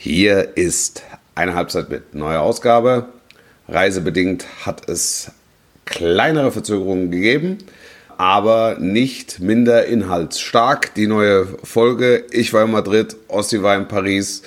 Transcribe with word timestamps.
Hier 0.00 0.56
ist 0.56 1.02
eine 1.34 1.56
Halbzeit 1.56 1.90
mit 1.90 2.14
neuer 2.14 2.40
Ausgabe. 2.40 3.06
Reisebedingt 3.66 4.46
hat 4.64 4.88
es 4.88 5.32
kleinere 5.86 6.52
Verzögerungen 6.52 7.10
gegeben, 7.10 7.58
aber 8.16 8.76
nicht 8.78 9.40
minder 9.40 9.86
inhaltsstark. 9.86 10.94
Die 10.94 11.08
neue 11.08 11.48
Folge. 11.64 12.24
Ich 12.30 12.52
war 12.52 12.64
in 12.64 12.70
Madrid, 12.70 13.16
Ossi 13.26 13.60
war 13.64 13.76
in 13.76 13.88
Paris. 13.88 14.42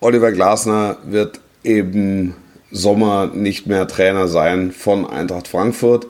Oliver 0.00 0.32
Glasner 0.32 0.98
wird 1.06 1.40
eben 1.62 2.34
Sommer 2.70 3.30
nicht 3.32 3.66
mehr 3.66 3.88
Trainer 3.88 4.28
sein 4.28 4.70
von 4.70 5.08
Eintracht 5.08 5.48
Frankfurt. 5.48 6.08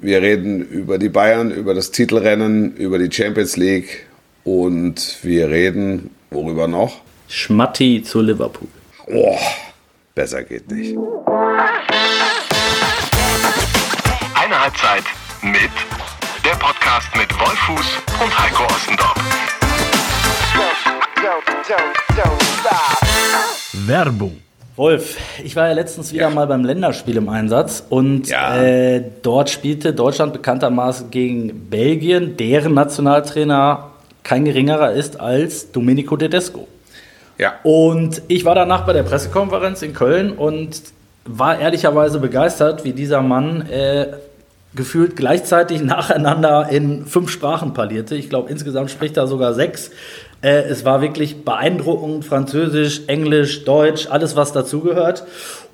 Wir 0.00 0.22
reden 0.22 0.62
über 0.62 0.98
die 0.98 1.08
Bayern, 1.08 1.50
über 1.50 1.74
das 1.74 1.90
Titelrennen, 1.90 2.76
über 2.76 3.00
die 3.00 3.10
Champions 3.10 3.56
League 3.56 4.06
und 4.44 5.18
wir 5.22 5.48
reden, 5.48 6.10
worüber 6.30 6.68
noch? 6.68 7.00
Schmatti 7.34 8.02
zu 8.02 8.20
Liverpool. 8.20 8.68
Oh, 9.10 9.38
besser 10.14 10.42
geht 10.42 10.70
nicht. 10.70 10.94
Eine 14.34 14.60
Halbzeit 14.62 15.04
mit 15.40 15.70
der 16.44 16.56
Podcast 16.58 17.08
mit 17.16 17.32
Wolfuß 17.40 17.86
und 18.22 18.38
Heiko 18.38 18.64
Ostendorf. 18.64 19.14
Werbung. 23.86 24.36
Wolf, 24.76 25.16
ich 25.42 25.56
war 25.56 25.68
ja 25.68 25.72
letztens 25.72 26.12
wieder 26.12 26.24
Ja. 26.28 26.30
mal 26.30 26.46
beim 26.46 26.64
Länderspiel 26.66 27.16
im 27.16 27.30
Einsatz 27.30 27.82
und 27.88 28.28
Ja. 28.28 28.56
äh, 28.62 29.02
dort 29.22 29.48
spielte 29.48 29.94
Deutschland 29.94 30.34
bekanntermaßen 30.34 31.10
gegen 31.10 31.70
Belgien, 31.70 32.36
deren 32.36 32.74
Nationaltrainer 32.74 33.90
kein 34.22 34.44
geringerer 34.44 34.92
ist 34.92 35.18
als 35.18 35.72
Domenico 35.72 36.16
Tedesco. 36.18 36.68
Ja. 37.42 37.54
Und 37.64 38.22
ich 38.28 38.44
war 38.44 38.54
danach 38.54 38.86
bei 38.86 38.92
der 38.92 39.02
Pressekonferenz 39.02 39.82
in 39.82 39.94
Köln 39.94 40.30
und 40.30 40.80
war 41.24 41.58
ehrlicherweise 41.58 42.20
begeistert, 42.20 42.84
wie 42.84 42.92
dieser 42.92 43.20
Mann 43.20 43.62
äh, 43.62 44.06
gefühlt 44.76 45.16
gleichzeitig 45.16 45.82
nacheinander 45.82 46.68
in 46.70 47.04
fünf 47.04 47.30
Sprachen 47.30 47.74
parlierte. 47.74 48.14
Ich 48.14 48.28
glaube, 48.28 48.48
insgesamt 48.48 48.92
spricht 48.92 49.16
er 49.16 49.26
sogar 49.26 49.54
sechs. 49.54 49.90
Äh, 50.40 50.62
es 50.68 50.84
war 50.84 51.02
wirklich 51.02 51.44
beeindruckend. 51.44 52.24
Französisch, 52.24 53.02
Englisch, 53.08 53.64
Deutsch, 53.64 54.06
alles, 54.08 54.36
was 54.36 54.52
dazugehört. 54.52 55.24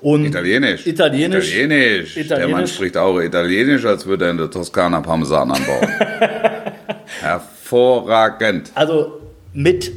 Und 0.01 0.25
Italienisch. 0.25 0.87
Italienisch. 0.87 1.55
Italienisch. 1.55 2.15
Der 2.15 2.23
Mann 2.23 2.39
Italienisch. 2.39 2.73
spricht 2.73 2.97
auch 2.97 3.19
Italienisch, 3.19 3.85
als 3.85 4.07
würde 4.07 4.25
er 4.25 4.31
in 4.31 4.37
der 4.37 4.49
Toskana 4.49 5.01
Parmesan 5.01 5.51
anbauen. 5.51 5.87
Hervorragend. 7.21 8.71
Also 8.73 9.19
mit, 9.53 9.91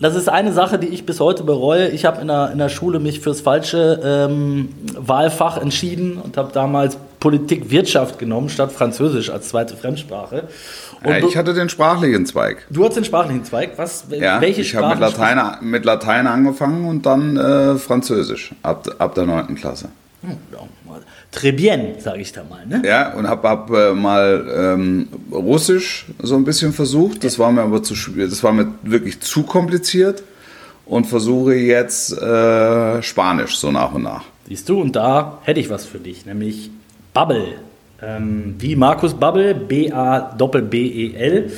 das 0.00 0.14
ist 0.16 0.28
eine 0.28 0.52
Sache, 0.52 0.78
die 0.78 0.88
ich 0.88 1.04
bis 1.04 1.20
heute 1.20 1.44
bereue. 1.44 1.88
Ich 1.88 2.06
habe 2.06 2.22
in 2.22 2.28
der, 2.28 2.50
in 2.52 2.58
der 2.58 2.70
Schule 2.70 2.98
mich 2.98 3.20
fürs 3.20 3.42
falsche 3.42 4.00
ähm, 4.02 4.70
Wahlfach 4.96 5.58
entschieden 5.58 6.16
und 6.16 6.38
habe 6.38 6.50
damals 6.52 6.96
Politik 7.20 7.70
Wirtschaft 7.70 8.18
genommen 8.18 8.48
statt 8.48 8.72
Französisch 8.72 9.28
als 9.28 9.50
zweite 9.50 9.76
Fremdsprache. 9.76 10.48
Und 11.04 11.10
Ja, 11.10 11.18
ich 11.18 11.36
hatte 11.36 11.52
den 11.52 11.68
sprachlichen 11.68 12.24
Zweig. 12.24 12.66
du 12.70 12.84
hast 12.84 12.96
den 12.96 13.04
sprachlichen 13.04 13.44
Zweig. 13.44 13.72
Was, 13.76 14.04
Ja, 14.10 14.40
welche 14.40 14.62
ich 14.62 14.74
habe 14.74 14.88
mit 14.88 15.00
Latein, 15.00 15.38
mit 15.60 15.84
Latein 15.84 16.26
angefangen 16.26 16.86
und 16.86 17.04
dann 17.04 17.36
äh, 17.36 17.76
Französisch 17.76 18.52
ab, 18.62 18.88
ab 18.98 19.14
der 19.14 19.26
9. 19.26 19.54
Klasse. 19.54 19.90
Mal. 20.22 21.00
Très 21.32 21.52
bien, 21.52 21.98
sage 21.98 22.20
ich 22.20 22.32
da 22.32 22.42
mal. 22.44 22.66
Ne? 22.66 22.82
Ja, 22.86 23.14
und 23.14 23.28
habe 23.28 23.48
hab, 23.48 23.70
äh, 23.70 23.94
mal 23.94 24.46
ähm, 24.54 25.08
Russisch 25.32 26.06
so 26.20 26.36
ein 26.36 26.44
bisschen 26.44 26.72
versucht. 26.72 27.24
Das 27.24 27.38
war 27.38 27.50
mir 27.52 27.62
aber 27.62 27.82
zu 27.82 27.94
das 28.16 28.42
war 28.42 28.52
mir 28.52 28.74
wirklich 28.82 29.20
zu 29.20 29.42
kompliziert 29.44 30.22
und 30.86 31.06
versuche 31.06 31.54
jetzt 31.54 32.12
äh, 32.12 33.02
Spanisch 33.02 33.56
so 33.56 33.70
nach 33.70 33.92
und 33.94 34.02
nach. 34.02 34.24
Siehst 34.48 34.68
du, 34.68 34.80
und 34.80 34.96
da 34.96 35.38
hätte 35.44 35.60
ich 35.60 35.70
was 35.70 35.86
für 35.86 35.98
dich, 35.98 36.26
nämlich 36.26 36.70
Bubble. 37.14 37.54
Ähm, 38.02 38.56
wie 38.58 38.74
Markus 38.76 39.14
Bubble, 39.14 39.54
B-A-B-B-E-L, 39.54 41.50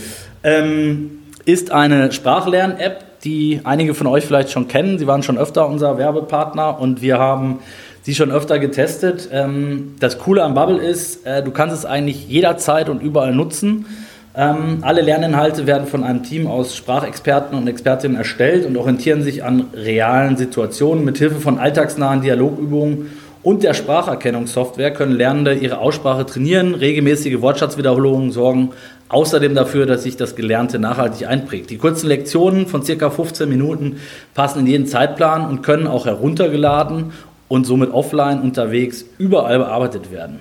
ähm, 0.45 1.11
ist 1.45 1.71
eine 1.71 2.13
Sprachlern-App, 2.13 3.23
die 3.23 3.61
einige 3.65 3.95
von 3.95 4.07
euch 4.09 4.25
vielleicht 4.27 4.51
schon 4.51 4.69
kennen. 4.69 4.99
Sie 4.99 5.07
waren 5.07 5.23
schon 5.23 5.39
öfter 5.39 5.67
unser 5.69 5.97
Werbepartner 5.97 6.79
und 6.79 7.01
wir 7.01 7.19
haben 7.19 7.61
sie 8.03 8.15
schon 8.15 8.31
öfter 8.31 8.59
getestet. 8.59 9.29
Ähm, 9.33 9.95
das 10.01 10.19
Coole 10.19 10.43
an 10.43 10.55
Bubble 10.55 10.79
ist, 10.79 11.27
äh, 11.27 11.43
du 11.43 11.51
kannst 11.51 11.75
es 11.75 11.85
eigentlich 11.85 12.29
jederzeit 12.29 12.89
und 12.89 13.03
überall 13.03 13.35
nutzen. 13.35 13.87
Ähm, 14.35 14.79
alle 14.81 15.03
Lerninhalte 15.03 15.67
werden 15.67 15.87
von 15.87 16.05
einem 16.05 16.23
Team 16.23 16.47
aus 16.47 16.75
Sprachexperten 16.75 17.57
und 17.57 17.69
Expertinnen 17.69 18.17
erstellt 18.17 18.65
und 18.67 18.77
orientieren 18.77 19.23
sich 19.23 19.45
an 19.45 19.67
realen 19.75 20.37
Situationen. 20.37 21.05
Mit 21.05 21.19
Hilfe 21.19 21.37
von 21.37 21.59
alltagsnahen 21.59 22.23
Dialogübungen 22.23 23.11
und 23.43 23.63
der 23.63 23.75
Spracherkennungssoftware 23.75 24.93
können 24.93 25.13
Lernende 25.13 25.55
ihre 25.55 25.79
Aussprache 25.79 26.25
trainieren. 26.25 26.75
Regelmäßige 26.75 27.43
Wortschatzwiederholungen 27.43 28.31
sorgen 28.31 28.71
außerdem 29.11 29.55
dafür, 29.55 29.85
dass 29.85 30.05
sich 30.05 30.17
das 30.17 30.35
Gelernte 30.35 30.79
nachhaltig 30.79 31.29
einprägt. 31.29 31.69
Die 31.69 31.77
kurzen 31.77 32.07
Lektionen 32.07 32.67
von 32.67 32.83
circa 32.83 33.11
15 33.11 33.49
Minuten 33.49 33.97
passen 34.33 34.61
in 34.61 34.67
jeden 34.67 34.87
Zeitplan 34.87 35.47
und 35.47 35.63
können 35.63 35.87
auch 35.87 36.07
heruntergeladen 36.07 37.13
und 37.53 37.67
somit 37.67 37.93
offline 37.93 38.41
unterwegs 38.41 39.05
überall 39.19 39.59
bearbeitet 39.59 40.11
werden. 40.11 40.39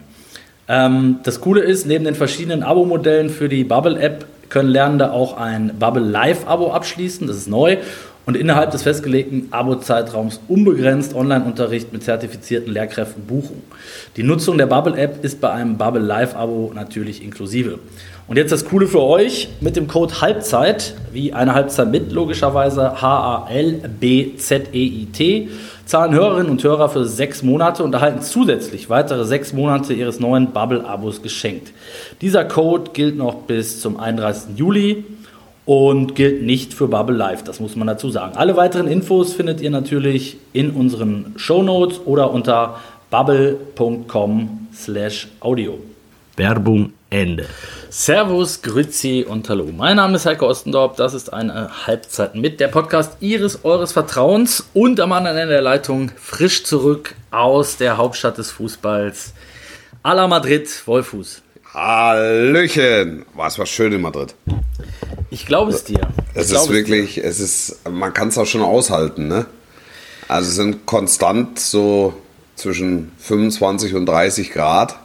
Ähm, 0.69 1.19
das 1.23 1.41
Coole 1.41 1.59
ist, 1.59 1.85
neben 1.85 2.05
den 2.05 2.15
verschiedenen 2.15 2.63
Abo-Modellen 2.63 3.29
für 3.29 3.49
die 3.49 3.65
Bubble-App 3.65 4.25
können 4.47 4.69
Lernende 4.69 5.11
auch 5.11 5.35
ein 5.35 5.73
Bubble 5.77 6.05
Live-Abo 6.05 6.71
abschließen. 6.71 7.27
Das 7.27 7.35
ist 7.35 7.49
neu. 7.49 7.79
Und 8.25 8.37
innerhalb 8.37 8.71
des 8.71 8.83
festgelegten 8.83 9.49
Abo-Zeitraums 9.51 10.39
unbegrenzt 10.47 11.13
Online-Unterricht 11.13 11.91
mit 11.91 12.01
zertifizierten 12.01 12.71
Lehrkräften 12.71 13.25
buchen. 13.25 13.61
Die 14.15 14.23
Nutzung 14.23 14.57
der 14.57 14.67
Bubble-App 14.67 15.21
ist 15.21 15.41
bei 15.41 15.51
einem 15.51 15.77
Bubble 15.77 16.01
Live-Abo 16.01 16.71
natürlich 16.73 17.21
inklusive. 17.21 17.79
Und 18.29 18.37
jetzt 18.37 18.53
das 18.53 18.63
Coole 18.63 18.87
für 18.87 19.01
euch 19.01 19.49
mit 19.59 19.75
dem 19.75 19.89
Code 19.89 20.21
Halbzeit, 20.21 20.93
wie 21.11 21.33
eine 21.33 21.53
Halbzeit 21.53 21.91
mit, 21.91 22.13
logischerweise 22.13 23.01
H-A-L-B-Z-E-I-T, 23.01 23.89
zahlen 25.91 26.13
Hörerinnen 26.13 26.49
und 26.49 26.63
Hörer 26.63 26.87
für 26.87 27.03
sechs 27.03 27.43
Monate 27.43 27.83
und 27.83 27.93
erhalten 27.93 28.21
zusätzlich 28.21 28.89
weitere 28.89 29.25
sechs 29.25 29.51
Monate 29.51 29.93
ihres 29.93 30.21
neuen 30.21 30.53
Bubble-Abos 30.53 31.21
geschenkt. 31.21 31.73
Dieser 32.21 32.45
Code 32.45 32.91
gilt 32.93 33.17
noch 33.17 33.35
bis 33.41 33.81
zum 33.81 33.99
31. 33.99 34.57
Juli 34.57 35.03
und 35.65 36.15
gilt 36.15 36.43
nicht 36.43 36.73
für 36.73 36.87
Bubble 36.87 37.17
Live, 37.17 37.43
das 37.43 37.59
muss 37.59 37.75
man 37.75 37.87
dazu 37.87 38.09
sagen. 38.09 38.37
Alle 38.37 38.55
weiteren 38.55 38.87
Infos 38.87 39.33
findet 39.33 39.59
ihr 39.59 39.69
natürlich 39.69 40.37
in 40.53 40.71
unseren 40.71 41.33
Shownotes 41.35 41.99
oder 42.05 42.31
unter 42.31 42.77
bubble.com 43.09 44.69
slash 44.73 45.27
audio. 45.41 45.77
Werbung 46.37 46.93
Ende. 47.09 47.45
Servus, 47.89 48.61
Grüezi 48.61 49.25
und 49.27 49.49
Hallo. 49.49 49.65
Mein 49.75 49.97
Name 49.97 50.15
ist 50.15 50.25
Heiko 50.25 50.47
Ostendorp. 50.47 50.95
Das 50.95 51.13
ist 51.13 51.33
eine 51.33 51.85
Halbzeit 51.85 52.35
mit 52.35 52.61
der 52.61 52.69
Podcast 52.69 53.17
Ihres, 53.19 53.65
Eures 53.65 53.91
Vertrauens 53.91 54.63
und 54.73 55.01
am 55.01 55.11
anderen 55.11 55.37
Ende 55.37 55.53
der 55.53 55.61
Leitung 55.61 56.11
frisch 56.15 56.63
zurück 56.63 57.15
aus 57.31 57.75
der 57.75 57.97
Hauptstadt 57.97 58.37
des 58.37 58.49
Fußballs. 58.51 59.33
A 60.03 60.13
la 60.13 60.27
Madrid, 60.27 60.69
Wolfuß. 60.85 61.41
Hallöchen! 61.73 63.25
War 63.33 63.47
es 63.47 63.59
war 63.59 63.65
schön 63.65 63.91
in 63.91 64.01
Madrid. 64.01 64.33
Ich 65.29 65.45
glaube 65.45 65.71
es 65.71 65.83
dir. 65.83 66.07
Es 66.33 66.51
ist 66.51 66.69
wirklich, 66.69 67.17
es 67.17 67.41
ist, 67.41 67.89
man 67.89 68.13
kann 68.13 68.29
es 68.29 68.37
auch 68.37 68.45
schon 68.45 68.61
aushalten, 68.61 69.27
ne? 69.27 69.45
Also 70.29 70.49
es 70.49 70.55
sind 70.55 70.85
konstant 70.85 71.59
so 71.59 72.13
zwischen 72.55 73.11
25 73.19 73.95
und 73.95 74.05
30 74.05 74.51
Grad. 74.51 74.95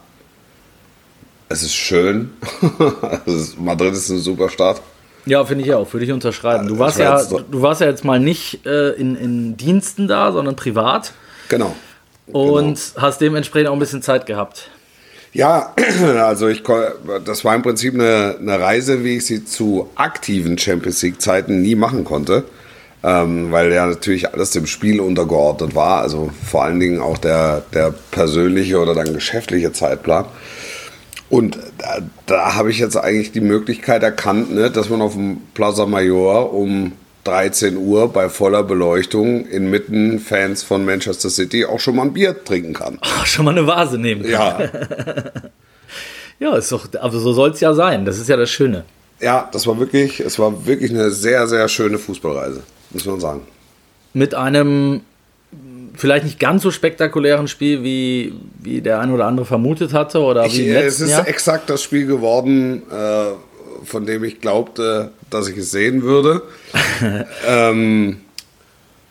Es 1.49 1.63
ist 1.63 1.75
schön. 1.75 2.31
Madrid 3.59 3.93
ist 3.93 4.11
eine 4.11 4.19
super 4.21 4.49
Stadt. 4.49 4.81
Ja, 5.27 5.45
finde 5.45 5.65
ich 5.65 5.75
auch. 5.75 5.93
Würde 5.93 6.05
ich 6.05 6.13
unterschreiben. 6.13 6.69
Du 6.69 6.79
warst, 6.79 6.99
war 6.99 7.21
ja, 7.23 7.41
du 7.51 7.63
warst 7.63 7.81
ja 7.81 7.89
jetzt 7.89 8.05
mal 8.05 8.21
nicht 8.21 8.65
äh, 8.67 8.91
in, 8.91 9.17
in 9.17 9.57
Diensten 9.57 10.09
da, 10.09 10.33
sondern 10.33 10.57
privat 10.57 11.13
Genau. 11.49 11.75
und 12.27 12.79
hast 12.97 13.21
dementsprechend 13.21 13.69
auch 13.69 13.73
ein 13.73 13.79
bisschen 13.79 14.03
Zeit 14.03 14.27
gehabt. 14.27 14.71
Ja, 15.33 15.75
also 16.17 16.49
ich, 16.49 16.63
das 17.25 17.45
war 17.45 17.55
im 17.55 17.63
Prinzip 17.63 17.95
eine, 17.95 18.37
eine 18.41 18.61
Reise, 18.61 19.05
wie 19.05 19.17
ich 19.19 19.27
sie 19.27 19.45
zu 19.45 19.91
aktiven 19.97 20.59
Champions 20.59 21.03
League 21.03 21.21
Zeiten 21.21 21.61
nie 21.61 21.75
machen 21.75 22.05
konnte, 22.05 22.45
ähm, 23.03 23.53
weil 23.53 23.73
ja 23.73 23.87
natürlich 23.87 24.33
alles 24.33 24.53
dem 24.53 24.67
Spiel 24.67 25.01
untergeordnet 25.01 25.75
war, 25.75 26.01
also 26.01 26.31
vor 26.49 26.65
allen 26.65 26.81
Dingen 26.81 27.01
auch 27.01 27.19
der, 27.19 27.63
der 27.75 27.93
persönliche 28.11 28.79
oder 28.79 28.95
dann 28.95 29.13
geschäftliche 29.13 29.73
Zeitplan. 29.73 30.25
Und 31.29 31.59
da, 31.79 31.99
da 32.27 32.55
habe 32.55 32.71
ich 32.71 32.79
jetzt 32.79 32.97
eigentlich 32.97 33.33
die 33.33 33.41
Möglichkeit 33.41 34.03
erkannt, 34.03 34.55
ne, 34.55 34.71
dass 34.71 34.89
man 34.91 35.03
auf 35.03 35.15
dem 35.15 35.39
Plaza 35.55 35.87
Mayor 35.87 36.53
um 36.53 36.93
13 37.25 37.77
Uhr 37.77 38.13
bei 38.13 38.29
voller 38.29 38.63
Beleuchtung 38.63 39.47
inmitten 39.47 40.21
Fans 40.21 40.63
von 40.63 40.85
Manchester 40.85 41.29
City 41.29 41.65
auch 41.65 41.81
schon 41.81 41.97
mal 41.97 42.03
ein 42.03 42.13
Bier 42.13 42.45
trinken 42.45 42.73
kann. 42.75 42.99
Ach, 43.03 43.27
schon 43.27 43.45
mal 43.45 43.51
eine 43.51 43.67
Vase 43.67 43.99
nehmen. 43.99 44.23
kann. 44.23 44.31
Ja, 44.31 44.59
Ja, 46.39 46.55
ist 46.57 46.71
doch, 46.71 46.87
also 47.01 47.19
so 47.19 47.33
soll 47.33 47.51
es 47.51 47.61
ja 47.61 47.73
sein. 47.73 48.05
Das 48.05 48.19
ist 48.19 48.29
ja 48.29 48.37
das 48.37 48.51
Schöne. 48.51 48.85
Ja, 49.21 49.49
das 49.53 49.67
war 49.67 49.79
wirklich, 49.81 50.21
es 50.21 50.39
war 50.39 50.67
wirklich 50.67 50.91
eine 50.91 51.11
sehr, 51.11 51.47
sehr 51.47 51.67
schöne 51.69 51.99
Fußballreise, 51.99 52.63
muss 52.91 53.07
man 53.07 53.21
sagen. 53.21 53.41
mit 54.13 54.35
einem 54.35 55.01
vielleicht 55.97 56.25
nicht 56.25 56.39
ganz 56.39 56.63
so 56.63 56.71
spektakulären 56.71 57.49
Spiel, 57.49 57.83
wie, 57.83 58.35
wie 58.61 58.81
der 58.81 59.01
ein 59.01 59.11
oder 59.11 59.27
andere 59.27 59.47
vermutet 59.47 59.93
hatte. 59.93 60.21
Oder 60.21 60.47
Ich, 60.47 60.59
wie 60.59 60.69
im 60.69 60.77
äh, 60.77 60.83
letzten 60.83 60.87
es 60.89 61.01
ist 61.01 61.11
Jahr. 61.11 61.29
exakt 61.29 61.71
das 61.71 61.83
Spiel 61.83 62.07
geworden, 62.07 62.83
äh, 62.91 63.85
von 63.85 64.07
dem 64.07 64.25
ich 64.25 64.41
glaubte, 64.41 65.11
dass 65.31 65.49
ich 65.49 65.57
es 65.57 65.71
sehen 65.71 66.03
würde. 66.03 66.43
ähm, 67.49 68.19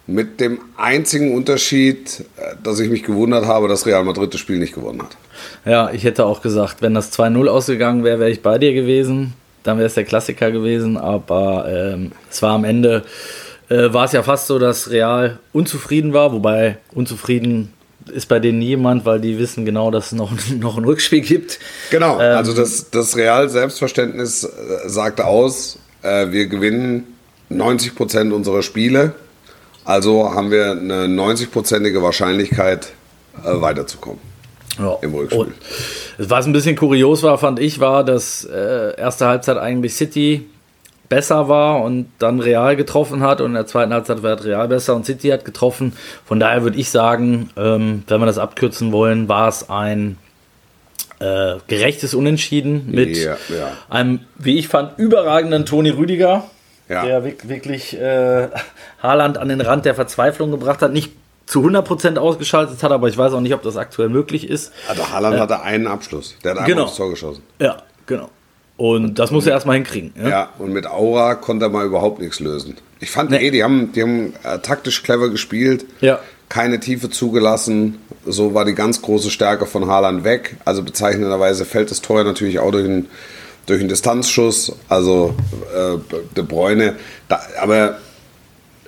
mit 0.08 0.40
dem 0.40 0.60
einzigen 0.78 1.34
Unterschied, 1.36 2.24
äh, 2.38 2.56
dass 2.64 2.80
ich 2.80 2.90
mich 2.90 3.04
gewundert 3.04 3.46
habe, 3.46 3.68
dass 3.68 3.86
Real 3.86 4.04
Madrid 4.04 4.34
das 4.34 4.40
Spiel 4.40 4.60
nicht 4.60 4.76
gewonnen 4.76 5.02
hat. 5.02 5.18
Ja, 5.66 5.92
ich 5.92 6.04
hätte 6.04 6.26
auch 6.26 6.42
gesagt, 6.42 6.82
wenn 6.82 6.94
das 6.94 7.12
2-0 7.18 7.48
ausgegangen 7.48 8.04
wäre, 8.04 8.20
wäre 8.20 8.30
ich 8.30 8.42
bei 8.42 8.58
dir 8.58 8.74
gewesen. 8.74 9.34
Dann 9.64 9.78
wäre 9.78 9.88
es 9.88 9.96
der 9.96 10.04
Klassiker 10.04 10.52
gewesen. 10.52 10.96
Aber 10.96 11.66
ähm, 11.68 12.12
es 12.30 12.42
war 12.44 12.54
am 12.54 12.66
Ende, 12.66 13.04
äh, 13.70 13.94
war 13.94 14.06
es 14.06 14.12
ja 14.12 14.24
fast 14.24 14.48
so, 14.48 14.60
dass 14.60 14.90
Real 14.90 15.40
unzufrieden 15.54 16.14
war. 16.14 16.32
Wobei 16.32 16.78
unzufrieden 16.94 17.74
ist 18.12 18.28
bei 18.28 18.40
denen 18.40 18.60
niemand, 18.60 19.06
weil 19.06 19.20
die 19.20 19.40
wissen 19.40 19.66
genau, 19.66 19.92
dass 19.92 20.08
es 20.08 20.12
noch, 20.14 20.32
noch 20.60 20.78
ein 20.78 20.86
Rückspiel 20.86 21.22
gibt. 21.22 21.60
Genau, 21.92 22.20
Ähm, 22.20 22.38
also 22.38 22.54
das, 22.54 22.90
das 22.90 23.16
Real-Selbstverständnis 23.16 24.44
äh, 24.44 24.90
sagte 24.90 25.26
aus, 25.26 25.80
äh, 26.02 26.32
wir 26.32 26.48
gewinnen 26.48 27.06
90 27.50 27.96
Prozent 27.96 28.34
unserer 28.34 28.62
Spiele, 28.62 29.14
also 29.84 30.32
haben 30.34 30.50
wir 30.52 30.72
eine 30.72 31.06
90-prozentige 31.06 32.02
Wahrscheinlichkeit, 32.02 32.92
äh, 33.44 33.62
weiterzukommen. 33.62 34.20
Ja. 34.80 34.98
Im 35.02 35.14
Rückspiel. 35.14 35.40
Und 35.40 35.54
was 36.18 36.46
ein 36.46 36.54
bisschen 36.54 36.76
kurios 36.76 37.24
war, 37.24 37.38
fand 37.38 37.60
ich, 37.60 37.80
war, 37.80 38.04
dass 38.04 38.44
äh, 38.46 38.98
erste 38.98 39.26
Halbzeit 39.26 39.58
eigentlich 39.58 39.94
City 39.94 40.46
besser 41.10 41.48
war 41.50 41.81
und 41.81 42.07
dann 42.19 42.40
Real 42.40 42.75
getroffen 42.75 43.22
hat 43.22 43.42
und 43.42 43.48
in 43.48 43.54
der 43.54 43.68
zweiten 43.68 43.94
Halbzeit 43.94 44.24
war 44.24 44.44
Real 44.44 44.68
besser 44.68 44.96
und 44.96 45.06
City 45.06 45.30
hat 45.30 45.46
getroffen. 45.46 45.94
Von 46.25 46.40
daher 46.40 46.63
würde 46.63 46.78
ich 46.78 46.90
sagen, 46.90 47.50
ähm, 47.57 48.04
wenn 48.07 48.19
wir 48.19 48.25
das 48.25 48.38
abkürzen 48.38 48.92
wollen, 48.92 49.28
war 49.30 49.48
es 49.48 49.69
ein 49.69 50.18
äh, 51.19 51.56
gerechtes 51.68 52.13
Unentschieden 52.13 52.92
mit 52.92 53.16
Ja, 53.18 53.38
ja. 53.50 53.72
einem, 53.90 54.22
wie 54.38 54.57
ich 54.57 54.68
fand, 54.68 54.98
überragenden 55.00 55.66
Toni 55.66 55.90
Rüdiger, 55.90 56.44
Ja. 56.90 57.06
der 57.06 57.24
wirk- 57.24 57.48
wirklich 57.48 57.98
äh, 58.00 58.50
Haaland 59.01 59.38
an 59.38 59.48
den 59.50 59.62
Rand 59.62 59.86
der 59.86 59.96
Verzweiflung 59.96 60.51
gebracht 60.51 60.81
hat. 60.81 60.92
Nicht 60.92 61.12
zu 61.46 61.62
100% 61.63 62.18
ausgeschaltet 62.18 62.81
hat, 62.84 62.92
aber 62.92 63.08
ich 63.08 63.18
weiß 63.18 63.31
auch 63.34 63.40
nicht, 63.40 63.54
ob 63.54 63.62
das 63.62 63.78
aktuell 63.78 64.10
möglich 64.10 64.50
ist. 64.50 64.74
Also 64.90 65.08
Haaland 65.10 65.40
hatte 65.40 65.62
einen 65.62 65.88
Abschluss, 65.88 66.36
der 66.44 66.51
hat 66.51 66.58
einmal 66.58 66.72
Genau. 66.72 66.84
aufs 66.86 66.96
Tor 66.98 67.10
geschossen. 67.12 67.44
Ja, 67.60 67.78
genau. 68.08 68.30
Und 68.77 69.19
das 69.19 69.31
muss 69.31 69.45
er 69.48 69.54
erstmal 69.54 69.75
hinkriegen. 69.77 70.13
Ja? 70.22 70.30
Ja, 70.30 70.50
und 70.60 70.74
mit 70.74 70.86
Aura 70.88 71.36
konnte 71.36 71.66
er 71.66 71.69
mal 71.69 71.86
überhaupt 71.86 72.19
nichts 72.19 72.39
lösen. 72.42 72.75
Ich 73.00 73.10
fand 73.10 73.31
Nee. 73.31 73.48
eh, 73.48 73.51
die 73.51 73.63
haben, 73.63 73.92
die 73.94 74.01
haben 74.01 74.33
äh, 74.44 74.60
taktisch 74.60 75.01
clever 75.04 75.30
gespielt, 75.30 75.86
Ja. 76.01 76.19
keine 76.50 76.80
Tiefe 76.80 77.10
zugelassen. 77.10 78.00
So 78.25 78.54
war 78.54 78.66
die 78.66 78.74
ganz 78.75 79.01
große 79.01 79.30
Stärke 79.31 79.66
von 79.66 79.88
Haaland 79.88 80.24
weg. 80.25 80.57
Also 80.66 80.83
bezeichnenderweise 80.83 81.63
fällt 81.66 81.89
das 81.92 82.01
Tor 82.01 82.24
natürlich 82.24 82.60
auch 82.60 82.72
durch 82.72 82.86
einen, 82.86 83.07
durch 83.66 83.80
einen 83.80 83.89
Distanzschuss. 83.89 84.74
Also 84.89 85.36
äh, 85.74 85.98
De 86.36 86.44
Bruyne. 86.44 86.95
Da, 87.30 87.42
aber 87.62 87.98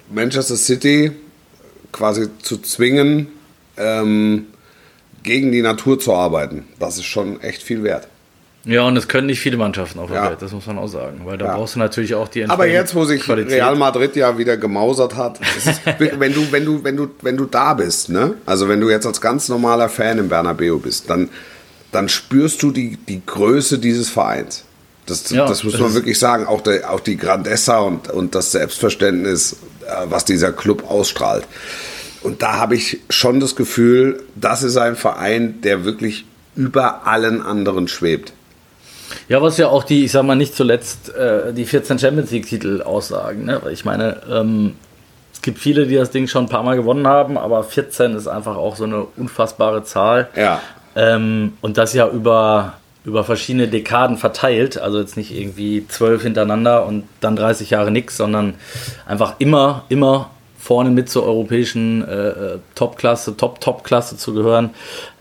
Manchester 0.09 0.55
City 0.57 1.11
quasi 1.93 2.27
zu 2.41 2.57
zwingen, 2.57 3.27
ähm, 3.77 4.47
gegen 5.23 5.51
die 5.51 5.61
Natur 5.61 5.99
zu 5.99 6.13
arbeiten, 6.13 6.65
das 6.79 6.97
ist 6.97 7.05
schon 7.05 7.41
echt 7.41 7.61
viel 7.63 7.83
wert. 7.83 8.07
Ja, 8.67 8.83
und 8.83 8.97
es 8.97 9.07
können 9.07 9.27
nicht 9.27 9.39
viele 9.39 9.57
Mannschaften 9.57 9.97
auf 9.99 10.11
der 10.11 10.17
Ja. 10.23 10.29
Welt, 10.29 10.41
das 10.41 10.51
muss 10.51 10.65
man 10.67 10.77
auch 10.77 10.87
sagen. 10.87 11.21
Weil 11.23 11.37
da 11.37 11.45
Ja. 11.45 11.55
brauchst 11.55 11.75
du 11.75 11.79
natürlich 11.79 12.13
auch 12.15 12.27
die 12.27 12.45
Aber 12.45 12.67
jetzt, 12.67 12.93
wo 12.93 13.05
sich 13.05 13.21
Qualität. 13.23 13.53
Real 13.53 13.75
Madrid 13.75 14.15
ja 14.15 14.37
wieder 14.37 14.57
gemausert 14.57 15.15
hat, 15.15 15.39
ist, 15.57 15.81
wenn 16.19 16.33
du, 16.33 16.51
wenn 16.51 16.65
du, 16.65 16.83
wenn 16.83 16.95
du, 16.97 17.07
wenn 17.21 17.37
du 17.37 17.45
da 17.45 17.73
bist, 17.73 18.09
ne? 18.09 18.35
Also 18.45 18.67
wenn 18.69 18.79
du 18.81 18.89
jetzt 18.89 19.05
als 19.05 19.21
ganz 19.21 19.49
normaler 19.49 19.89
Fan 19.89 20.19
im 20.19 20.29
Bernabeu 20.29 20.77
bist, 20.77 21.09
dann, 21.09 21.29
dann 21.91 22.09
spürst 22.09 22.61
du 22.61 22.71
die, 22.71 22.97
die 22.97 23.21
Größe 23.25 23.79
dieses 23.79 24.09
Vereins. 24.09 24.63
Das, 25.05 25.29
Ja, 25.29 25.47
das 25.47 25.63
muss 25.63 25.79
man 25.79 25.93
wirklich 25.93 26.19
sagen. 26.19 26.45
Auch, 26.45 26.59
der, 26.61 26.91
auch 26.91 26.99
die 26.99 27.15
Grandessa 27.15 27.79
und, 27.79 28.09
und 28.11 28.35
das 28.35 28.51
Selbstverständnis, 28.51 29.53
äh, 29.85 30.05
was 30.09 30.25
dieser 30.25 30.51
Club 30.51 30.83
ausstrahlt. 30.91 31.45
Und 32.23 32.41
da 32.41 32.57
habe 32.57 32.75
ich 32.75 32.99
schon 33.09 33.39
das 33.39 33.55
Gefühl, 33.55 34.21
das 34.35 34.63
ist 34.63 34.75
ein 34.75 34.97
Verein, 34.97 35.61
der 35.61 35.85
wirklich 35.85 36.25
über 36.57 37.07
allen 37.07 37.41
anderen 37.41 37.87
schwebt. 37.87 38.33
Ja, 39.29 39.41
was 39.41 39.57
ja 39.57 39.69
auch 39.69 39.83
die, 39.83 40.05
ich 40.05 40.11
sag 40.11 40.23
mal 40.23 40.35
nicht 40.35 40.55
zuletzt, 40.55 41.13
äh, 41.15 41.53
die 41.53 41.65
14 41.65 41.99
Champions 41.99 42.31
League-Titel 42.31 42.81
aussagen. 42.81 43.45
Ne? 43.45 43.59
Weil 43.63 43.73
Ich 43.73 43.85
meine, 43.85 44.21
ähm, 44.29 44.75
es 45.33 45.41
gibt 45.41 45.59
viele, 45.59 45.85
die 45.85 45.95
das 45.95 46.11
Ding 46.11 46.27
schon 46.27 46.45
ein 46.45 46.49
paar 46.49 46.63
Mal 46.63 46.75
gewonnen 46.75 47.07
haben, 47.07 47.37
aber 47.37 47.63
14 47.63 48.15
ist 48.15 48.27
einfach 48.27 48.55
auch 48.55 48.75
so 48.75 48.85
eine 48.85 49.05
unfassbare 49.17 49.83
Zahl. 49.83 50.29
Ja. 50.35 50.61
Ähm, 50.95 51.53
und 51.61 51.77
das 51.77 51.93
ja 51.93 52.07
über, 52.09 52.73
über 53.05 53.23
verschiedene 53.23 53.67
Dekaden 53.67 54.17
verteilt. 54.17 54.79
Also 54.79 54.99
jetzt 54.99 55.15
nicht 55.15 55.33
irgendwie 55.33 55.87
zwölf 55.87 56.23
hintereinander 56.23 56.85
und 56.85 57.03
dann 57.21 57.35
30 57.35 57.69
Jahre 57.69 57.91
nix, 57.91 58.17
sondern 58.17 58.55
einfach 59.05 59.35
immer, 59.39 59.83
immer 59.89 60.31
vorne 60.57 60.89
mit 60.89 61.09
zur 61.09 61.23
europäischen 61.23 62.05
äh, 62.05 62.27
äh, 62.29 62.59
Top-Klasse, 62.75 63.37
Top-Top-Klasse 63.37 64.17
zu 64.17 64.33
gehören. 64.33 64.71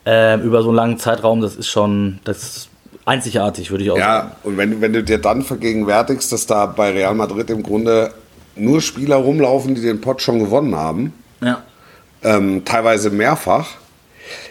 Ähm, 0.05 0.41
über 0.43 0.62
so 0.62 0.69
einen 0.69 0.77
langen 0.77 0.99
Zeitraum, 0.99 1.41
das 1.41 1.56
ist 1.56 1.69
schon, 1.69 2.21
das 2.25 2.69
einzigartig, 3.06 3.70
würde 3.70 3.85
ich 3.85 3.91
auch 3.91 3.99
sagen. 3.99 4.29
Ja, 4.31 4.37
und 4.43 4.56
wenn, 4.58 4.81
wenn 4.82 4.93
du 4.93 5.03
dir 5.03 5.19
dann 5.19 5.43
vergegenwärtigst, 5.43 6.31
dass 6.32 6.47
da 6.47 6.67
bei 6.67 6.91
Real 6.91 7.14
Madrid 7.14 7.49
im 7.50 7.62
Grunde 7.62 8.12
nur 8.56 8.81
Spieler 8.82 9.17
rumlaufen, 9.17 9.75
die 9.75 9.81
den 9.81 10.00
Pott 10.00 10.20
schon 10.23 10.38
gewonnen 10.38 10.75
haben, 10.76 11.12
Ja. 11.41 11.62
ähm, 12.23 12.64
teilweise 12.64 13.11
mehrfach, 13.11 13.69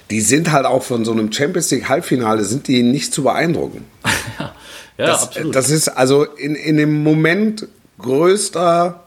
die 0.10 0.22
sind 0.22 0.52
halt 0.52 0.66
auch 0.66 0.84
von 0.84 1.04
so 1.06 1.12
einem 1.12 1.32
Champions 1.32 1.70
League 1.72 1.90
Halbfinale, 1.90 2.44
sind 2.44 2.68
die 2.68 2.82
nicht 2.84 3.14
zu 3.14 3.24
beeindrucken. 3.24 3.86
Ja, 4.98 5.08
Das, 5.08 5.24
absolut. 5.24 5.54
das 5.54 5.70
ist 5.72 5.90
also 5.90 6.24
in, 6.24 6.56
in 6.56 6.78
dem 6.78 7.04
Moment 7.04 7.68
größter 8.00 9.04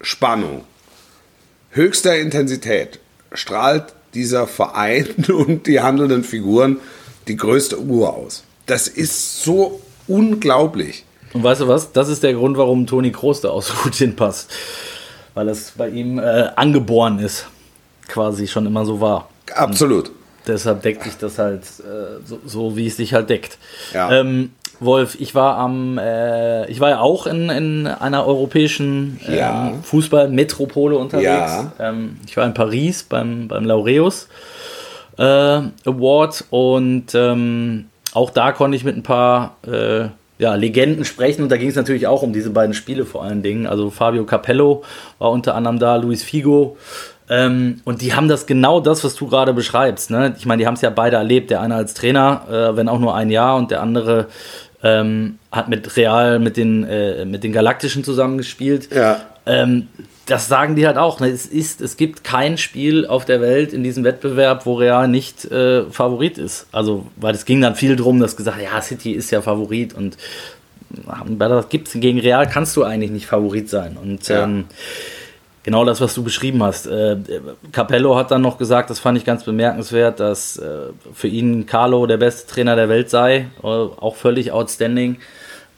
Spannung, 0.00 0.64
höchster 1.72 2.16
Intensität 2.18 3.00
strahlt 3.32 3.84
dieser 4.14 4.46
Verein 4.46 5.08
und 5.28 5.66
die 5.66 5.80
handelnden 5.82 6.24
Figuren 6.24 6.78
die 7.28 7.36
größte 7.36 7.76
Ruhe 7.76 8.08
aus. 8.08 8.44
Das 8.66 8.88
ist 8.88 9.42
so 9.42 9.80
unglaublich. 10.08 11.04
Und 11.32 11.42
weißt 11.42 11.62
du 11.62 11.68
was? 11.68 11.92
Das 11.92 12.08
ist 12.08 12.22
der 12.22 12.34
Grund, 12.34 12.56
warum 12.56 12.86
Toni 12.86 13.12
Kroos 13.12 13.40
da 13.40 13.50
auch 13.50 13.62
so 13.62 13.74
gut 13.82 13.94
hinpasst. 13.94 14.50
Weil 15.34 15.46
das 15.46 15.72
bei 15.76 15.88
ihm 15.88 16.18
äh, 16.18 16.48
angeboren 16.56 17.18
ist. 17.18 17.46
Quasi 18.08 18.46
schon 18.46 18.66
immer 18.66 18.84
so 18.84 19.00
war. 19.00 19.28
Absolut. 19.54 20.10
Deshalb 20.46 20.82
deckt 20.82 21.02
sich 21.02 21.16
das 21.16 21.38
halt 21.38 21.62
äh, 21.80 22.24
so, 22.24 22.38
so, 22.44 22.76
wie 22.76 22.86
es 22.86 22.96
sich 22.96 23.14
halt 23.14 23.30
deckt. 23.30 23.58
Ja. 23.92 24.12
Ähm, 24.12 24.52
Wolf, 24.78 25.16
ich 25.18 25.34
war 25.34 25.56
am, 25.56 25.98
äh, 25.98 26.70
ich 26.70 26.80
war 26.80 26.90
ja 26.90 27.00
auch 27.00 27.26
in, 27.26 27.48
in 27.48 27.86
einer 27.86 28.26
europäischen 28.26 29.18
ähm, 29.26 29.34
Ja. 29.34 29.72
Fußballmetropole 29.82 30.96
unterwegs. 30.96 31.26
Ja. 31.26 31.72
Ähm, 31.80 32.18
ich 32.26 32.36
war 32.36 32.46
in 32.46 32.54
Paris 32.54 33.02
beim, 33.02 33.48
beim 33.48 33.64
Laureus 33.64 34.28
äh, 35.18 35.22
Award 35.22 36.44
und 36.50 37.14
ähm, 37.14 37.86
auch 38.16 38.30
da 38.30 38.52
konnte 38.52 38.76
ich 38.76 38.84
mit 38.84 38.96
ein 38.96 39.02
paar 39.02 39.58
äh, 39.66 40.08
ja, 40.38 40.54
Legenden 40.54 41.04
sprechen 41.04 41.42
und 41.42 41.50
da 41.50 41.58
ging 41.58 41.68
es 41.68 41.76
natürlich 41.76 42.06
auch 42.06 42.22
um 42.22 42.32
diese 42.32 42.48
beiden 42.48 42.74
Spiele 42.74 43.04
vor 43.04 43.22
allen 43.22 43.42
Dingen. 43.42 43.66
Also 43.66 43.90
Fabio 43.90 44.24
Capello 44.24 44.84
war 45.18 45.30
unter 45.30 45.54
anderem 45.54 45.78
da, 45.78 45.96
Luis 45.96 46.24
Figo. 46.24 46.78
Ähm, 47.28 47.82
und 47.84 48.00
die 48.00 48.14
haben 48.14 48.28
das 48.28 48.46
genau 48.46 48.80
das, 48.80 49.04
was 49.04 49.16
du 49.16 49.26
gerade 49.26 49.52
beschreibst. 49.52 50.10
Ne? 50.10 50.34
Ich 50.38 50.46
meine, 50.46 50.60
die 50.60 50.66
haben 50.66 50.74
es 50.74 50.80
ja 50.80 50.88
beide 50.88 51.16
erlebt. 51.16 51.50
Der 51.50 51.60
eine 51.60 51.74
als 51.74 51.92
Trainer, 51.92 52.46
äh, 52.48 52.76
wenn 52.76 52.88
auch 52.88 52.98
nur 52.98 53.14
ein 53.14 53.30
Jahr, 53.30 53.56
und 53.56 53.70
der 53.70 53.82
andere 53.82 54.28
ähm, 54.82 55.38
hat 55.52 55.68
mit 55.68 55.96
Real, 55.96 56.38
mit 56.38 56.56
den, 56.56 56.84
äh, 56.84 57.26
mit 57.26 57.44
den 57.44 57.52
Galaktischen 57.52 58.02
zusammengespielt. 58.02 58.94
Ja. 58.94 59.20
Ähm, 59.44 59.88
das 60.26 60.48
sagen 60.48 60.74
die 60.74 60.86
halt 60.86 60.98
auch. 60.98 61.20
Ne? 61.20 61.28
Es, 61.28 61.46
ist, 61.46 61.80
es 61.80 61.96
gibt 61.96 62.24
kein 62.24 62.58
Spiel 62.58 63.06
auf 63.06 63.24
der 63.24 63.40
Welt 63.40 63.72
in 63.72 63.82
diesem 63.82 64.04
Wettbewerb, 64.04 64.66
wo 64.66 64.74
Real 64.74 65.08
nicht 65.08 65.44
äh, 65.46 65.84
Favorit 65.84 66.36
ist. 66.36 66.66
Also, 66.72 67.06
weil 67.16 67.34
es 67.34 67.44
ging 67.44 67.60
dann 67.60 67.76
viel 67.76 67.96
drum, 67.96 68.20
dass 68.20 68.36
gesagt, 68.36 68.58
ja, 68.60 68.80
City 68.82 69.12
ist 69.12 69.30
ja 69.30 69.40
Favorit 69.40 69.94
und 69.94 70.16
bei 71.26 71.48
das 71.48 71.68
gibt's 71.68 71.92
gegen 71.94 72.20
Real 72.20 72.48
kannst 72.48 72.76
du 72.76 72.84
eigentlich 72.84 73.10
nicht 73.10 73.26
Favorit 73.26 73.68
sein. 73.68 73.96
Und 74.00 74.28
Ja. 74.28 74.44
ähm, 74.44 74.64
genau 75.62 75.84
das, 75.84 76.00
was 76.00 76.14
du 76.14 76.22
beschrieben 76.22 76.62
hast. 76.62 76.86
Äh, 76.86 77.16
Capello 77.72 78.16
hat 78.16 78.30
dann 78.30 78.40
noch 78.42 78.56
gesagt, 78.56 78.88
das 78.88 78.98
fand 79.00 79.18
ich 79.18 79.24
ganz 79.24 79.44
bemerkenswert, 79.44 80.20
dass 80.20 80.56
äh, 80.58 80.90
für 81.12 81.28
ihn 81.28 81.66
Carlo 81.66 82.06
der 82.06 82.16
beste 82.16 82.48
Trainer 82.50 82.76
der 82.76 82.88
Welt 82.88 83.10
sei, 83.10 83.48
äh, 83.62 83.66
auch 83.66 84.16
völlig 84.16 84.52
outstanding. 84.52 85.16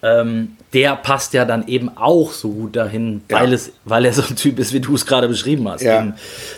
Ähm, 0.01 0.53
der 0.73 0.95
passt 0.95 1.33
ja 1.35 1.45
dann 1.45 1.67
eben 1.67 1.91
auch 1.97 2.31
so 2.33 2.51
gut 2.51 2.77
dahin, 2.77 3.23
Ja. 3.31 3.41
weil, 3.41 3.53
es, 3.53 3.73
weil 3.85 4.05
er 4.05 4.13
so 4.13 4.23
ein 4.23 4.37
Typ 4.37 4.59
ist, 4.61 4.73
wie 4.73 4.79
du 4.81 4.95
es 4.95 5.07
gerade 5.07 5.27
beschrieben 5.27 5.69
hast. 5.69 5.83
Ja. 5.83 5.99
Eben, 6.01 6.15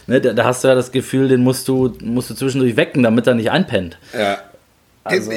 ne, 0.07 0.21
da, 0.21 0.33
da 0.35 0.45
hast 0.45 0.63
du 0.63 0.69
ja 0.69 0.75
das 0.75 0.93
Gefühl, 0.93 1.29
den 1.29 1.43
musst 1.43 1.67
du, 1.69 1.93
musst 2.03 2.29
du 2.29 2.35
zwischendurch 2.35 2.77
wecken, 2.77 3.03
damit 3.03 3.27
er 3.27 3.35
nicht 3.35 3.51
einpennt. 3.51 3.97
Ja. 4.13 4.39
Also- 5.05 5.31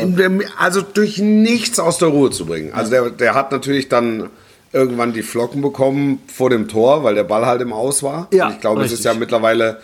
Also, 0.58 0.82
durch 0.82 1.18
nichts 1.20 1.80
aus 1.80 1.98
der 1.98 2.10
Ruhe 2.10 2.30
zu 2.32 2.46
bringen. 2.46 2.74
Also 2.74 2.92
der, 2.92 3.10
der 3.10 3.34
hat 3.36 3.52
natürlich 3.54 3.88
dann 3.88 4.30
irgendwann 4.74 5.14
die 5.14 5.22
Flocken 5.24 5.62
bekommen 5.62 6.20
vor 6.28 6.50
dem 6.50 6.68
Tor, 6.68 7.04
weil 7.06 7.16
der 7.16 7.24
Ball 7.24 7.46
halt 7.46 7.62
im 7.62 7.72
Aus 7.72 8.04
war. 8.04 8.28
Ja, 8.34 8.48
Und 8.48 8.54
ich 8.56 8.60
glaube, 8.60 8.82
es 8.82 8.88
ist 8.88 9.00
richtig. 9.00 9.14
ja 9.14 9.18
mittlerweile. 9.18 9.78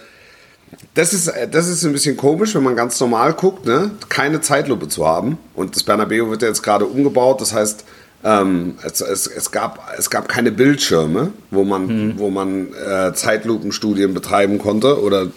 Das 0.94 1.14
ist, 1.14 1.32
das 1.52 1.68
ist 1.68 1.84
ein 1.86 1.94
bisschen 1.94 2.18
komisch, 2.18 2.54
wenn 2.54 2.64
man 2.64 2.76
ganz 2.76 3.00
normal 3.00 3.34
guckt, 3.34 3.66
ne? 3.66 3.92
keine 4.10 4.42
Zeitlupe 4.42 4.88
zu 4.88 5.08
haben. 5.08 5.38
Und 5.56 5.76
das 5.76 5.84
Bernabeu 5.84 6.30
wird 6.30 6.42
ja 6.42 6.48
jetzt 6.50 6.62
gerade 6.62 6.86
umgebaut. 6.86 7.40
Das 7.42 7.54
heißt, 7.54 7.86
ähm, 8.24 8.76
es, 8.84 9.02
es, 9.02 9.28
es, 9.28 9.52
gab, 9.52 9.90
es 9.98 10.10
gab 10.10 10.28
keine 10.28 10.52
Bildschirme, 10.52 11.32
wo 11.52 11.64
man, 11.64 11.88
Hm. 11.88 12.14
wo 12.18 12.30
man 12.30 12.68
äh, 12.74 13.14
Zeitlupenstudien 13.14 14.14
betreiben 14.14 14.58
konnte. 14.58 15.02
Oder 15.02 15.28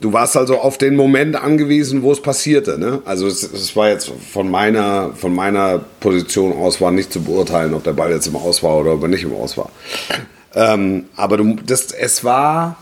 du 0.00 0.12
warst 0.12 0.36
also 0.36 0.58
auf 0.58 0.76
den 0.76 0.96
Moment 0.96 1.36
angewiesen, 1.36 2.02
wo 2.02 2.12
es 2.12 2.20
passierte. 2.20 2.78
Ne? 2.78 3.00
Also 3.06 3.26
es, 3.26 3.42
es 3.42 3.74
war 3.74 3.88
jetzt 3.88 4.12
von 4.32 4.50
meiner, 4.50 5.12
von 5.14 5.34
meiner 5.34 5.78
Position 6.00 6.52
aus 6.52 6.80
war 6.80 6.90
nicht 6.90 7.12
zu 7.12 7.22
beurteilen, 7.22 7.72
ob 7.74 7.84
der 7.84 7.94
Ball 7.94 8.10
jetzt 8.10 8.26
im 8.26 8.36
Aus 8.36 8.62
war 8.62 8.76
oder 8.78 8.92
ob 8.92 9.02
er 9.02 9.08
nicht 9.08 9.24
im 9.24 9.34
Aus 9.34 9.56
war. 9.56 9.70
Ähm, 10.54 11.04
aber 11.16 11.36
du, 11.38 11.56
das, 11.64 11.92
es 11.92 12.24
war, 12.24 12.76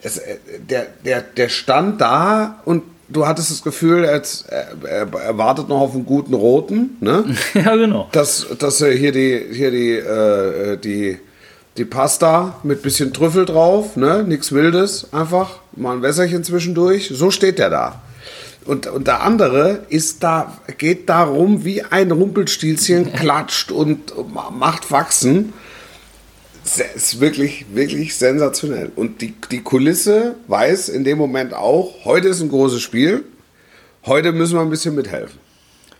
es, 0.00 0.18
äh, 0.18 0.38
der, 0.58 0.86
der, 1.04 1.20
der 1.20 1.48
stand 1.48 2.00
da 2.00 2.60
und 2.64 2.82
du 3.08 3.26
hattest 3.26 3.50
das 3.50 3.62
Gefühl, 3.62 4.04
er, 4.04 4.22
er, 4.50 5.06
er 5.12 5.38
wartet 5.38 5.68
noch 5.68 5.80
auf 5.80 5.94
einen 5.94 6.06
guten 6.06 6.34
Roten. 6.34 6.96
Ne? 7.00 7.24
ja, 7.54 7.76
genau. 7.76 8.08
dass, 8.12 8.46
dass 8.58 8.80
er 8.80 8.92
hier 8.92 9.12
die, 9.12 9.46
hier 9.52 9.70
die, 9.70 9.92
äh, 9.92 10.76
die, 10.76 11.18
die 11.76 11.84
Pasta 11.84 12.56
mit 12.62 12.82
bisschen 12.82 13.12
Trüffel 13.12 13.44
drauf, 13.44 13.96
ne? 13.96 14.24
Nichts 14.24 14.52
Wildes, 14.52 15.12
einfach 15.12 15.60
mal 15.76 15.96
ein 15.96 16.02
Wässerchen 16.02 16.44
zwischendurch. 16.44 17.10
So 17.12 17.30
steht 17.30 17.58
der 17.58 17.70
da. 17.70 18.02
Und, 18.64 18.86
und 18.86 19.06
der 19.06 19.22
andere 19.22 19.80
ist 19.88 20.22
da, 20.22 20.58
geht 20.76 21.08
da 21.08 21.22
rum 21.22 21.64
wie 21.64 21.82
ein 21.84 22.10
Rumpelstilzchen, 22.10 23.12
klatscht 23.14 23.70
und 23.70 24.12
macht 24.52 24.90
wachsen. 24.90 25.54
Es 26.76 26.94
ist 26.94 27.20
wirklich, 27.20 27.66
wirklich 27.72 28.16
sensationell. 28.16 28.90
Und 28.94 29.20
die, 29.22 29.34
die 29.50 29.62
Kulisse 29.62 30.34
weiß 30.48 30.88
in 30.90 31.04
dem 31.04 31.16
Moment 31.18 31.54
auch, 31.54 32.04
heute 32.04 32.28
ist 32.28 32.40
ein 32.40 32.48
großes 32.50 32.82
Spiel, 32.82 33.24
heute 34.06 34.32
müssen 34.32 34.54
wir 34.56 34.60
ein 34.62 34.70
bisschen 34.70 34.94
mithelfen. 34.94 35.38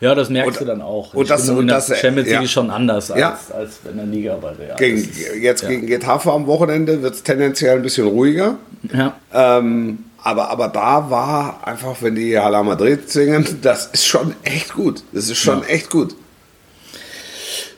Ja, 0.00 0.14
das 0.14 0.30
merkst 0.30 0.60
Und- 0.60 0.60
du 0.60 0.64
dann 0.70 0.82
auch. 0.82 1.12
und 1.14 1.24
Die 1.24 1.28
das- 1.28 1.48
und 1.48 1.66
das, 1.66 1.90
äh, 1.90 1.96
Champions 1.96 2.28
League 2.28 2.36
ja. 2.36 2.42
ist 2.42 2.52
schon 2.52 2.70
anders 2.70 3.10
als, 3.10 3.20
Ja. 3.20 3.38
als 3.52 3.80
in 3.90 3.96
der 3.96 4.06
Liga 4.06 4.36
bei 4.40 4.50
Real. 4.52 4.76
Gegen, 4.76 4.96
Das- 5.08 5.36
jetzt 5.40 5.62
ja. 5.62 5.68
gegen 5.70 5.86
Getafe 5.88 6.30
am 6.32 6.46
Wochenende 6.46 7.02
wird 7.02 7.14
es 7.14 7.22
tendenziell 7.24 7.76
ein 7.76 7.82
bisschen 7.82 8.06
ruhiger. 8.06 8.58
Ja. 8.94 9.16
Ähm, 9.32 10.04
aber, 10.22 10.50
aber 10.50 10.68
da 10.68 11.10
war 11.10 11.66
einfach, 11.66 11.96
wenn 12.00 12.14
die 12.14 12.38
Hala 12.38 12.62
Madrid 12.62 13.10
singen, 13.10 13.44
das 13.62 13.86
ist 13.86 14.06
schon 14.06 14.34
echt 14.44 14.72
gut. 14.74 15.02
Das 15.12 15.24
ist 15.30 15.38
schon 15.38 15.64
echt 15.64 15.90
gut. 15.90 16.14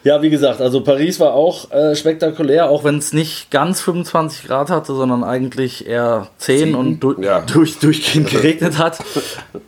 Ja, 0.02 0.22
wie 0.22 0.30
gesagt, 0.30 0.62
also 0.62 0.80
Paris 0.80 1.20
war 1.20 1.34
auch 1.34 1.70
äh, 1.72 1.94
spektakulär, 1.94 2.70
auch 2.70 2.84
wenn 2.84 2.96
es 2.96 3.12
nicht 3.12 3.50
ganz 3.50 3.82
25 3.82 4.46
Grad 4.46 4.70
hatte, 4.70 4.94
sondern 4.94 5.22
eigentlich 5.22 5.86
eher 5.86 6.28
10 6.38 6.74
und 6.74 7.00
du 7.00 7.20
Ja. 7.20 7.40
durch, 7.52 7.78
durchgehend 7.78 8.30
geregnet 8.30 8.78
hat. 8.78 8.98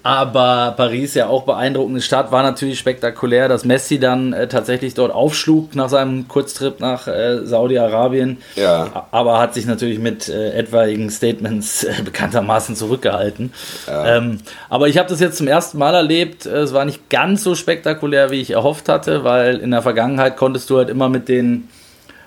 Aber 0.02 0.72
Paris 0.74 1.14
ja 1.14 1.26
auch 1.26 1.42
beeindruckende 1.42 2.00
Stadt, 2.00 2.32
war 2.32 2.42
natürlich 2.42 2.78
spektakulär, 2.78 3.48
dass 3.48 3.66
Messi 3.66 3.98
dann 3.98 4.32
äh, 4.32 4.48
tatsächlich 4.48 4.94
dort 4.94 5.12
aufschlug 5.12 5.74
nach 5.74 5.90
seinem 5.90 6.28
Kurztrip 6.28 6.80
nach 6.80 7.06
äh, 7.08 7.44
Saudi-Arabien. 7.44 8.38
Ja. 8.56 9.06
Aber 9.10 9.38
hat 9.38 9.52
sich 9.52 9.66
natürlich 9.66 9.98
mit 9.98 10.30
äh, 10.30 10.52
etwaigen 10.52 11.10
Statements 11.10 11.84
äh, 11.84 11.92
bekanntermaßen 12.02 12.74
zurückgehalten. 12.74 13.52
Ähm, 13.86 14.38
aber 14.70 14.88
ich 14.88 14.96
habe 14.96 15.10
das 15.10 15.20
jetzt 15.20 15.36
zum 15.36 15.46
ersten 15.46 15.76
Mal 15.76 15.94
erlebt. 15.94 16.46
Äh, 16.46 16.60
Es 16.62 16.72
war 16.72 16.86
nicht 16.86 17.10
ganz 17.10 17.42
so 17.44 17.54
spektakulär, 17.54 18.30
wie 18.30 18.40
ich 18.40 18.52
erhofft 18.52 18.88
hatte, 18.88 19.24
weil 19.24 19.58
in 19.58 19.70
der 19.72 19.82
Vergangenheit 19.82 20.21
konntest 20.30 20.70
du 20.70 20.78
halt 20.78 20.88
immer 20.88 21.08
mit 21.08 21.28
den, 21.28 21.68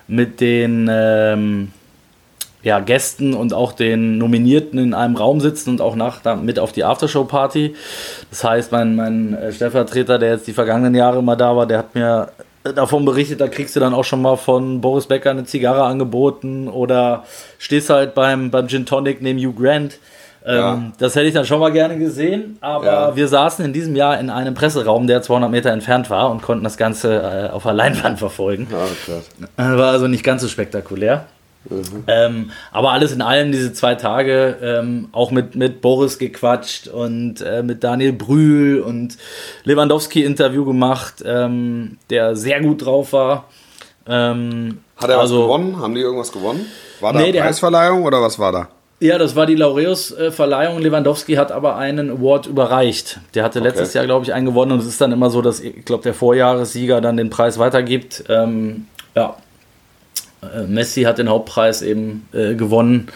mit 0.08 0.40
den 0.40 0.88
ähm, 0.90 1.72
ja, 2.62 2.80
Gästen 2.80 3.34
und 3.34 3.54
auch 3.54 3.72
den 3.72 4.18
Nominierten 4.18 4.78
in 4.78 4.92
einem 4.92 5.16
Raum 5.16 5.40
sitzen 5.40 5.70
und 5.70 5.80
auch 5.80 5.94
nach, 5.94 6.20
mit 6.42 6.58
auf 6.58 6.72
die 6.72 6.82
Aftershow-Party. 6.82 7.76
Das 8.30 8.42
heißt, 8.42 8.72
mein, 8.72 8.96
mein 8.96 9.34
äh, 9.34 9.52
Stellvertreter, 9.52 10.18
der 10.18 10.32
jetzt 10.32 10.48
die 10.48 10.52
vergangenen 10.52 10.94
Jahre 10.96 11.20
immer 11.20 11.36
da 11.36 11.56
war, 11.56 11.66
der 11.66 11.78
hat 11.78 11.94
mir 11.94 12.32
davon 12.74 13.04
berichtet, 13.04 13.40
da 13.40 13.46
kriegst 13.46 13.76
du 13.76 13.80
dann 13.80 13.94
auch 13.94 14.04
schon 14.04 14.20
mal 14.20 14.36
von 14.36 14.80
Boris 14.80 15.06
Becker 15.06 15.30
eine 15.30 15.44
Zigarre 15.44 15.84
angeboten 15.84 16.68
oder 16.68 17.24
stehst 17.58 17.90
halt 17.90 18.14
beim, 18.14 18.50
beim 18.50 18.66
Gin 18.68 18.86
Tonic 18.86 19.22
neben 19.22 19.38
Hugh 19.38 19.54
Grant. 19.54 19.98
Ähm. 20.48 20.92
Das 20.98 21.16
hätte 21.16 21.26
ich 21.26 21.34
dann 21.34 21.44
schon 21.44 21.58
mal 21.58 21.72
gerne 21.72 21.98
gesehen, 21.98 22.56
aber 22.60 23.16
wir 23.16 23.26
saßen 23.26 23.64
in 23.64 23.72
diesem 23.72 23.96
Jahr 23.96 24.20
in 24.20 24.30
einem 24.30 24.54
Presseraum, 24.54 25.06
der 25.08 25.20
200 25.22 25.50
Meter 25.50 25.70
entfernt 25.70 26.08
war 26.08 26.30
und 26.30 26.40
konnten 26.42 26.62
das 26.62 26.76
Ganze 26.76 27.48
äh, 27.48 27.52
auf 27.52 27.64
der 27.64 27.72
Leinwand 27.72 28.18
verfolgen. 28.20 28.68
Krass. 28.68 29.28
Äh, 29.56 29.76
War 29.78 29.90
also 29.92 30.06
nicht 30.06 30.22
ganz 30.22 30.42
so 30.42 30.48
spektakulär. 30.48 31.26
Ähm, 32.06 32.52
aber 32.70 32.92
alles 32.92 33.10
in 33.10 33.20
allem 33.22 33.50
diese 33.50 33.72
zwei 33.72 33.96
Tage 33.96 34.56
ähm, 34.62 35.08
auch 35.10 35.32
mit, 35.32 35.56
mit 35.56 35.80
Boris 35.80 36.16
gequatscht 36.18 36.86
und 36.86 37.40
äh, 37.40 37.64
mit 37.64 37.82
Daniel 37.82 38.12
Brühl 38.12 38.78
und 38.80 39.16
Lewandowski 39.64 40.22
Interview 40.22 40.64
gemacht, 40.64 41.24
ähm, 41.26 41.98
der 42.08 42.36
sehr 42.36 42.60
gut 42.60 42.84
drauf 42.86 43.12
war. 43.12 43.46
Ähm, 44.06 44.78
Hat 44.96 45.10
er 45.10 45.18
also, 45.18 45.38
was 45.40 45.44
gewonnen? 45.46 45.80
Haben 45.80 45.94
die 45.96 46.02
irgendwas 46.02 46.30
gewonnen? 46.30 46.66
War 47.00 47.12
da 47.12 47.18
Nee, 47.18 47.32
der 47.32 47.42
hat- 47.42 47.48
Preisverleihung 47.48 48.04
oder 48.04 48.22
was 48.22 48.38
war 48.38 48.52
da? 48.52 48.68
Ja, 48.98 49.18
das 49.18 49.36
war 49.36 49.44
die 49.44 49.56
Laureus-Verleihung. 49.56 50.78
Lewandowski 50.80 51.34
hat 51.34 51.52
aber 51.52 51.76
einen 51.76 52.10
Award 52.10 52.46
überreicht. 52.46 53.20
Der 53.34 53.44
hatte 53.44 53.60
letztes 53.60 53.92
Jahr, 53.92 54.06
glaube 54.06 54.24
ich, 54.24 54.32
einen 54.32 54.46
gewonnen 54.46 54.72
und 54.72 54.78
es 54.78 54.86
ist 54.86 55.00
dann 55.00 55.12
immer 55.12 55.28
so, 55.28 55.42
dass, 55.42 55.60
ich 55.60 55.84
glaube, 55.84 56.02
der 56.02 56.14
Vorjahressieger 56.14 57.00
dann 57.02 57.16
den 57.18 57.28
Preis 57.28 57.58
weitergibt. 57.58 58.24
Ähm, 58.28 58.86
ja, 59.14 59.36
Äh, 60.42 60.62
Messi 60.66 61.02
hat 61.02 61.18
den 61.18 61.28
Hauptpreis 61.28 61.82
eben 61.82 62.28
äh, 62.32 62.54
gewonnen. 62.54 63.08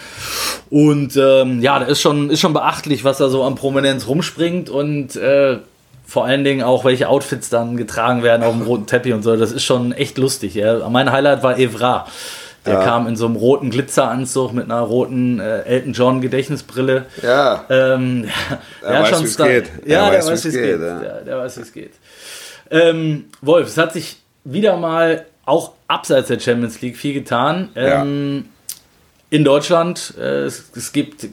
Und 0.70 1.16
ähm, 1.16 1.60
ja, 1.62 1.78
da 1.78 1.86
ist 1.86 2.00
schon, 2.00 2.30
ist 2.30 2.40
schon 2.40 2.52
beachtlich, 2.52 3.04
was 3.04 3.18
da 3.18 3.28
so 3.28 3.42
an 3.44 3.54
Prominenz 3.54 4.06
rumspringt 4.06 4.70
und 4.70 5.16
äh, 5.16 5.58
vor 6.06 6.24
allen 6.24 6.44
Dingen 6.44 6.62
auch, 6.62 6.84
welche 6.84 7.08
Outfits 7.08 7.50
dann 7.50 7.76
getragen 7.76 8.22
werden 8.22 8.42
auf 8.42 8.52
dem 8.52 8.62
roten 8.62 8.86
Teppich 8.86 9.12
und 9.12 9.22
so. 9.22 9.36
Das 9.36 9.52
ist 9.52 9.64
schon 9.64 9.92
echt 9.92 10.18
lustig. 10.18 10.54
Ja. 10.54 10.88
Mein 10.88 11.12
Highlight 11.12 11.42
war 11.42 11.58
Evra. 11.58 12.06
Der 12.66 12.80
kam 12.80 13.06
in 13.06 13.16
so 13.16 13.26
einem 13.26 13.36
roten 13.36 13.70
Glitzeranzug 13.70 14.52
mit 14.52 14.64
einer 14.64 14.80
roten 14.80 15.40
äh, 15.40 15.62
Elton 15.62 15.92
John 15.92 16.20
Gedächtnisbrille. 16.20 17.06
Ja. 17.22 17.64
Ähm, 17.70 18.24
ja, 18.82 18.88
Er 18.88 19.02
weiß, 19.02 19.08
schon 19.36 19.46
geht. 19.48 19.70
Ja, 19.86 20.06
Er 20.06 20.10
der 20.10 20.26
weiß, 20.26 20.44
wie 20.44 20.48
es 20.48 20.54
geht, 20.54 20.62
geht. 20.62 20.80
ja. 20.80 21.02
Ja, 21.02 21.20
der 21.20 21.38
weiß, 21.38 21.56
wie 21.56 21.62
es 21.62 21.72
geht. 21.72 21.92
Ähm, 22.70 23.24
Wolf, 23.40 23.66
es 23.68 23.76
hat 23.78 23.92
sich 23.94 24.18
wieder 24.44 24.76
mal 24.76 25.24
auch 25.46 25.72
abseits 25.88 26.28
der 26.28 26.38
Champions 26.38 26.80
League 26.82 26.96
viel 26.96 27.14
getan. 27.14 27.70
Ähm, 27.74 28.46
In 29.30 29.44
Deutschland, 29.44 30.14
äh, 30.18 30.44
es, 30.44 30.70
es 30.76 30.92
gibt 30.92 31.28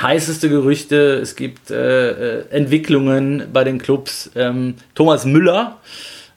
heißeste 0.00 0.48
Gerüchte, 0.48 1.18
es 1.20 1.34
gibt 1.36 1.70
äh, 1.70 2.10
äh, 2.40 2.44
Entwicklungen 2.50 3.44
bei 3.52 3.64
den 3.64 3.78
Clubs. 3.78 4.30
Ähm, 4.34 4.74
Thomas 4.94 5.24
Müller 5.24 5.76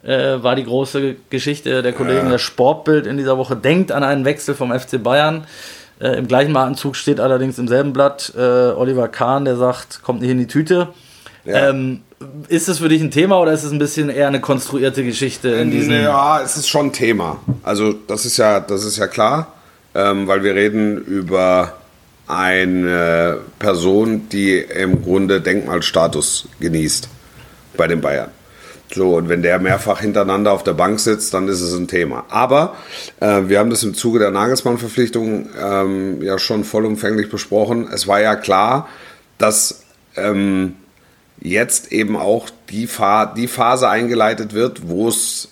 äh, 0.03 0.41
war 0.41 0.55
die 0.55 0.63
große 0.63 1.15
Geschichte 1.29 1.81
der 1.81 1.93
Kollegen. 1.93 2.29
Das 2.29 2.41
Sportbild 2.41 3.05
in 3.07 3.17
dieser 3.17 3.37
Woche 3.37 3.55
denkt 3.55 3.91
an 3.91 4.03
einen 4.03 4.25
Wechsel 4.25 4.55
vom 4.55 4.77
FC 4.77 5.01
Bayern. 5.01 5.45
Äh, 5.99 6.17
Im 6.17 6.27
gleichen 6.27 6.55
Atemzug 6.55 6.95
steht 6.95 7.19
allerdings 7.19 7.59
im 7.59 7.67
selben 7.67 7.93
Blatt 7.93 8.33
äh, 8.35 8.39
Oliver 8.39 9.07
Kahn, 9.07 9.45
der 9.45 9.55
sagt, 9.55 10.01
kommt 10.03 10.21
nicht 10.21 10.31
in 10.31 10.39
die 10.39 10.47
Tüte. 10.47 10.89
Ja. 11.45 11.69
Ähm, 11.69 12.01
ist 12.47 12.69
es 12.69 12.79
für 12.79 12.89
dich 12.89 13.01
ein 13.01 13.11
Thema 13.11 13.39
oder 13.39 13.51
ist 13.51 13.63
es 13.63 13.71
ein 13.71 13.79
bisschen 13.79 14.09
eher 14.09 14.27
eine 14.27 14.41
konstruierte 14.41 15.03
Geschichte 15.03 15.49
in 15.49 15.71
diesem? 15.71 15.93
Ja, 15.93 16.41
es 16.41 16.55
ist 16.57 16.67
schon 16.67 16.87
ein 16.87 16.93
Thema. 16.93 17.39
Also 17.63 17.93
das 17.93 18.25
ist 18.25 18.37
ja, 18.37 18.59
das 18.59 18.83
ist 18.83 18.97
ja 18.97 19.07
klar, 19.07 19.53
ähm, 19.95 20.27
weil 20.27 20.43
wir 20.43 20.53
reden 20.53 20.97
über 20.97 21.73
eine 22.27 23.39
Person, 23.59 24.29
die 24.29 24.57
im 24.57 25.03
Grunde 25.03 25.41
Denkmalstatus 25.41 26.47
genießt 26.59 27.09
bei 27.75 27.87
den 27.87 28.01
Bayern. 28.01 28.29
So, 28.93 29.15
und 29.15 29.29
wenn 29.29 29.41
der 29.41 29.59
mehrfach 29.59 30.01
hintereinander 30.01 30.51
auf 30.51 30.63
der 30.63 30.73
Bank 30.73 30.99
sitzt, 30.99 31.33
dann 31.33 31.47
ist 31.47 31.61
es 31.61 31.73
ein 31.73 31.87
Thema. 31.87 32.25
Aber 32.29 32.75
äh, 33.19 33.43
wir 33.45 33.59
haben 33.59 33.69
das 33.69 33.83
im 33.83 33.93
Zuge 33.93 34.19
der 34.19 34.31
Nagelsmann-Verpflichtung 34.31 35.49
ähm, 35.61 36.21
ja 36.21 36.37
schon 36.37 36.63
vollumfänglich 36.63 37.29
besprochen. 37.29 37.87
Es 37.91 38.07
war 38.07 38.19
ja 38.19 38.35
klar, 38.35 38.87
dass 39.37 39.83
ähm, 40.15 40.75
jetzt 41.39 41.91
eben 41.91 42.15
auch 42.15 42.49
die, 42.69 42.87
Fa 42.87 43.25
die 43.25 43.47
Phase 43.47 43.89
eingeleitet 43.89 44.53
wird, 44.53 44.87
wo 44.87 45.07
es 45.07 45.49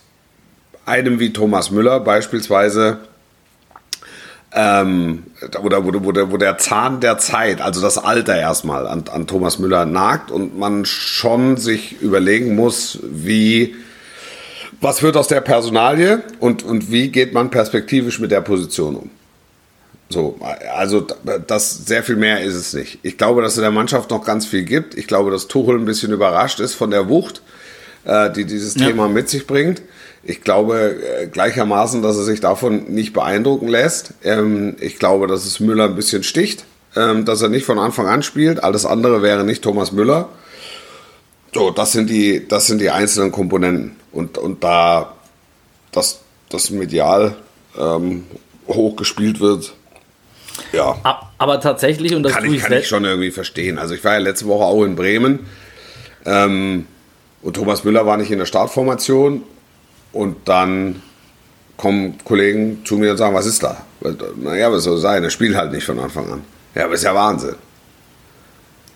einem 0.85 1.19
wie 1.19 1.33
Thomas 1.33 1.71
Müller 1.71 1.99
beispielsweise 1.99 2.99
ähm, 4.53 5.23
oder 5.61 5.85
wo, 5.85 5.91
wo, 6.03 6.11
der, 6.11 6.31
wo 6.31 6.37
der 6.37 6.57
Zahn 6.57 6.99
der 6.99 7.17
Zeit, 7.17 7.61
also 7.61 7.81
das 7.81 7.97
Alter 7.97 8.35
erstmal 8.37 8.87
an, 8.87 9.03
an 9.11 9.27
Thomas 9.27 9.59
Müller 9.59 9.85
nagt 9.85 10.31
und 10.31 10.57
man 10.57 10.85
schon 10.85 11.57
sich 11.57 12.01
überlegen 12.01 12.55
muss, 12.55 12.99
wie 13.03 13.75
was 14.81 15.03
wird 15.03 15.17
aus 15.17 15.27
der 15.27 15.41
Personalie 15.41 16.23
und, 16.39 16.63
und 16.63 16.91
wie 16.91 17.09
geht 17.09 17.33
man 17.33 17.49
perspektivisch 17.49 18.19
mit 18.19 18.31
der 18.31 18.41
Position 18.41 18.95
um. 18.95 19.09
So, 20.11 20.39
also 20.73 21.05
das 21.45 21.85
sehr 21.85 22.01
viel 22.01 22.15
mehr 22.15 22.41
ist 22.41 22.55
es 22.55 22.73
nicht. 22.73 22.97
Ich 23.03 23.17
glaube, 23.17 23.43
dass 23.43 23.55
es 23.55 23.61
der 23.61 23.69
Mannschaft 23.69 24.09
noch 24.09 24.25
ganz 24.25 24.47
viel 24.47 24.63
gibt. 24.63 24.95
Ich 24.95 25.05
glaube, 25.05 25.29
dass 25.29 25.47
Tuchel 25.47 25.77
ein 25.77 25.85
bisschen 25.85 26.11
überrascht 26.11 26.59
ist 26.59 26.73
von 26.73 26.89
der 26.89 27.09
Wucht, 27.09 27.43
äh, 28.05 28.31
die 28.31 28.45
dieses 28.45 28.73
Ja. 28.75 28.87
Thema 28.87 29.07
mit 29.07 29.29
sich 29.29 29.45
bringt. 29.45 29.83
Ich 30.23 30.41
glaube 30.41 30.97
äh, 31.21 31.27
gleichermaßen, 31.27 32.01
dass 32.01 32.17
er 32.17 32.23
sich 32.23 32.41
davon 32.41 32.91
nicht 32.93 33.13
beeindrucken 33.13 33.67
lässt. 33.67 34.13
Ähm, 34.23 34.75
ich 34.79 34.99
glaube, 34.99 35.27
dass 35.27 35.45
es 35.45 35.59
Müller 35.59 35.85
ein 35.85 35.95
bisschen 35.95 36.23
sticht, 36.23 36.65
ähm, 36.95 37.25
dass 37.25 37.41
er 37.41 37.49
nicht 37.49 37.65
von 37.65 37.79
Anfang 37.79 38.07
an 38.07 38.23
spielt. 38.23 38.63
Alles 38.63 38.85
andere 38.85 39.21
wäre 39.21 39.43
nicht 39.43 39.63
Thomas 39.63 39.91
Müller. 39.91 40.29
So, 41.53 41.71
das 41.71 41.93
sind 41.93 42.09
die, 42.09 42.47
das 42.47 42.67
sind 42.67 42.79
die 42.79 42.89
einzelnen 42.89 43.31
Komponenten. 43.31 43.95
Und, 44.11 44.37
und 44.37 44.63
da 44.63 45.15
das, 45.91 46.19
das 46.49 46.69
medial 46.69 47.35
ähm, 47.77 48.25
hochgespielt 48.67 49.39
wird, 49.39 49.73
ja. 50.73 51.23
Aber 51.37 51.59
tatsächlich, 51.61 52.13
und 52.15 52.23
das 52.23 52.33
kann 52.33 52.45
ich, 52.45 52.61
kann 52.61 52.73
ich 52.73 52.87
schon 52.87 53.05
irgendwie 53.05 53.31
verstehen. 53.31 53.77
Also 53.77 53.95
ich 53.95 54.03
war 54.03 54.13
ja 54.13 54.19
letzte 54.19 54.45
Woche 54.47 54.65
auch 54.65 54.83
in 54.83 54.95
Bremen 54.95 55.47
ähm, 56.25 56.85
und 57.41 57.55
Thomas 57.55 57.83
Müller 57.83 58.05
war 58.05 58.17
nicht 58.17 58.31
in 58.31 58.39
der 58.39 58.45
Startformation 58.45 59.43
und 60.11 60.35
dann 60.45 61.01
kommen 61.77 62.17
Kollegen 62.23 62.85
zu 62.85 62.97
mir 62.97 63.11
und 63.11 63.17
sagen, 63.17 63.33
was 63.33 63.45
ist 63.45 63.63
da? 63.63 63.85
Naja, 64.37 64.71
was 64.71 64.83
soll 64.83 64.97
sein? 64.97 65.23
Er 65.23 65.29
spielt 65.29 65.55
halt 65.55 65.71
nicht 65.71 65.85
von 65.85 65.99
Anfang 65.99 66.31
an. 66.31 66.41
Ja, 66.75 66.85
aber 66.85 66.93
ist 66.93 67.03
ja 67.03 67.15
Wahnsinn. 67.15 67.55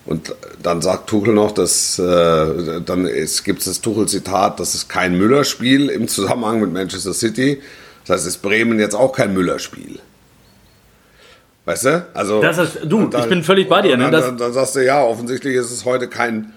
Und 0.06 0.34
dann 0.62 0.82
sagt 0.82 1.08
Tuchel 1.08 1.32
noch, 1.32 1.52
dass 1.52 1.98
äh, 1.98 2.80
dann 2.84 3.08
gibt 3.44 3.60
es 3.60 3.64
das 3.64 3.80
Tuchel-Zitat, 3.80 4.60
das 4.60 4.74
ist 4.74 4.88
kein 4.88 5.16
Müller-Spiel 5.16 5.88
im 5.88 6.08
Zusammenhang 6.08 6.60
mit 6.60 6.72
Manchester 6.72 7.14
City. 7.14 7.62
Das 8.06 8.18
heißt, 8.18 8.26
ist 8.26 8.42
Bremen 8.42 8.78
jetzt 8.78 8.94
auch 8.94 9.12
kein 9.12 9.32
Müller-Spiel. 9.32 9.98
Weißt 11.64 11.86
du? 11.86 12.06
Also, 12.12 12.42
das 12.42 12.58
ist, 12.58 12.80
du, 12.84 13.06
dann, 13.06 13.22
ich 13.22 13.28
bin 13.28 13.42
völlig 13.42 13.66
bei 13.66 13.80
dir. 13.80 13.96
Ne? 13.96 14.10
Dann, 14.10 14.20
dann, 14.20 14.36
dann, 14.36 14.52
sagst 14.52 14.76
du, 14.76 14.84
ja, 14.84 15.02
offensichtlich 15.02 15.56
ist 15.56 15.70
es 15.70 15.86
heute 15.86 16.08
kein, 16.08 16.52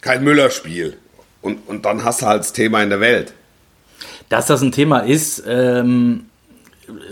kein 0.00 0.24
Müller-Spiel. 0.24 0.96
Und, 1.42 1.68
und 1.68 1.84
dann 1.84 2.04
hast 2.04 2.22
du 2.22 2.26
halt 2.26 2.40
das 2.40 2.54
Thema 2.54 2.82
in 2.82 2.88
der 2.88 3.00
Welt. 3.00 3.34
Dass 4.30 4.46
das 4.46 4.62
ein 4.62 4.72
Thema 4.72 5.00
ist, 5.00 5.44
ähm, 5.46 6.24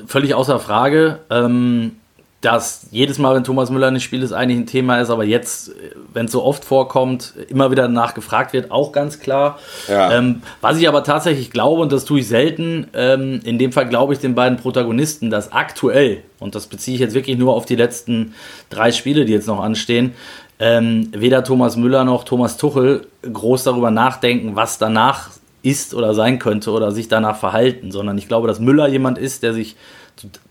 völlig 0.06 0.34
außer 0.34 0.58
Frage. 0.58 1.18
Ähm, 1.28 1.92
dass 2.40 2.86
jedes 2.92 3.18
Mal, 3.18 3.34
wenn 3.34 3.42
Thomas 3.42 3.68
Müller 3.68 3.90
nicht 3.90 4.04
spielt, 4.04 4.22
es 4.22 4.32
eigentlich 4.32 4.58
ein 4.60 4.66
Thema 4.66 5.00
ist, 5.00 5.10
aber 5.10 5.24
jetzt, 5.24 5.72
wenn 6.12 6.26
es 6.26 6.32
so 6.32 6.44
oft 6.44 6.64
vorkommt, 6.64 7.34
immer 7.48 7.72
wieder 7.72 7.82
danach 7.82 8.14
gefragt 8.14 8.52
wird, 8.52 8.70
auch 8.70 8.92
ganz 8.92 9.18
klar. 9.18 9.58
Ja. 9.88 10.16
Ähm, 10.16 10.42
was 10.60 10.78
ich 10.78 10.86
aber 10.86 11.02
tatsächlich 11.02 11.50
glaube, 11.50 11.82
und 11.82 11.90
das 11.90 12.04
tue 12.04 12.20
ich 12.20 12.28
selten, 12.28 12.86
ähm, 12.94 13.40
in 13.42 13.58
dem 13.58 13.72
Fall 13.72 13.88
glaube 13.88 14.12
ich 14.12 14.20
den 14.20 14.36
beiden 14.36 14.56
Protagonisten, 14.56 15.30
dass 15.30 15.50
aktuell, 15.50 16.22
und 16.38 16.54
das 16.54 16.68
beziehe 16.68 16.94
ich 16.94 17.00
jetzt 17.00 17.14
wirklich 17.14 17.36
nur 17.38 17.54
auf 17.54 17.66
die 17.66 17.76
letzten 17.76 18.34
drei 18.70 18.92
Spiele, 18.92 19.24
die 19.24 19.32
jetzt 19.32 19.48
noch 19.48 19.60
anstehen, 19.60 20.14
ähm, 20.60 21.10
weder 21.12 21.42
Thomas 21.42 21.76
Müller 21.76 22.04
noch 22.04 22.22
Thomas 22.22 22.56
Tuchel 22.56 23.06
groß 23.22 23.64
darüber 23.64 23.90
nachdenken, 23.90 24.54
was 24.54 24.78
danach 24.78 25.30
ist 25.62 25.94
oder 25.94 26.14
sein 26.14 26.38
könnte 26.38 26.70
oder 26.70 26.92
sich 26.92 27.08
danach 27.08 27.36
verhalten, 27.36 27.90
sondern 27.90 28.16
ich 28.18 28.28
glaube, 28.28 28.48
dass 28.48 28.60
Müller 28.60 28.88
jemand 28.88 29.18
ist, 29.18 29.42
der 29.42 29.54
sich 29.54 29.76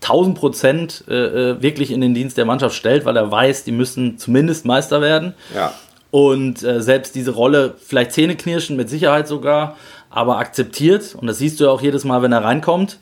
1000 0.02 0.38
Prozent 0.38 1.04
äh, 1.08 1.50
äh, 1.50 1.62
wirklich 1.62 1.90
in 1.90 2.00
den 2.00 2.14
Dienst 2.14 2.36
der 2.36 2.44
Mannschaft 2.44 2.74
stellt, 2.74 3.04
weil 3.04 3.16
er 3.16 3.30
weiß, 3.30 3.64
die 3.64 3.72
müssen 3.72 4.18
zumindest 4.18 4.64
Meister 4.64 5.00
werden. 5.00 5.34
Ja. 5.54 5.72
Und 6.10 6.62
äh, 6.62 6.80
selbst 6.80 7.14
diese 7.14 7.32
Rolle, 7.32 7.74
vielleicht 7.78 8.12
Zähneknirschen, 8.12 8.76
mit 8.76 8.88
Sicherheit 8.88 9.28
sogar, 9.28 9.76
aber 10.10 10.38
akzeptiert. 10.38 11.14
Und 11.14 11.26
das 11.26 11.38
siehst 11.38 11.60
du 11.60 11.64
ja 11.64 11.70
auch 11.70 11.82
jedes 11.82 12.04
Mal, 12.04 12.22
wenn 12.22 12.32
er 12.32 12.44
reinkommt, 12.44 12.98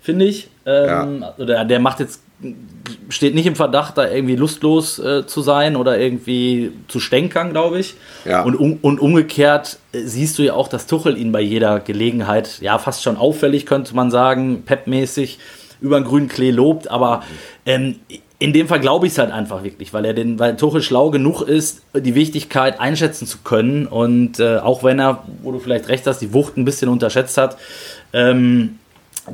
finde 0.00 0.26
ich. 0.26 0.50
Ähm, 0.66 1.22
ja. 1.22 1.34
Oder 1.38 1.64
der 1.64 1.80
macht 1.80 2.00
jetzt, 2.00 2.20
steht 3.08 3.34
nicht 3.34 3.46
im 3.46 3.56
Verdacht, 3.56 3.98
da 3.98 4.08
irgendwie 4.08 4.36
lustlos 4.36 4.98
äh, 4.98 5.26
zu 5.26 5.42
sein 5.42 5.76
oder 5.76 5.98
irgendwie 5.98 6.72
zu 6.88 7.00
stänkern, 7.00 7.50
glaube 7.50 7.78
ich. 7.78 7.94
Ja. 8.24 8.42
Und, 8.42 8.54
um, 8.54 8.78
und 8.80 9.00
umgekehrt 9.00 9.78
äh, 9.92 10.00
siehst 10.00 10.38
du 10.38 10.42
ja 10.42 10.54
auch, 10.54 10.68
dass 10.68 10.86
Tuchel 10.86 11.18
ihn 11.18 11.32
bei 11.32 11.40
jeder 11.40 11.80
Gelegenheit, 11.80 12.60
ja, 12.60 12.78
fast 12.78 13.02
schon 13.02 13.16
auffällig, 13.16 13.66
könnte 13.66 13.94
man 13.94 14.10
sagen, 14.10 14.62
pepmäßig, 14.64 15.38
über 15.80 15.98
den 15.98 16.04
grünen 16.04 16.28
Klee 16.28 16.50
lobt, 16.50 16.90
aber 16.90 17.22
ähm, 17.64 17.96
in 18.38 18.52
dem 18.52 18.68
Fall 18.68 18.80
glaube 18.80 19.06
ich 19.06 19.12
es 19.12 19.18
halt 19.18 19.30
einfach 19.30 19.62
wirklich, 19.62 19.92
weil 19.92 20.04
er 20.04 20.14
den, 20.14 20.38
weil 20.38 20.56
Tuchel 20.56 20.82
schlau 20.82 21.10
genug 21.10 21.42
ist, 21.42 21.82
die 21.94 22.14
Wichtigkeit 22.14 22.80
einschätzen 22.80 23.26
zu 23.26 23.38
können 23.44 23.86
und 23.86 24.40
äh, 24.40 24.58
auch 24.58 24.82
wenn 24.82 24.98
er, 24.98 25.24
wo 25.42 25.52
du 25.52 25.58
vielleicht 25.58 25.88
recht 25.88 26.06
hast, 26.06 26.18
die 26.18 26.32
Wucht 26.34 26.56
ein 26.56 26.64
bisschen 26.64 26.88
unterschätzt 26.88 27.36
hat, 27.38 27.56
ähm, 28.12 28.79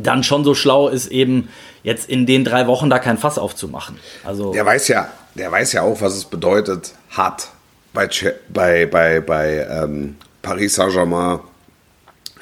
dann 0.03 0.23
schon 0.23 0.45
so 0.45 0.55
schlau 0.55 0.89
ist, 0.89 1.09
eben 1.09 1.49
jetzt 1.83 2.09
in 2.09 2.27
den 2.27 2.45
drei 2.45 2.67
Wochen 2.67 2.91
da 2.91 2.99
kein 2.99 3.19
Fass 3.19 3.39
aufzumachen. 3.39 3.99
Also 4.25 4.53
der 4.53 4.67
weiß 4.67 4.89
ja, 4.89 5.11
der 5.35 5.51
weiß 5.51 5.73
ja 5.73 5.83
auch, 5.83 6.01
was 6.01 6.15
es 6.15 6.25
bedeutet 6.25 6.93
hat 7.11 7.49
bei 7.93 8.09
bei 8.49 8.87
bei 8.87 9.21
bei 9.21 9.67
ähm, 9.71 10.17
Paris 10.43 10.75
Saint-Germain 10.75 11.41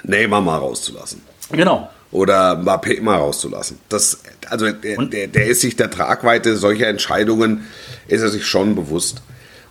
Neymar 0.02 0.40
mal 0.40 0.58
rauszulassen. 0.58 1.22
Genau 1.50 1.88
oder 2.14 2.56
Mbappé 2.56 3.02
mal 3.02 3.16
rauszulassen. 3.16 3.80
Das, 3.88 4.20
also 4.48 4.70
der, 4.70 4.96
der, 5.04 5.26
der, 5.26 5.46
ist 5.46 5.62
sich 5.62 5.74
der 5.74 5.90
Tragweite 5.90 6.56
solcher 6.56 6.86
Entscheidungen, 6.86 7.66
ist 8.06 8.22
er 8.22 8.28
sich 8.28 8.46
schon 8.46 8.76
bewusst. 8.76 9.20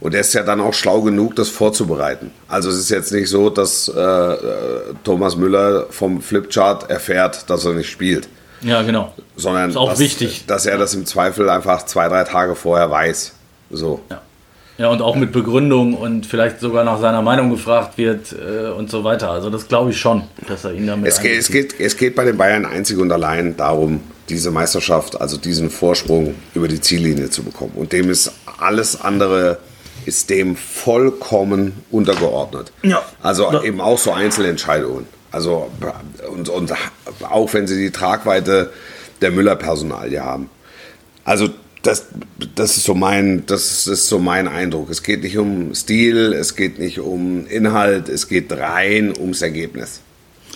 Und 0.04 0.14
er 0.14 0.20
ist 0.20 0.34
ja 0.34 0.44
dann 0.44 0.60
auch 0.60 0.74
schlau 0.74 1.02
genug, 1.02 1.38
das 1.38 1.48
vorzubereiten. 1.48 2.32
Also 2.50 2.70
es 2.70 2.78
ist 2.78 2.90
jetzt 2.90 3.14
nicht 3.14 3.30
so, 3.30 3.50
dass 3.50 3.88
äh, 3.88 4.02
äh 4.02 4.38
Thomas 5.06 5.38
Müller 5.38 5.86
vom 5.92 6.22
Flipchart 6.22 6.90
erfährt, 6.90 7.50
dass 7.50 7.64
er 7.64 7.72
nicht 7.72 7.90
spielt. 7.90 8.28
Ja, 8.60 8.82
genau. 8.82 9.14
Sondern 9.38 9.70
ist 9.70 9.78
auch 9.78 9.92
dass, 9.92 10.00
wichtig. 10.00 10.44
dass 10.46 10.66
er 10.66 10.78
das 10.78 10.94
im 10.94 11.06
Zweifel 11.06 11.50
einfach 11.50 11.86
zwei, 11.86 12.10
drei 12.10 12.26
Tage 12.26 12.56
vorher 12.56 12.92
weiß. 12.92 13.32
So. 13.72 14.02
Ja. 14.12 14.22
Ja, 14.78 14.90
und 14.90 15.02
auch 15.02 15.16
mit 15.16 15.32
Begründung 15.32 15.94
und 15.94 16.26
vielleicht 16.26 16.60
sogar 16.60 16.84
nach 16.84 17.00
seiner 17.00 17.22
Meinung 17.22 17.52
gefragt 17.52 17.98
wird 17.98 18.34
äh, 18.34 18.72
und 18.72 18.90
so 18.90 19.06
weiter. 19.06 19.30
Also 19.30 19.50
das 19.50 19.70
glaube 19.70 19.92
ich 19.92 19.98
schon, 19.98 20.24
dass 20.50 20.66
er 20.66 20.74
ihn 20.74 20.88
damit. 20.88 21.08
Es 21.08 21.22
geht, 21.22 21.40
es, 21.40 21.50
geht, 21.50 21.80
es 21.80 21.96
geht 21.96 22.16
bei 22.16 22.26
den 22.26 22.38
Bayern 22.38 22.66
einzig 22.66 22.98
und 22.98 23.12
allein 23.12 23.56
darum, 23.56 24.02
diese 24.28 24.52
Meisterschaft, 24.52 25.22
also 25.22 25.38
diesen 25.38 25.70
Vorsprung 25.70 26.34
über 26.56 26.68
die 26.68 26.82
Ziellinie 26.82 27.30
zu 27.30 27.44
bekommen. 27.44 27.74
Und 27.76 27.94
dem 27.94 28.10
ist 28.10 28.34
alles 28.60 29.00
andere 29.00 29.60
ist 30.06 30.30
dem 30.30 30.56
vollkommen 30.56 31.84
untergeordnet. 31.92 32.72
Ja. 32.84 33.04
Also 33.22 33.52
ja. 33.52 33.64
eben 33.64 33.82
auch 33.82 33.98
so 33.98 34.12
Einzelentscheidungen. 34.12 35.08
Also 35.32 35.72
und, 36.32 36.50
und 36.50 36.74
auch 37.30 37.54
wenn 37.54 37.68
sie 37.68 37.78
die 37.78 37.92
Tragweite 37.92 38.72
der 39.22 39.32
Müller-Personalie 39.32 40.24
haben. 40.24 40.50
Also 41.24 41.50
das, 41.82 42.08
das, 42.56 42.78
ist 42.78 42.86
so 42.86 42.94
mein, 42.94 43.46
das 43.46 43.88
ist 43.88 44.08
so 44.08 44.20
mein 44.20 44.48
Eindruck. 44.48 44.90
Es 44.90 45.04
geht 45.04 45.24
nicht 45.24 45.38
um 45.38 45.76
Stil, 45.76 46.34
es 46.34 46.56
geht 46.56 46.80
nicht 46.80 47.00
um 47.00 47.46
Inhalt, 47.48 48.10
es 48.10 48.28
geht 48.28 48.52
rein 48.54 49.14
ums 49.18 49.42
Ergebnis. 49.42 50.02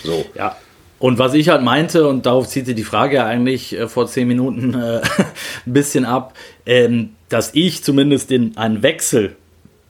So. 0.02 0.24
Ja. 0.34 0.56
Und 0.98 1.18
was 1.18 1.34
ich 1.34 1.48
halt 1.48 1.62
meinte, 1.62 2.08
und 2.08 2.26
darauf 2.26 2.48
zieht 2.48 2.66
sich 2.66 2.74
die 2.74 2.82
Frage 2.82 3.16
ja 3.16 3.26
eigentlich 3.26 3.78
äh, 3.78 3.88
vor 3.88 4.08
zehn 4.08 4.26
Minuten 4.26 4.74
äh, 4.74 5.00
ein 5.66 5.72
bisschen 5.72 6.04
ab, 6.04 6.34
ähm, 6.66 7.10
dass 7.28 7.50
ich 7.54 7.84
zumindest 7.84 8.30
den, 8.30 8.56
einen 8.56 8.82
Wechsel, 8.82 9.36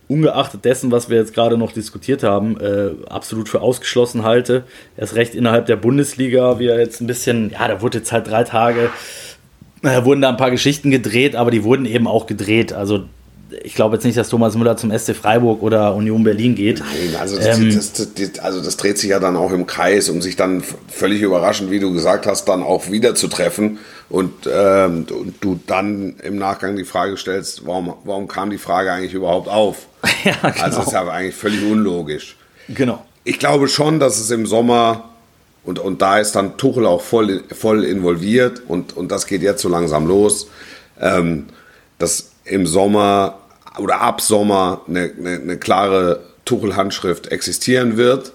ungeachtet 0.09 0.65
dessen, 0.65 0.91
was 0.91 1.11
wir 1.11 1.19
jetzt 1.19 1.35
gerade 1.35 1.59
noch 1.59 1.73
diskutiert 1.73 2.23
haben, 2.23 2.59
äh, 2.59 2.93
absolut 3.11 3.49
für 3.51 3.61
ausgeschlossen 3.61 4.25
halte. 4.25 4.65
Erst 4.97 5.17
recht 5.17 5.35
innerhalb 5.35 5.67
der 5.67 5.77
Bundesliga, 5.77 6.59
wie 6.59 6.67
er 6.67 6.79
jetzt 6.79 7.03
ein 7.03 7.07
bisschen, 7.07 7.51
ja, 7.51 7.69
da 7.69 7.83
wurde 7.83 7.99
jetzt 7.99 8.11
halt 8.11 8.27
drei 8.27 8.43
Tage 8.43 8.89
äh, 9.83 10.05
wurden 10.05 10.21
da 10.21 10.31
ein 10.31 10.37
paar 10.37 10.51
Geschichten 10.51 10.91
gedreht, 10.91 11.37
aber 11.37 11.51
die 11.51 11.65
wurden 11.65 11.87
eben 11.87 12.07
auch 12.07 12.27
gedreht. 12.27 12.73
Also 12.73 13.05
ich 13.63 13.75
glaube 13.75 13.97
jetzt 13.97 14.05
nicht, 14.05 14.19
dass 14.19 14.29
Thomas 14.29 14.57
Müller 14.57 14.77
zum 14.77 14.97
SC 14.97 15.15
Freiburg 15.15 15.63
oder 15.63 15.95
Union 15.95 16.23
Berlin 16.25 16.55
geht. 16.55 16.81
Nein, 16.81 17.17
also 17.19 17.37
das, 17.37 17.59
ähm, 17.59 17.75
das, 17.75 17.93
das, 17.93 18.39
also 18.41 18.61
das 18.61 18.77
dreht 18.77 18.99
sich 18.99 19.11
ja 19.11 19.21
dann 19.21 19.37
auch 19.37 19.53
im 19.53 19.67
Kreis, 19.67 20.09
um 20.11 20.21
sich 20.21 20.37
dann 20.37 20.63
völlig 20.89 21.23
überraschend, 21.23 21.71
wie 21.71 21.79
du 21.79 21.93
gesagt 21.93 22.27
hast, 22.27 22.47
dann 22.47 22.63
auch 22.63 22.91
wieder 22.91 23.15
zu 23.15 23.29
treffen 23.29 23.79
und, 24.11 24.49
ähm, 24.51 25.07
und 25.11 25.37
du 25.41 25.61
dann 25.67 26.17
im 26.23 26.37
Nachgang 26.37 26.77
die 26.77 26.85
Frage 26.85 27.17
stellst, 27.17 27.67
warum, 27.67 27.95
warum 28.05 28.27
kam 28.27 28.51
die 28.51 28.59
Frage 28.59 28.93
eigentlich 28.93 29.15
überhaupt 29.15 29.49
auf? 29.49 29.87
ja, 30.25 30.33
genau. 30.41 30.65
Also 30.65 30.79
das 30.79 30.87
ist 30.87 30.93
ja 30.93 31.09
eigentlich 31.09 31.35
völlig 31.35 31.63
unlogisch. 31.65 32.37
Genau. 32.69 33.05
Ich 33.25 33.39
glaube 33.39 33.69
schon, 33.69 34.01
dass 34.01 34.19
es 34.19 34.31
im 34.31 34.47
Sommer 34.47 35.11
und, 35.65 35.79
und 35.79 36.01
da 36.01 36.19
ist 36.19 36.33
dann 36.33 36.57
Tuchel 36.57 36.87
auch 36.87 37.03
voll, 37.03 37.45
voll 37.55 37.85
involviert 37.85 38.63
und, 38.67 38.97
und 38.97 39.13
das 39.13 39.27
geht 39.27 39.43
jetzt 39.43 39.61
so 39.61 39.69
langsam 39.69 40.07
los, 40.07 40.49
ähm, 41.01 41.47
dass 41.99 42.31
im 42.45 42.67
Sommer 42.67 43.39
oder 43.79 44.01
ab 44.01 44.23
Sommer 44.23 44.81
eine, 44.89 45.13
eine, 45.19 45.35
eine 45.35 45.59
klare 45.59 46.21
Tuchel-Handschrift 46.47 47.27
existieren 47.29 47.99
wird. 47.99 48.33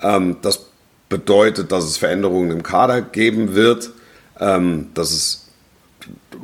Ähm, 0.00 0.36
das 0.40 0.66
bedeutet, 1.10 1.72
dass 1.72 1.84
es 1.84 1.98
Veränderungen 1.98 2.50
im 2.50 2.62
Kader 2.62 3.02
geben 3.02 3.54
wird, 3.54 3.90
ähm, 4.40 4.88
dass 4.94 5.10
es 5.10 5.46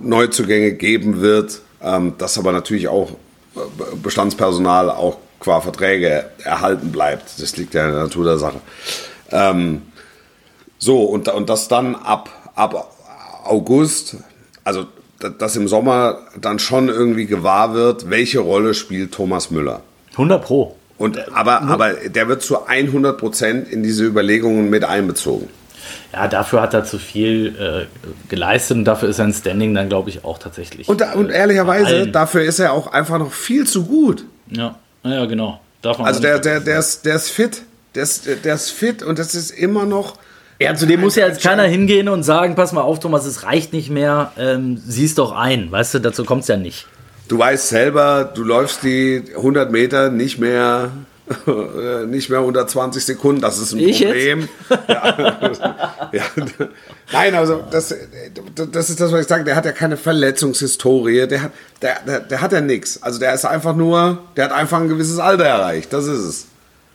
Neuzugänge 0.01 0.73
geben 0.73 1.21
wird, 1.21 1.61
ähm, 1.83 2.15
dass 2.19 2.39
aber 2.39 2.53
natürlich 2.53 2.89
auch 2.89 3.11
äh, 3.57 3.59
Bestandspersonal 4.03 4.91
auch 4.91 5.19
qua 5.41 5.61
Verträge 5.61 6.31
erhalten 6.43 6.93
bleibt. 6.93 7.41
Das 7.41 7.57
liegt 7.57 7.75
ja 7.75 7.87
in 7.87 7.93
der 7.93 8.03
Natur 8.03 8.25
der 8.25 8.39
Sache. 8.39 8.61
Ähm, 9.31 9.83
so, 10.79 11.05
und, 11.05 11.29
und 11.29 11.49
das 11.49 11.69
dann 11.69 11.95
ab, 11.95 12.31
ab 12.55 12.95
August, 13.45 14.17
also 14.65 14.87
dass 15.39 15.57
im 15.57 15.67
Sommer 15.67 16.19
dann 16.39 16.59
schon 16.59 16.89
irgendwie 16.89 17.27
gewahr 17.27 17.73
wird, 17.73 18.11
welche 18.11 18.41
Rolle 18.41 18.75
spielt 18.75 19.13
Thomas 19.13 19.51
Müller. 19.51 19.81
100 20.13 20.45
Pro. 20.45 20.77
Und, 20.99 21.33
aber, 21.35 21.63
aber 21.63 21.93
der 21.93 22.29
wird 22.29 22.43
zu 22.43 22.67
100 22.67 23.19
Prozent 23.19 23.69
in 23.69 23.83
diese 23.83 24.05
Überlegungen 24.05 24.69
mit 24.71 24.85
einbezogen. 24.85 25.49
Ja, 26.13 26.29
dafür 26.29 26.63
hat 26.63 26.75
er 26.75 26.85
zu 26.85 26.99
viel 26.99 27.55
äh, 27.59 28.29
geleistet 28.29 28.77
und 28.79 28.85
dafür 28.85 29.09
ist 29.09 29.17
sein 29.17 29.33
Standing 29.33 29.75
dann, 29.75 29.89
glaube 29.89 30.11
ich, 30.11 30.25
auch 30.25 30.39
tatsächlich. 30.39 30.89
Und, 30.89 31.01
da, 31.01 31.13
und 31.13 31.31
äh, 31.31 31.39
ehrlicherweise, 31.39 32.09
dafür 32.09 32.43
ist 32.43 32.59
er 32.59 32.73
auch 32.73 32.87
einfach 32.89 33.19
noch 33.19 33.33
viel 33.33 33.67
zu 33.67 33.85
gut. 33.85 34.25
Ja, 34.51 34.77
ja, 35.05 35.25
genau. 35.27 35.61
Darf 35.83 35.99
man 35.99 36.07
Also 36.07 36.19
auch 36.19 36.23
der, 36.23 36.39
der, 36.39 36.61
der, 36.61 36.79
ist, 36.79 37.05
der 37.05 37.17
ist 37.17 37.31
fit. 37.31 37.63
Der 37.95 38.03
ist, 38.03 38.29
der 38.45 38.55
ist 38.55 38.71
fit 38.71 39.03
und 39.03 39.19
das 39.19 39.35
ist 39.35 39.51
immer 39.51 39.87
noch. 39.87 40.17
Ja, 40.59 40.75
zu 40.75 40.87
dem 40.87 41.01
muss 41.01 41.17
ja 41.17 41.27
jetzt 41.27 41.43
keiner 41.43 41.65
hingehen 41.65 42.09
und 42.09 42.23
sagen, 42.23 42.55
pass 42.55 42.73
mal 42.73 42.81
auf, 42.81 42.99
Thomas, 42.99 43.27
es 43.27 43.43
reicht 43.43 43.73
nicht 43.73 43.91
mehr, 43.91 44.33
ähm, 44.39 44.81
sieh's 44.87 45.15
doch 45.15 45.33
ein. 45.33 45.71
Weißt 45.71 45.95
du, 45.95 45.99
dazu 45.99 46.25
kommt's 46.25 46.49
ja 46.49 46.57
nicht. 46.57 46.87
Du 47.29 47.39
weißt 47.39 47.69
selber, 47.69 48.25
du 48.25 48.43
läufst 48.43 48.83
die 48.83 49.23
100 49.35 49.71
Meter 49.71 50.11
nicht 50.11 50.39
mehr, 50.39 50.93
nicht 52.07 52.31
mehr 52.31 52.43
unter 52.43 52.67
20 52.67 53.05
Sekunden. 53.05 53.41
Das 53.41 53.59
ist 53.59 53.73
ein 53.73 53.81
Ich 53.81 54.05
Problem. 54.05 54.49
Ja. 54.89 56.09
ja. 56.13 56.23
Nein, 57.13 57.35
also 57.35 57.65
das, 57.71 57.95
das 58.55 58.91
ist 58.91 59.01
das, 59.01 59.11
was 59.11 59.23
ich 59.23 59.27
sage. 59.27 59.45
Der 59.45 59.57
hat 59.57 59.65
ja 59.65 59.73
keine 59.73 59.97
Verletzungshistorie. 59.97 61.27
Der 61.27 61.43
hat, 61.43 61.53
der, 61.83 61.97
der, 62.07 62.21
der 62.21 62.41
hat 62.41 62.53
ja 62.53 62.61
nichts. 62.61 63.03
Also 63.03 63.19
der 63.19 63.35
ist 63.35 63.45
einfach 63.45 63.75
nur, 63.75 64.19
der 64.37 64.45
hat 64.45 64.53
einfach 64.53 64.81
ein 64.81 64.89
gewisses 64.89 65.19
Alter 65.19 65.45
erreicht. 65.45 65.93
Das 65.93 66.07
ist 66.07 66.21
es. 66.21 66.47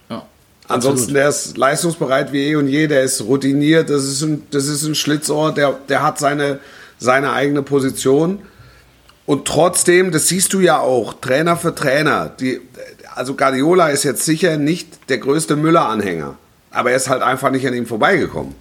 Ja, 0.10 0.26
Ansonsten, 0.70 1.14
der 1.14 1.28
ist 1.28 1.58
leistungsbereit 1.58 2.32
wie 2.32 2.52
eh 2.52 2.56
und 2.56 2.68
je, 2.68 2.88
der 2.88 3.04
ist 3.04 3.22
routiniert, 3.22 3.90
das 3.90 4.06
ist 4.06 4.22
ein, 4.22 4.44
das 4.52 4.68
ist 4.68 4.84
ein 4.84 4.96
Schlitzohr, 4.96 5.54
der, 5.54 5.78
der 5.90 6.04
hat 6.04 6.20
seine, 6.20 6.60
seine 7.00 7.34
eigene 7.34 7.64
Position. 7.64 8.40
Und 9.26 9.46
trotzdem, 9.46 10.12
das 10.12 10.28
siehst 10.28 10.54
du 10.54 10.62
ja 10.62 10.80
auch, 10.80 11.14
Trainer 11.14 11.56
für 11.58 11.76
Trainer. 11.76 12.32
Die, 12.40 12.62
also 13.16 13.36
Guardiola 13.36 13.90
ist 13.90 14.04
jetzt 14.04 14.24
sicher 14.26 14.58
nicht 14.58 15.10
der 15.10 15.18
größte 15.20 15.56
Müller-Anhänger, 15.56 16.36
aber 16.72 16.92
er 16.92 16.98
ist 16.98 17.10
halt 17.10 17.22
einfach 17.22 17.52
nicht 17.52 17.66
an 17.68 17.74
ihm 17.74 17.86
vorbeigekommen. 17.86 18.56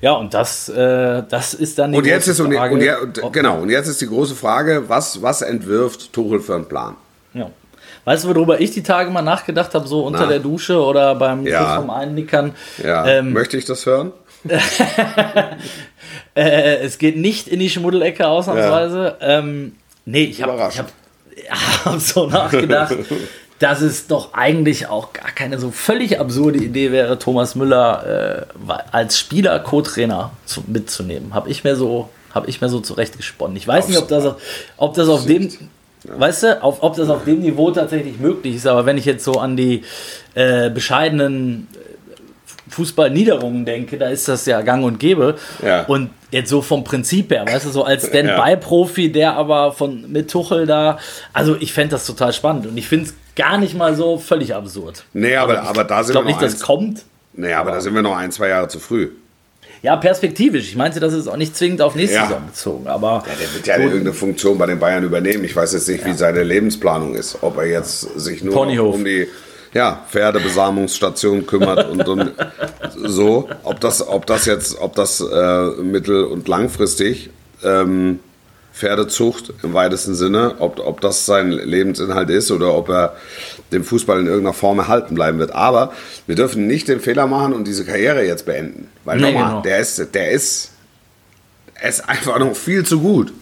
Ja, 0.00 0.12
und 0.12 0.32
das, 0.32 0.68
äh, 0.68 1.22
das 1.28 1.52
ist 1.54 1.78
dann 1.78 1.92
die 1.92 1.98
Und 1.98 2.06
jetzt 2.06 2.28
ist 2.28 2.40
und, 2.40 2.52
Frage, 2.54 2.74
und, 2.74 2.82
ja, 2.82 2.96
und 2.98 3.32
genau 3.32 3.60
und 3.60 3.68
jetzt 3.68 3.88
ist 3.88 4.00
die 4.00 4.06
große 4.06 4.34
Frage, 4.34 4.84
was, 4.88 5.20
was 5.22 5.42
entwirft 5.42 6.12
Tuchel 6.12 6.40
für 6.40 6.54
einen 6.54 6.66
Plan? 6.66 6.96
Ja. 7.34 7.50
Weißt 8.04 8.24
du, 8.24 8.28
worüber 8.28 8.60
ich 8.60 8.70
die 8.70 8.82
Tage 8.82 9.10
mal 9.10 9.22
nachgedacht 9.22 9.74
habe, 9.74 9.86
so 9.86 10.04
unter 10.04 10.20
Na. 10.20 10.26
der 10.26 10.38
Dusche 10.38 10.80
oder 10.80 11.14
beim 11.14 11.44
Ja. 11.46 11.76
vorm 11.76 11.90
Einnickern? 11.90 12.54
Ja, 12.82 13.04
Ähm, 13.06 13.32
möchte 13.32 13.56
ich 13.56 13.64
das 13.64 13.84
hören? 13.86 14.12
Äh, 16.34 16.76
es 16.84 16.98
geht 16.98 17.16
nicht 17.16 17.48
in 17.48 17.60
die 17.60 17.70
Schmuddelecke 17.70 18.26
ausnahmsweise. 18.28 19.16
Ähm, 19.20 19.74
nee, 20.04 20.24
ich 20.24 20.42
habe 20.42 20.52
hab, 20.62 20.70
ja, 20.74 21.54
hab 21.84 21.98
so 21.98 22.26
nachgedacht, 22.26 22.94
dass 23.58 23.80
es 23.80 24.06
doch 24.06 24.34
eigentlich 24.34 24.88
auch 24.88 25.12
gar 25.12 25.30
keine 25.32 25.58
so 25.58 25.70
völlig 25.70 26.20
absurde 26.20 26.58
Idee 26.58 26.92
wäre, 26.92 27.18
Thomas 27.18 27.54
Müller 27.54 28.46
äh, 28.68 28.72
als 28.92 29.18
Spieler 29.18 29.58
Co-Trainer 29.60 30.30
zu, 30.44 30.62
mitzunehmen. 30.66 31.32
Habe 31.34 31.48
ich 31.50 31.64
mir 31.64 31.76
so 31.76 32.08
habe 32.34 32.48
ich 32.50 32.60
mir 32.60 32.68
so 32.68 32.80
zurechtgesponnen. 32.80 33.56
Ich 33.56 33.66
weiß 33.66 33.88
nicht, 33.88 33.96
ob 33.98 34.08
das, 34.08 34.26
auf- 34.26 34.36
ob 34.76 34.92
das 34.94 35.08
auf 35.08 35.24
dem, 35.24 35.48
weißt 36.04 36.42
du, 36.42 36.62
auf, 36.62 36.82
ob 36.82 36.94
das 36.96 37.08
auf 37.08 37.24
dem 37.24 37.40
Niveau 37.40 37.70
tatsächlich 37.70 38.18
möglich 38.18 38.56
ist, 38.56 38.66
aber 38.66 38.84
wenn 38.84 38.98
ich 38.98 39.06
jetzt 39.06 39.24
so 39.24 39.32
an 39.40 39.56
die 39.56 39.84
äh, 40.34 40.68
bescheidenen 40.68 41.66
Fußballniederungen 42.68 43.64
denke, 43.64 43.96
da 43.96 44.08
ist 44.08 44.28
das 44.28 44.44
ja 44.46 44.60
gang 44.60 44.84
und 44.84 44.98
gäbe. 44.98 45.36
Ja. 45.64 45.84
Und 45.84 46.10
jetzt 46.30 46.50
so 46.50 46.62
vom 46.62 46.84
Prinzip 46.84 47.30
her, 47.30 47.44
weißt 47.46 47.66
du, 47.66 47.70
so 47.70 47.84
als 47.84 48.02
Ja. 48.02 48.08
Stand-by-Profi, 48.10 49.12
der 49.12 49.34
aber 49.34 49.72
von 49.72 50.10
mit 50.10 50.30
Tuchel 50.30 50.66
da, 50.66 50.98
also 51.32 51.56
ich 51.58 51.72
fände 51.72 51.92
das 51.92 52.04
total 52.06 52.32
spannend 52.32 52.66
und 52.66 52.76
ich 52.76 52.86
finde 52.88 53.06
es 53.06 53.14
gar 53.36 53.58
nicht 53.58 53.74
mal 53.76 53.94
so 53.94 54.18
völlig 54.18 54.54
absurd. 54.54 55.04
Nee, 55.12 55.36
aber, 55.36 55.62
aber 55.62 55.84
da 55.84 56.00
Ich 56.00 56.06
sind 56.06 56.14
wir 56.16 56.22
glaube 56.22 56.30
noch 56.32 56.40
nicht, 56.40 56.42
das 56.42 56.54
eins, 56.54 56.62
kommt. 56.62 57.02
nee, 57.34 57.52
aber 57.52 57.70
da 57.72 57.80
sind 57.80 57.94
wir 57.94 58.02
noch 58.02 58.16
ein, 58.16 58.32
zwei 58.32 58.48
Jahre 58.48 58.68
zu 58.68 58.80
früh. 58.80 59.10
Ja, 59.82 59.94
perspektivisch. 59.96 60.68
Ich 60.68 60.76
meinte, 60.76 61.00
das 61.00 61.12
ist 61.12 61.28
auch 61.28 61.36
nicht 61.36 61.54
zwingend 61.54 61.82
auf 61.82 61.94
nächste 61.94 62.16
Ja. 62.16 62.26
Saison 62.26 62.46
bezogen, 62.46 62.86
aber 62.88 63.22
Der 63.40 63.54
wird 63.54 63.66
ja 63.66 63.76
irgendeine 63.78 64.14
Funktion 64.14 64.56
bei 64.58 64.66
den 64.66 64.78
Bayern 64.80 65.04
übernehmen. 65.04 65.44
Ich 65.44 65.54
weiß 65.54 65.74
jetzt 65.74 65.86
nicht, 65.88 66.04
wie 66.06 66.14
seine 66.14 66.42
Lebensplanung 66.42 67.14
ist. 67.14 67.38
Ob 67.42 67.58
er 67.58 67.66
jetzt 67.66 68.00
sich 68.18 68.42
nur 68.42 68.54
Ponyhof. 68.54 68.94
um 68.94 69.04
die 69.04 69.28
ja, 69.74 70.02
Pferdebesamungsstation 70.10 71.46
kümmert 71.46 71.90
und, 71.90 72.08
und 72.08 72.32
so. 73.04 73.48
Ob 73.64 73.78
das, 73.80 74.06
ob 74.06 74.26
das 74.26 74.46
jetzt, 74.46 74.80
ob 74.80 74.94
das 74.94 75.20
äh, 75.20 75.66
mittel- 75.82 76.24
und 76.24 76.48
langfristig 76.48 77.30
ähm, 77.62 78.20
Pferdezucht 78.76 79.54
im 79.62 79.72
weitesten 79.72 80.14
Sinne, 80.14 80.56
ob, 80.58 80.78
ob 80.80 81.00
das 81.00 81.24
sein 81.24 81.50
Lebensinhalt 81.50 82.28
ist 82.28 82.50
oder 82.50 82.74
ob 82.74 82.90
er 82.90 83.16
dem 83.72 83.84
Fußball 83.84 84.20
in 84.20 84.26
irgendeiner 84.26 84.52
Form 84.52 84.78
erhalten 84.78 85.14
bleiben 85.14 85.38
wird. 85.38 85.52
Aber 85.52 85.94
wir 86.26 86.34
dürfen 86.34 86.66
nicht 86.66 86.86
den 86.88 87.00
Fehler 87.00 87.26
machen 87.26 87.54
und 87.54 87.66
diese 87.66 87.86
Karriere 87.86 88.24
jetzt 88.26 88.44
beenden. 88.44 88.88
Weil 89.04 89.18
Nee, 89.18 89.32
nochmal, 89.32 89.48
genau. 89.48 89.62
der 89.62 89.78
ist, 89.78 90.14
der 90.14 90.30
ist, 90.30 90.72
er 91.74 91.88
ist 91.88 92.06
einfach 92.06 92.38
noch 92.38 92.54
viel 92.54 92.84
zu 92.84 93.00
gut. 93.00 93.32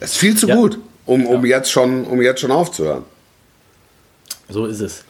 Er 0.00 0.06
ist 0.06 0.16
viel 0.16 0.34
zu 0.34 0.48
Ja. 0.48 0.56
gut, 0.56 0.78
um, 1.04 1.26
um, 1.26 1.44
jetzt 1.44 1.70
schon, 1.70 2.04
um 2.04 2.22
jetzt 2.22 2.40
schon 2.40 2.50
aufzuhören. 2.50 3.04
So 4.48 4.64
ist 4.64 4.80
es. 4.80 5.04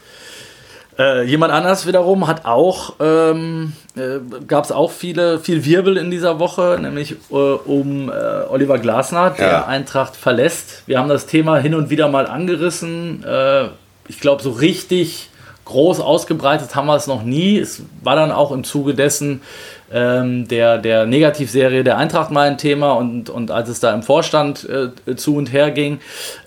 Äh, 0.98 1.24
jemand 1.24 1.52
anders 1.52 1.86
wiederum 1.86 2.26
hat 2.26 2.46
auch, 2.46 2.94
ähm, 3.00 3.74
äh, 3.96 4.18
gab 4.46 4.64
es 4.64 4.72
auch 4.72 4.90
viele, 4.90 5.38
viel 5.38 5.64
Wirbel 5.64 5.98
in 5.98 6.10
dieser 6.10 6.38
Woche, 6.38 6.78
nämlich 6.80 7.16
äh, 7.30 7.34
um 7.34 8.08
äh, 8.10 8.12
Oliver 8.48 8.78
Glasner, 8.78 9.30
der 9.30 9.46
Ja. 9.46 9.66
Eintracht 9.66 10.16
verlässt. 10.16 10.84
Wir 10.86 10.98
haben 10.98 11.08
das 11.10 11.26
Thema 11.26 11.58
hin 11.58 11.74
und 11.74 11.90
wieder 11.90 12.08
mal 12.08 12.26
angerissen. 12.26 13.22
Äh, 13.24 13.66
ich 14.08 14.20
glaube, 14.20 14.42
so 14.42 14.50
richtig 14.50 15.28
groß 15.66 16.00
ausgebreitet 16.00 16.74
haben 16.74 16.86
wir 16.86 16.96
es 16.96 17.06
noch 17.08 17.24
nie. 17.24 17.58
Es 17.58 17.82
war 18.02 18.16
dann 18.16 18.30
auch 18.32 18.52
im 18.52 18.64
Zuge 18.64 18.94
dessen 18.94 19.42
ähm, 19.92 20.48
der, 20.48 20.78
der 20.78 21.06
Negativserie 21.06 21.84
der 21.84 21.96
Eintracht 21.96 22.30
mal 22.30 22.48
ein 22.48 22.58
Thema 22.58 22.92
und, 22.92 23.30
und 23.30 23.50
als 23.50 23.68
es 23.68 23.80
da 23.80 23.92
im 23.94 24.02
Vorstand 24.02 24.68
äh, 24.68 25.16
zu 25.16 25.36
und 25.36 25.52
her 25.52 25.70
ging. 25.70 26.00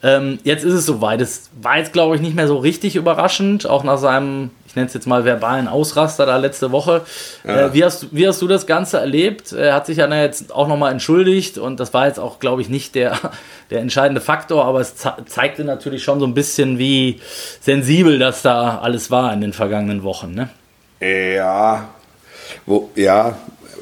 Ähm, 0.03 0.39
jetzt 0.43 0.63
ist 0.65 0.73
es 0.73 0.85
soweit. 0.85 1.21
Es 1.21 1.49
war 1.61 1.77
jetzt, 1.77 1.93
glaube 1.93 2.15
ich, 2.15 2.21
nicht 2.21 2.35
mehr 2.35 2.47
so 2.47 2.57
richtig 2.57 2.95
überraschend, 2.95 3.67
auch 3.69 3.83
nach 3.83 3.97
seinem, 3.97 4.51
ich 4.67 4.75
nenne 4.75 4.87
es 4.87 4.93
jetzt 4.93 5.07
mal 5.07 5.23
verbalen 5.25 5.67
Ausraster 5.69 6.25
da 6.25 6.37
letzte 6.37 6.71
Woche. 6.71 7.01
Äh, 7.45 7.69
wie, 7.73 7.83
hast, 7.85 8.03
du- 8.03 8.07
wie 8.11 8.27
hast 8.27 8.41
du 8.41 8.47
das 8.47 8.67
Ganze 8.67 8.99
erlebt? 8.99 9.53
Er 9.53 9.73
hat 9.73 9.85
sich 9.85 9.97
ja 9.97 10.13
jetzt 10.13 10.53
auch 10.53 10.67
nochmal 10.67 10.91
entschuldigt 10.91 11.57
und 11.57 11.79
das 11.79 11.93
war 11.93 12.07
jetzt 12.07 12.19
auch, 12.19 12.39
glaube 12.39 12.61
ich, 12.61 12.67
nicht 12.69 12.93
der, 12.95 13.17
der 13.71 13.79
entscheidende 13.79 14.19
Faktor, 14.21 14.65
aber 14.65 14.81
es 14.81 14.95
ze 14.97 15.13
zeigte 15.27 15.63
natürlich 15.63 16.03
schon 16.03 16.19
so 16.19 16.25
ein 16.27 16.33
bisschen, 16.33 16.77
wie 16.77 17.19
sensibel 17.61 18.19
das 18.19 18.41
da 18.41 18.79
alles 18.79 19.09
war 19.11 19.31
in 19.33 19.39
den 19.41 19.53
vergangenen 19.53 20.03
Wochen. 20.03 20.33
Ne? 20.33 20.49
Ja, 21.01 21.87
wo, 22.65 22.89
ja, 22.95 23.37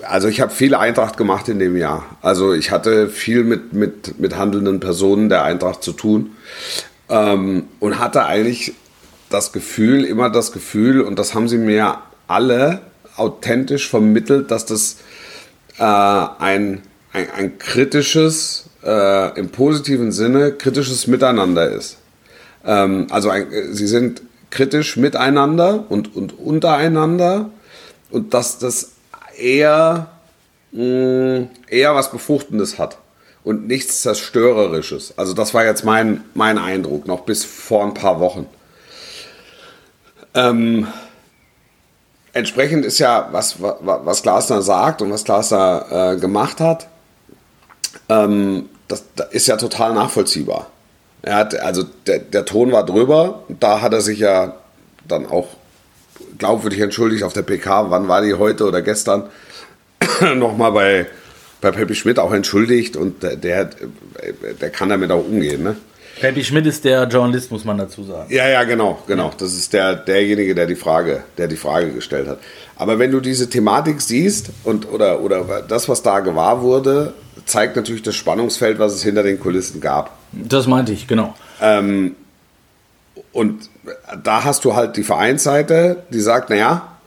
also 0.07 0.27
ich 0.27 0.41
habe 0.41 0.51
viel 0.51 0.75
Eintracht 0.75 1.17
gemacht 1.17 1.49
in 1.49 1.59
dem 1.59 1.75
Jahr. 1.75 2.05
Also 2.21 2.53
ich 2.53 2.71
hatte 2.71 3.09
viel 3.09 3.43
mit, 3.43 3.73
mit, 3.73 4.19
mit 4.19 4.37
handelnden 4.37 4.79
Personen 4.79 5.29
der 5.29 5.43
Eintracht 5.43 5.83
zu 5.83 5.91
tun 5.91 6.31
ähm, 7.09 7.65
und 7.79 7.99
hatte 7.99 8.25
eigentlich 8.25 8.73
das 9.29 9.51
Gefühl, 9.51 10.05
immer 10.05 10.29
das 10.29 10.51
Gefühl, 10.51 11.01
und 11.01 11.19
das 11.19 11.33
haben 11.33 11.47
sie 11.47 11.57
mir 11.57 11.97
alle 12.27 12.81
authentisch 13.17 13.89
vermittelt, 13.89 14.51
dass 14.51 14.65
das 14.65 14.97
äh, 15.79 15.83
ein, 15.83 16.81
ein, 17.13 17.31
ein 17.35 17.57
kritisches, 17.57 18.69
äh, 18.83 19.37
im 19.37 19.49
positiven 19.49 20.11
Sinne, 20.11 20.53
kritisches 20.53 21.07
Miteinander 21.07 21.69
ist. 21.69 21.97
Ähm, 22.65 23.07
also 23.09 23.29
ein, 23.29 23.51
äh, 23.51 23.73
sie 23.73 23.87
sind 23.87 24.21
kritisch 24.49 24.95
miteinander 24.97 25.85
und, 25.89 26.15
und 26.15 26.37
untereinander 26.39 27.49
und 28.11 28.33
dass 28.33 28.59
das 28.59 28.91
eher, 29.37 30.07
mh, 30.71 31.47
eher 31.67 31.95
was 31.95 32.11
Befruchtendes 32.11 32.79
hat 32.79 32.97
und 33.43 33.67
nichts 33.67 34.01
Zerstörerisches. 34.01 35.13
Also 35.17 35.33
das 35.33 35.53
war 35.53 35.65
jetzt 35.65 35.85
mein, 35.85 36.23
mein 36.33 36.57
Eindruck, 36.57 37.07
noch 37.07 37.21
bis 37.21 37.45
vor 37.45 37.83
ein 37.83 37.93
paar 37.93 38.19
Wochen. 38.19 38.47
Ähm, 40.33 40.87
entsprechend 42.33 42.85
ist 42.85 42.99
ja, 42.99 43.29
was, 43.31 43.61
was, 43.61 43.75
was 43.81 44.21
Glasner 44.21 44.61
sagt 44.61 45.01
und 45.01 45.11
was 45.11 45.23
Glasner 45.23 45.85
äh, 45.89 46.19
gemacht 46.19 46.59
hat, 46.59 46.87
ähm, 48.09 48.69
das, 48.87 49.03
das 49.15 49.31
ist 49.31 49.47
ja 49.47 49.57
total 49.57 49.93
nachvollziehbar. 49.93 50.67
Er 51.21 51.35
hat, 51.35 51.55
also 51.55 51.83
der, 52.05 52.19
der 52.19 52.45
Ton 52.45 52.71
war 52.71 52.85
drüber, 52.85 53.43
da 53.47 53.81
hat 53.81 53.93
er 53.93 54.01
sich 54.01 54.19
ja 54.19 54.55
dann 55.07 55.25
auch 55.25 55.47
glaubwürdig 56.37 56.79
entschuldigt 56.79 57.23
auf 57.23 57.33
der 57.33 57.43
PK, 57.43 57.89
wann 57.89 58.07
war 58.07 58.21
die 58.21 58.33
heute 58.33 58.65
oder 58.65 58.81
gestern, 58.81 59.29
nochmal 60.35 60.71
bei, 60.71 61.05
bei 61.61 61.71
Peppi 61.71 61.95
Schmidt 61.95 62.19
auch 62.19 62.33
entschuldigt 62.33 62.95
und 62.95 63.23
der, 63.23 63.35
der, 63.35 64.69
kann 64.69 64.89
damit 64.89 65.11
auch 65.11 65.25
umgehen. 65.25 65.63
Ne? 65.63 65.77
Peppi 66.19 66.43
Schmidt 66.43 66.65
ist 66.65 66.83
der 66.83 67.03
Journalist, 67.07 67.51
muss 67.51 67.63
man 67.63 67.77
dazu 67.77 68.03
sagen. 68.03 68.33
Ja, 68.33 68.47
ja, 68.47 68.63
genau, 68.63 68.99
genau. 69.07 69.31
Das 69.37 69.53
ist 69.53 69.73
der, 69.73 69.95
derjenige, 69.95 70.55
der 70.55 70.65
die 70.65 70.75
Frage, 70.75 71.23
der 71.37 71.47
die 71.47 71.57
Frage 71.57 71.91
gestellt 71.91 72.27
hat. 72.27 72.39
Aber 72.75 72.97
wenn 72.99 73.11
du 73.11 73.19
diese 73.19 73.49
Thematik 73.49 74.01
siehst 74.01 74.49
und 74.63 74.91
oder, 74.91 75.21
oder 75.21 75.63
das, 75.67 75.87
was 75.89 76.01
da 76.01 76.19
gewahr 76.19 76.61
wurde, 76.61 77.13
zeigt 77.45 77.75
natürlich 77.75 78.01
das 78.01 78.15
Spannungsfeld, 78.15 78.79
was 78.79 78.93
es 78.93 79.03
hinter 79.03 79.23
den 79.23 79.39
Kulissen 79.39 79.79
gab. 79.79 80.17
Das 80.31 80.67
meinte 80.67 80.91
ich, 80.91 81.07
genau. 81.07 81.35
Und 81.59 82.15
und 83.37 83.69
da 84.23 84.45
hast 84.45 84.65
du 84.65 84.75
halt 84.75 84.97
die 84.97 85.03
Vereinsseite, 85.03 85.97
die 86.09 86.21
sagt, 86.21 86.49
naja, 86.49 86.97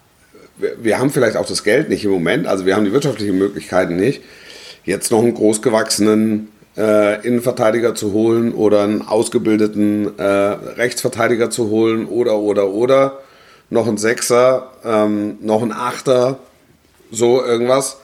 wir, 0.59 0.77
wir 0.81 0.99
haben 1.01 1.11
vielleicht 1.11 1.37
auch 1.37 1.45
das 1.45 1.65
Geld 1.65 1.89
nicht 1.89 2.05
im 2.05 2.13
Moment, 2.13 2.47
also 2.47 2.67
wir 2.67 2.77
haben 2.77 2.85
die 2.85 2.93
wirtschaftlichen 2.93 3.37
Möglichkeiten 3.37 3.97
nicht, 3.97 4.23
jetzt 4.85 5.11
noch 5.11 5.25
einen 5.25 5.35
großgewachsenen 5.35 6.47
äh, 6.77 7.27
Innenverteidiger 7.27 7.97
zu 7.97 8.13
holen 8.13 8.55
oder 8.55 8.85
einen 8.85 9.03
ausgebildeten 9.03 10.21
äh, 10.21 10.23
Rechtsverteidiger 10.23 11.51
zu 11.51 11.69
holen 11.69 12.07
oder, 12.07 12.39
oder, 12.39 12.69
oder, 12.69 13.19
noch 13.69 13.89
einen 13.89 13.99
Sechser, 13.99 14.71
ähm, 14.85 15.37
noch 15.41 15.63
einen 15.63 15.73
Achter, 15.73 16.39
so 17.11 17.45
irgendwas. 17.45 17.97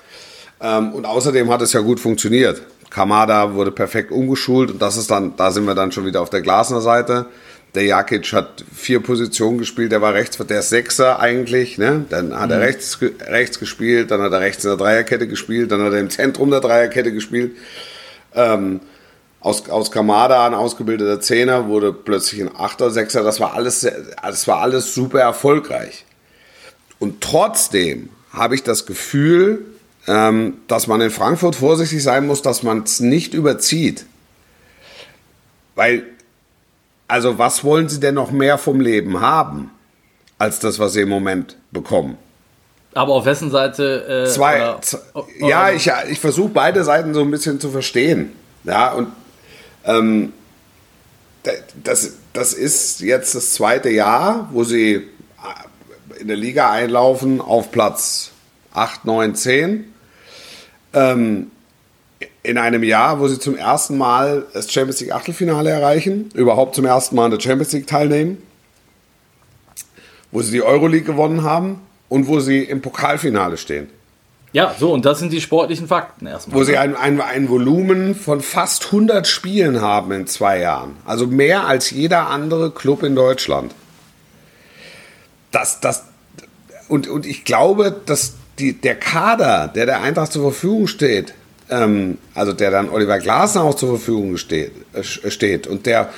Ähm, 0.60 0.94
und 0.94 1.04
außerdem 1.04 1.48
hat 1.48 1.62
es 1.62 1.72
ja 1.72 1.80
gut 1.80 2.00
funktioniert. 2.00 2.62
Kamada 2.90 3.54
wurde 3.54 3.70
perfekt 3.70 4.10
umgeschult 4.10 4.72
und 4.72 4.82
das 4.82 4.96
ist 4.96 5.12
dann, 5.12 5.36
da 5.36 5.52
sind 5.52 5.64
wir 5.64 5.76
dann 5.76 5.92
schon 5.92 6.06
wieder 6.06 6.22
auf 6.22 6.30
der 6.30 6.42
Glasner 6.42 6.80
Seite. 6.80 7.26
Der 7.76 7.84
Jakic 7.84 8.32
hat 8.32 8.64
vier 8.74 9.00
Positionen 9.00 9.58
gespielt, 9.58 9.92
der 9.92 10.00
war 10.00 10.14
rechts, 10.14 10.38
der 10.38 10.60
ist 10.60 10.70
Sechser 10.70 11.20
eigentlich, 11.20 11.76
ne? 11.76 12.06
Dann 12.08 12.34
hat 12.34 12.50
er 12.50 12.60
rechts, 12.60 12.98
rechts 13.00 13.60
gespielt, 13.60 14.10
dann 14.10 14.22
hat 14.22 14.32
er 14.32 14.40
rechts 14.40 14.64
in 14.64 14.70
der 14.70 14.78
Dreierkette 14.78 15.28
gespielt, 15.28 15.70
dann 15.70 15.82
hat 15.82 15.92
er 15.92 16.00
im 16.00 16.08
Zentrum 16.08 16.50
der 16.50 16.60
Dreierkette 16.60 17.12
gespielt. 17.12 17.54
Ähm, 18.34 18.80
aus, 19.40 19.68
aus 19.68 19.90
Kamada 19.90 20.46
ein 20.46 20.54
ausgebildeter 20.54 21.20
Zehner 21.20 21.68
wurde 21.68 21.92
plötzlich 21.92 22.40
ein 22.40 22.50
Achter, 22.56 22.90
Sechser. 22.90 23.22
Das 23.22 23.40
war 23.40 23.54
alles, 23.54 23.86
das 24.22 24.48
war 24.48 24.60
alles 24.60 24.94
super 24.94 25.20
erfolgreich. 25.20 26.04
Und 26.98 27.20
trotzdem 27.20 28.08
habe 28.32 28.54
ich 28.54 28.62
das 28.62 28.86
Gefühl, 28.86 29.66
ähm, 30.06 30.54
dass 30.66 30.86
man 30.86 31.00
in 31.02 31.10
Frankfurt 31.10 31.56
vorsichtig 31.56 32.02
sein 32.02 32.26
muss, 32.26 32.40
dass 32.40 32.62
man 32.62 32.84
es 32.84 33.00
nicht 33.00 33.34
überzieht. 33.34 34.06
Weil, 35.74 36.04
also 37.08 37.38
was 37.38 37.62
wollen 37.64 37.88
sie 37.88 38.00
denn 38.00 38.14
noch 38.14 38.30
mehr 38.30 38.58
vom 38.58 38.80
Leben 38.80 39.20
haben, 39.20 39.70
als 40.38 40.58
das, 40.58 40.78
was 40.78 40.92
sie 40.94 41.02
im 41.02 41.08
Moment 41.08 41.56
bekommen? 41.70 42.16
Aber 42.94 43.12
auf 43.14 43.26
wessen 43.26 43.50
Seite? 43.50 44.24
Äh, 44.26 44.30
Zwei, 44.30 44.56
oder- 44.56 44.80
z- 44.82 45.00
o- 45.14 45.26
ja, 45.40 45.64
oder- 45.64 45.74
ich, 45.74 45.90
ich 46.10 46.18
versuche 46.20 46.48
beide 46.48 46.82
Seiten 46.84 47.12
so 47.14 47.20
ein 47.20 47.30
bisschen 47.30 47.60
zu 47.60 47.70
verstehen. 47.70 48.32
Ja, 48.64 48.92
und 48.92 49.08
ähm, 49.84 50.32
da- 51.42 51.52
das, 51.84 52.14
das 52.32 52.52
ist 52.54 53.00
jetzt 53.00 53.34
das 53.34 53.52
zweite 53.52 53.90
Jahr, 53.90 54.48
wo 54.52 54.64
sie 54.64 54.94
äh, 54.94 56.20
in 56.20 56.28
der 56.28 56.36
Liga 56.36 56.70
einlaufen 56.70 57.40
auf 57.40 57.70
Platz 57.70 58.30
8, 58.72 59.04
9, 59.04 59.34
10. 59.34 59.92
Ähm, 60.94 61.50
in 62.46 62.58
einem 62.58 62.82
Jahr, 62.82 63.18
wo 63.18 63.26
sie 63.26 63.38
zum 63.38 63.56
ersten 63.56 63.98
Mal 63.98 64.46
das 64.52 64.70
Champions 64.70 65.00
League 65.00 65.12
Achtelfinale 65.12 65.70
erreichen, 65.70 66.30
überhaupt 66.34 66.76
zum 66.76 66.84
ersten 66.84 67.16
Mal 67.16 67.26
an 67.26 67.30
der 67.32 67.40
Champions 67.40 67.72
League 67.72 67.86
teilnehmen, 67.86 68.38
wo 70.30 70.42
sie 70.42 70.52
die 70.52 70.62
Euroleague 70.62 71.04
gewonnen 71.06 71.42
haben 71.42 71.80
und 72.08 72.28
wo 72.28 72.38
sie 72.38 72.62
im 72.62 72.82
Pokalfinale 72.82 73.56
stehen. 73.56 73.88
Ja, 74.52 74.74
so, 74.78 74.92
und 74.92 75.04
das 75.04 75.18
sind 75.18 75.32
die 75.32 75.40
sportlichen 75.40 75.88
Fakten 75.88 76.26
erstmal. 76.26 76.56
Wo 76.56 76.64
sie 76.64 76.78
ein, 76.78 76.96
ein, 76.96 77.20
ein 77.20 77.48
Volumen 77.48 78.14
von 78.14 78.40
fast 78.40 78.86
100 78.86 79.26
Spielen 79.26 79.80
haben 79.80 80.12
in 80.12 80.26
zwei 80.26 80.60
Jahren. 80.60 80.96
Also 81.04 81.26
mehr 81.26 81.66
als 81.66 81.90
jeder 81.90 82.28
andere 82.28 82.70
Club 82.70 83.02
in 83.02 83.16
Deutschland. 83.16 83.74
Das, 85.50 85.80
das, 85.80 86.04
und, 86.88 87.08
und 87.08 87.26
ich 87.26 87.44
glaube, 87.44 88.00
dass 88.06 88.34
die, 88.58 88.72
der 88.72 88.94
Kader, 88.94 89.68
der 89.68 89.84
der 89.84 90.00
Eintracht 90.00 90.32
zur 90.32 90.42
Verfügung 90.42 90.86
steht, 90.86 91.34
ähm, 91.70 92.18
also 92.34 92.52
der 92.52 92.70
dann 92.70 92.88
Oliver 92.88 93.18
Glasner 93.18 93.62
auch 93.62 93.74
zur 93.74 93.96
Verfügung 93.96 94.36
steht, 94.36 94.72
äh, 94.92 95.02
steht 95.02 95.66
und 95.66 95.86
der 95.86 96.10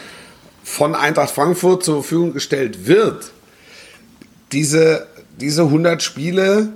von 0.62 0.94
Eintracht 0.94 1.30
Frankfurt 1.30 1.82
zur 1.82 2.02
Verfügung 2.02 2.34
gestellt 2.34 2.86
wird, 2.86 3.32
diese, 4.52 5.06
diese 5.38 5.62
100 5.62 6.02
Spiele 6.02 6.68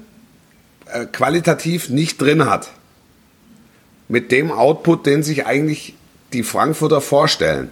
äh, 0.86 1.06
qualitativ 1.06 1.90
nicht 1.90 2.20
drin 2.20 2.46
hat. 2.48 2.70
Mit 4.08 4.32
dem 4.32 4.50
Output, 4.50 5.06
den 5.06 5.22
sich 5.22 5.46
eigentlich 5.46 5.94
die 6.32 6.42
Frankfurter 6.42 7.00
vorstellen. 7.00 7.70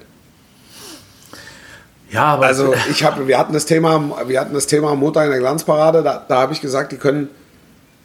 ja, 2.10 2.24
aber 2.24 2.46
Also 2.46 2.74
ich 2.90 3.04
habe, 3.04 3.26
wir 3.26 3.38
hatten 3.38 3.52
das 3.54 3.66
Thema, 3.66 4.22
wir 4.26 4.40
hatten 4.40 4.54
das 4.54 4.66
Thema 4.66 4.90
am 4.90 5.00
Montag 5.00 5.24
in 5.24 5.30
der 5.30 5.40
Glanzparade. 5.40 6.02
Da, 6.02 6.24
da 6.28 6.40
habe 6.42 6.52
ich 6.52 6.60
gesagt, 6.60 6.92
die 6.92 6.96
können, 6.96 7.30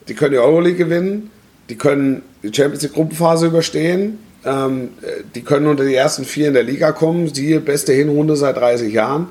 die 0.08 0.16
können 0.16 0.32
die 0.32 0.40
Euroleague 0.40 0.78
gewinnen, 0.78 1.32
die 1.70 1.76
können 1.76 2.22
die 2.44 2.54
Champions 2.54 2.84
League 2.84 2.94
Gruppenphase 2.94 3.48
überstehen, 3.48 4.20
ähm, 4.46 4.90
äh, 5.02 5.24
die 5.34 5.42
können 5.42 5.68
unter 5.68 5.86
die 5.86 5.96
ersten 5.96 6.24
vier 6.24 6.48
in 6.48 6.54
der 6.54 6.64
Liga 6.64 6.92
kommen. 6.92 7.34
Siehe 7.34 7.60
beste 7.60 7.94
Hinrunde 7.94 8.36
seit 8.36 8.58
30 8.58 8.94
Jahren. 8.94 9.28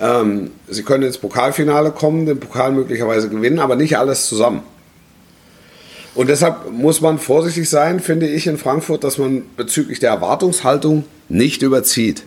Ähm, 0.00 0.50
sie 0.68 0.82
können 0.82 1.04
ins 1.04 1.18
Pokalfinale 1.18 1.92
kommen, 1.92 2.26
den 2.26 2.40
Pokal 2.40 2.72
möglicherweise 2.72 3.28
gewinnen, 3.28 3.58
aber 3.60 3.76
nicht 3.76 3.96
alles 3.98 4.26
zusammen. 4.26 4.62
Und 6.14 6.28
deshalb 6.28 6.72
muss 6.72 7.00
man 7.00 7.18
vorsichtig 7.18 7.70
sein, 7.70 8.00
finde 8.00 8.26
ich, 8.26 8.48
in 8.48 8.58
Frankfurt, 8.58 9.04
dass 9.04 9.18
man 9.18 9.44
bezüglich 9.56 10.00
der 10.00 10.10
Erwartungshaltung 10.10 11.04
nicht 11.28 11.62
überzieht. 11.62 12.24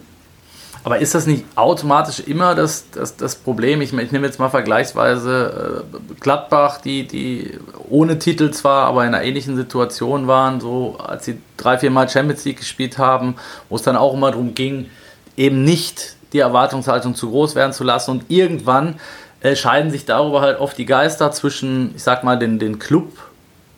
Aber 0.83 0.97
ist 0.97 1.13
das 1.13 1.27
nicht 1.27 1.45
automatisch 1.55 2.21
immer 2.21 2.55
das, 2.55 2.85
das, 2.91 3.15
das 3.15 3.35
Problem? 3.35 3.81
Ich, 3.81 3.93
ich 3.93 4.11
nehme 4.11 4.25
jetzt 4.25 4.39
mal 4.39 4.49
vergleichsweise 4.49 5.83
äh, 5.83 6.13
Gladbach, 6.19 6.81
die, 6.81 7.07
die 7.07 7.59
ohne 7.89 8.17
Titel 8.17 8.51
zwar, 8.51 8.87
aber 8.87 9.05
in 9.05 9.13
einer 9.13 9.23
ähnlichen 9.23 9.55
Situation 9.55 10.27
waren, 10.27 10.59
so 10.59 10.97
als 10.97 11.25
sie 11.25 11.39
drei, 11.57 11.77
vier 11.77 11.91
Mal 11.91 12.09
Champions 12.09 12.45
League 12.45 12.57
gespielt 12.57 12.97
haben, 12.97 13.35
wo 13.69 13.75
es 13.75 13.83
dann 13.83 13.95
auch 13.95 14.13
immer 14.13 14.31
darum 14.31 14.55
ging, 14.55 14.89
eben 15.37 15.63
nicht 15.63 16.15
die 16.33 16.39
Erwartungshaltung 16.39 17.13
zu 17.13 17.29
groß 17.29 17.53
werden 17.55 17.73
zu 17.73 17.83
lassen. 17.83 18.11
Und 18.11 18.25
irgendwann 18.29 18.99
äh, 19.41 19.55
scheiden 19.55 19.91
sich 19.91 20.05
darüber 20.05 20.41
halt 20.41 20.59
oft 20.59 20.77
die 20.77 20.85
Geister 20.85 21.31
zwischen, 21.31 21.93
ich 21.95 22.03
sag 22.03 22.23
mal, 22.23 22.39
den, 22.39 22.57
den 22.57 22.79
Club. 22.79 23.11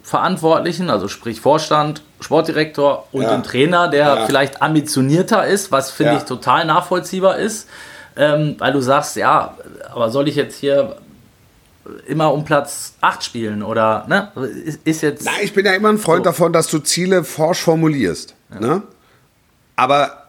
Verantwortlichen, 0.04 0.90
also 0.90 1.08
sprich 1.08 1.40
Vorstand, 1.40 2.02
Sportdirektor 2.24 3.08
und 3.12 3.24
Ja. 3.24 3.32
dem 3.36 3.44
Trainer, 3.44 3.88
der 3.90 4.06
Ja. 4.06 4.26
vielleicht 4.26 4.62
ambitionierter 4.62 5.46
ist, 5.46 5.72
was 5.72 5.92
finde 5.92 6.14
Ja. 6.14 6.18
ich 6.20 6.24
total 6.26 6.66
nachvollziehbar 6.66 7.38
ist, 7.38 7.68
ähm, 8.16 8.56
weil 8.60 8.74
du 8.74 8.82
sagst, 8.82 9.16
ja, 9.16 9.58
aber 9.92 10.10
soll 10.10 10.28
ich 10.28 10.36
jetzt 10.36 10.58
hier 10.60 10.96
immer 12.08 12.32
um 12.34 12.46
Platz 12.46 12.94
8 13.02 13.24
spielen 13.24 13.62
oder 13.62 14.06
ne? 14.08 14.32
Ist, 14.66 14.80
ist 14.86 15.02
jetzt. 15.02 15.26
Na, 15.26 15.32
ich 15.42 15.54
bin 15.54 15.66
ja 15.66 15.74
immer 15.74 15.90
ein 15.90 15.98
Freund 15.98 16.20
So. 16.24 16.30
davon, 16.32 16.54
dass 16.54 16.68
du 16.68 16.80
Ziele 16.80 17.24
forsch 17.26 17.60
formulierst. 17.62 18.36
Ne? 18.60 18.84
Aber 19.76 20.28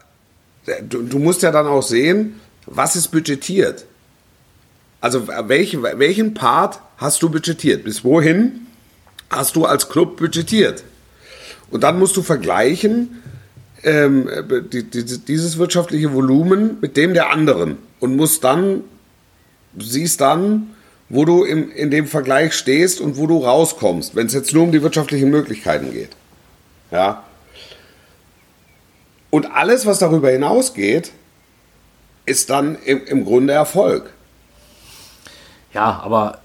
äh, 0.67 0.83
du, 0.83 1.03
du 1.03 1.19
musst 1.19 1.43
ja 1.43 1.53
dann 1.53 1.67
auch 1.67 1.83
sehen, 1.83 2.41
was 2.67 2.97
ist 2.97 3.09
budgetiert. 3.09 3.85
Also 5.01 5.29
welche, 5.29 5.83
welchen 5.83 6.33
Part 6.35 6.81
hast 6.97 7.23
du 7.23 7.29
budgetiert? 7.29 7.85
Bis 7.85 8.03
wohin 8.05 8.67
hast 9.31 9.55
du 9.55 9.67
als 9.67 9.89
Club 9.91 10.17
budgetiert? 10.17 10.83
Und 11.75 11.81
dann 11.81 11.99
musst 11.99 12.17
du 12.17 12.23
vergleichen 12.23 13.21
ähm, 13.83 14.31
die, 14.73 14.85
die, 14.85 15.19
dieses 15.19 15.59
wirtschaftliche 15.59 16.13
Volumen 16.13 16.79
mit 16.81 16.97
dem 16.97 17.15
der 17.15 17.31
anderen 17.31 17.79
und 17.99 18.15
musst 18.15 18.45
dann, 18.45 18.85
siehst 19.77 20.21
dann, 20.21 20.69
wo 21.09 21.25
du 21.25 21.43
im, 21.43 21.73
in 21.73 21.91
dem 21.91 22.07
Vergleich 22.07 22.55
stehst 22.55 23.01
und 23.01 23.17
wo 23.17 23.27
du 23.27 23.39
rauskommst, 23.39 24.15
wenn 24.15 24.29
es 24.29 24.35
jetzt 24.35 24.55
nur 24.55 24.63
um 24.63 24.71
die 24.71 24.83
wirtschaftlichen 24.83 25.31
Möglichkeiten 25.31 25.91
geht. 25.91 26.11
Ja. 26.93 27.25
Und 29.31 29.47
alles, 29.47 29.85
was 29.85 29.99
darüber 29.99 30.31
hinausgeht, 30.31 31.11
ist 32.25 32.51
dann 32.51 32.79
im, 32.85 33.05
im 33.05 33.25
Grunde 33.25 33.53
Erfolg. 33.53 34.13
Ja, 35.73 36.01
aber 36.05 36.39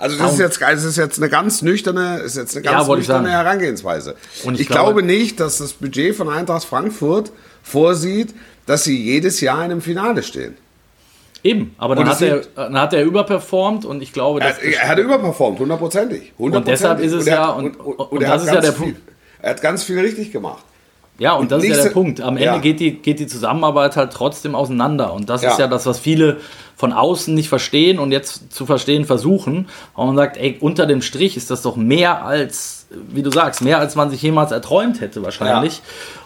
Also 0.00 0.16
das 0.18 0.32
ist, 0.32 0.38
jetzt, 0.40 0.60
das 0.62 0.84
ist 0.84 0.96
jetzt 0.96 1.18
eine 1.18 1.28
ganz 1.28 1.60
nüchterne, 1.62 2.18
ist 2.20 2.36
jetzt 2.36 2.56
eine 2.56 2.64
Ja, 2.64 2.72
ganz 2.72 2.88
ich 2.88 2.94
nüchterne. 2.96 3.30
Herangehensweise. 3.30 4.16
Und 4.44 4.54
ich 4.54 4.62
ich 4.62 4.66
glaube, 4.68 4.94
glaube- 4.94 5.02
nicht, 5.02 5.38
dass 5.38 5.58
das 5.58 5.74
Budget 5.74 6.16
von 6.16 6.28
Eintracht 6.30 6.64
Frankfurt 6.64 7.30
vorsieht, 7.62 8.34
dass 8.66 8.84
sie 8.84 8.96
jedes 9.00 9.40
Jahr 9.42 9.58
in 9.58 9.70
einem 9.72 9.82
Finale 9.82 10.22
stehen. 10.22 10.56
eben, 11.42 11.74
aber 11.78 11.94
dann 11.96 12.04
Und 12.04 12.10
hat, 12.10 12.22
er, 12.22 12.40
dann 12.56 12.78
hat 12.78 12.92
er 12.94 13.02
überperformt 13.04 13.84
und 13.84 14.02
ich 14.02 14.12
glaube, 14.12 14.40
Er, 14.40 14.48
dass 14.50 14.58
er 14.58 14.88
hat 14.88 14.98
überperformt, 14.98 15.58
hundertprozentig. 15.58 16.32
Und 16.38 16.66
deshalb 16.66 17.00
ist 17.00 17.12
es 17.12 17.26
er 17.26 17.34
ja- 17.34 17.48
hat- 17.48 17.56
und- 17.58 17.76
und 17.78 18.22
er 18.22 18.28
das 18.32 18.42
ist 18.44 18.52
ja 18.54 18.60
der 18.60 18.72
Punkt. 18.72 19.00
Er 19.42 19.50
hat 19.50 19.62
ganz 19.62 19.82
viel 19.84 19.98
richtig 20.00 20.32
gemacht. 20.32 20.64
Ja, 21.20 21.34
und, 21.34 21.42
Und 21.42 21.52
das 21.52 21.58
ist 21.62 21.64
ja 21.68 21.74
nächste- 21.74 21.88
der 21.88 21.94
Punkt. 21.94 22.20
Am 22.22 22.36
Ende 22.36 22.44
Ja. 22.46 22.58
geht, 22.58 22.80
die, 22.80 22.92
geht 22.94 23.20
die 23.20 23.26
Zusammenarbeit 23.28 23.94
halt 23.96 24.12
trotzdem 24.12 24.54
auseinander. 24.54 25.12
Und 25.12 25.28
das 25.30 25.42
Ja. 25.42 25.50
ist 25.50 25.58
ja 25.58 25.68
das, 25.68 25.84
was 25.86 25.98
viele 26.00 26.38
von 26.76 26.92
außen 26.94 27.34
nicht 27.34 27.50
verstehen 27.50 27.98
und 27.98 28.10
jetzt 28.10 28.52
zu 28.52 28.64
verstehen 28.64 29.04
versuchen. 29.04 29.68
Und 29.94 30.06
man 30.06 30.16
sagt, 30.16 30.38
ey, 30.38 30.56
unter 30.60 30.86
dem 30.86 31.02
Strich 31.02 31.36
ist 31.36 31.50
das 31.50 31.60
doch 31.60 31.76
mehr 31.76 32.24
als, 32.24 32.86
wie 33.12 33.22
du 33.22 33.30
sagst, 33.30 33.60
mehr 33.62 33.78
als 33.78 33.96
man 33.96 34.08
sich 34.10 34.22
jemals 34.22 34.50
erträumt 34.50 35.02
hätte 35.02 35.22
wahrscheinlich. 35.22 35.82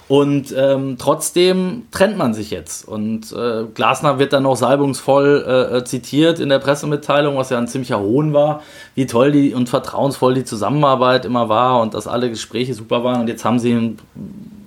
Und 0.06 0.54
ähm, 0.56 0.96
trotzdem 0.98 1.86
trennt 1.90 2.16
man 2.18 2.32
sich 2.34 2.50
jetzt. 2.52 2.86
Und 2.86 3.32
äh, 3.32 3.64
Glasner 3.74 4.18
wird 4.20 4.32
dann 4.34 4.42
noch 4.44 4.54
salbungsvoll 4.54 5.70
äh, 5.72 5.84
zitiert 5.84 6.38
in 6.38 6.50
der 6.50 6.58
Pressemitteilung, 6.60 7.36
was 7.36 7.50
ja 7.50 7.58
ein 7.58 7.66
ziemlicher 7.66 7.98
Hohn 7.98 8.32
war, 8.34 8.62
wie 8.94 9.06
toll 9.06 9.32
die 9.32 9.54
und 9.54 9.68
vertrauensvoll 9.70 10.34
die 10.34 10.44
Zusammenarbeit 10.44 11.24
immer 11.24 11.48
war 11.48 11.80
und 11.80 11.94
dass 11.94 12.06
alle 12.06 12.28
Gespräche 12.30 12.74
super 12.74 13.02
waren. 13.02 13.22
Und 13.22 13.28
jetzt 13.28 13.44
haben 13.46 13.58
sie 13.58 13.70
ihn 13.70 13.98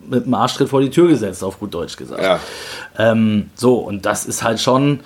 mit 0.08 0.26
dem 0.26 0.34
Arschtritt 0.34 0.70
vor 0.70 0.82
die 0.82 0.90
Tür 0.90 1.08
gesetzt, 1.08 1.44
auf 1.44 1.60
gut 1.60 1.74
Deutsch 1.74 1.96
gesagt. 1.98 2.24
Ja. 2.24 2.40
Ähm, 2.98 3.50
so, 3.56 3.76
und 3.76 4.06
das 4.06 4.26
ist 4.26 4.44
halt 4.44 4.60
schon, 4.60 5.02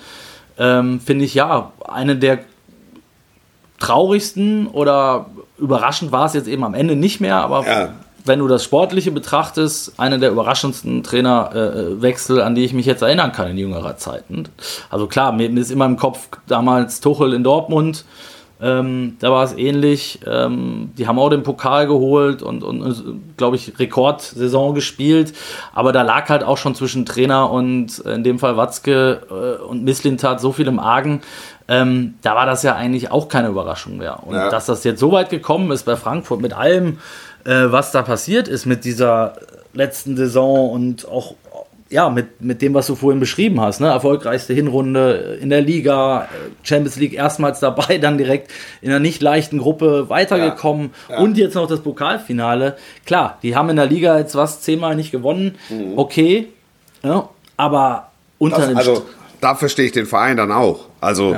ähm, 0.58 1.00
finde 1.00 1.24
ich, 1.24 1.34
ja, 1.34 1.72
eine 1.86 2.16
der 2.16 2.40
traurigsten 3.78 4.66
oder 4.68 5.26
überraschend 5.58 6.12
war 6.12 6.26
es 6.26 6.34
jetzt 6.34 6.48
eben 6.48 6.64
am 6.64 6.74
Ende 6.74 6.96
nicht 6.96 7.20
mehr, 7.20 7.36
aber 7.36 7.66
Ja. 7.66 7.88
wenn 8.24 8.38
du 8.38 8.46
das 8.48 8.62
Sportliche 8.64 9.10
betrachtest, 9.10 9.98
einer 9.98 10.18
der 10.18 10.30
überraschendsten 10.30 11.02
Trainerwechsel, 11.02 12.40
an 12.40 12.54
die 12.54 12.64
ich 12.64 12.72
mich 12.72 12.86
jetzt 12.86 13.02
erinnern 13.02 13.32
kann 13.32 13.50
in 13.50 13.58
jüngerer 13.58 13.96
Zeit. 13.96 14.24
Und 14.28 14.50
Also 14.90 15.06
klar, 15.08 15.32
mir, 15.32 15.48
mir 15.50 15.60
ist 15.60 15.70
immer 15.70 15.86
im 15.86 15.96
Kopf 15.96 16.28
damals 16.46 17.00
Tuchel 17.00 17.32
in 17.32 17.42
Dortmund, 17.42 18.04
ähm, 18.62 19.16
da 19.18 19.32
war 19.32 19.42
es 19.42 19.54
ähnlich. 19.58 20.20
Ähm, 20.24 20.92
die 20.96 21.08
haben 21.08 21.18
auch 21.18 21.30
den 21.30 21.42
Pokal 21.42 21.88
geholt 21.88 22.42
und, 22.42 22.62
und, 22.62 22.80
und 22.80 23.36
glaube 23.36 23.56
ich, 23.56 23.76
Rekordsaison 23.78 24.74
gespielt. 24.74 25.32
Aber 25.74 25.92
da 25.92 26.02
lag 26.02 26.28
halt 26.28 26.44
auch 26.44 26.56
schon 26.58 26.76
zwischen 26.76 27.04
Trainer 27.04 27.50
und 27.50 28.04
äh, 28.06 28.14
in 28.14 28.22
dem 28.22 28.38
Fall 28.38 28.56
Watzke 28.56 29.22
äh, 29.28 29.62
und 29.64 29.82
Misslintat 29.82 30.40
so 30.40 30.52
viel 30.52 30.68
im 30.68 30.78
Argen. 30.78 31.22
Ähm, 31.66 32.14
da 32.22 32.36
war 32.36 32.46
das 32.46 32.62
ja 32.62 32.76
eigentlich 32.76 33.10
auch 33.10 33.28
keine 33.28 33.48
Überraschung 33.48 33.96
mehr. 33.96 34.22
Und 34.24 34.36
Ja. 34.36 34.48
dass 34.48 34.66
das 34.66 34.84
jetzt 34.84 35.00
so 35.00 35.10
weit 35.10 35.30
gekommen 35.30 35.70
ist 35.72 35.82
bei 35.84 35.96
Frankfurt 35.96 36.40
mit 36.40 36.52
allem, 36.52 36.98
äh, 37.44 37.64
was 37.66 37.90
da 37.90 38.02
passiert 38.02 38.46
ist 38.46 38.66
mit 38.66 38.84
dieser 38.84 39.34
letzten 39.74 40.16
Saison 40.16 40.70
und 40.70 41.08
auch 41.08 41.34
ja, 41.92 42.08
mit, 42.08 42.40
mit 42.40 42.62
dem, 42.62 42.72
was 42.74 42.86
du 42.86 42.96
vorhin 42.96 43.20
beschrieben 43.20 43.60
hast, 43.60 43.80
ne? 43.80 43.88
erfolgreichste 43.88 44.54
Hinrunde 44.54 45.38
in 45.40 45.50
der 45.50 45.60
Liga, 45.60 46.24
äh, 46.24 46.26
Champions 46.62 46.96
League 46.96 47.12
erstmals 47.12 47.60
dabei, 47.60 47.98
dann 48.02 48.18
direkt 48.18 48.50
in 48.80 48.90
einer 48.90 48.98
nicht 48.98 49.20
leichten 49.20 49.58
Gruppe 49.58 50.08
weitergekommen 50.08 50.90
Ja, 51.08 51.16
ja. 51.16 51.20
und 51.20 51.36
jetzt 51.36 51.54
noch 51.54 51.68
das 51.68 51.80
Pokalfinale. 51.80 52.76
Klar, 53.04 53.38
die 53.42 53.54
haben 53.54 53.68
in 53.68 53.76
der 53.76 53.86
Liga 53.86 54.18
jetzt 54.18 54.34
was 54.34 54.62
zehnmal 54.62 54.96
nicht 54.96 55.12
gewonnen, 55.12 55.56
okay, 55.96 56.48
ja, 57.02 57.28
aber 57.56 58.10
unter 58.38 58.66
Das, 58.66 58.76
also 58.76 59.06
da 59.40 59.54
verstehe 59.54 59.86
ich 59.86 59.92
den 59.92 60.06
Verein 60.06 60.36
dann 60.36 60.50
auch. 60.50 60.86
Also 61.00 61.36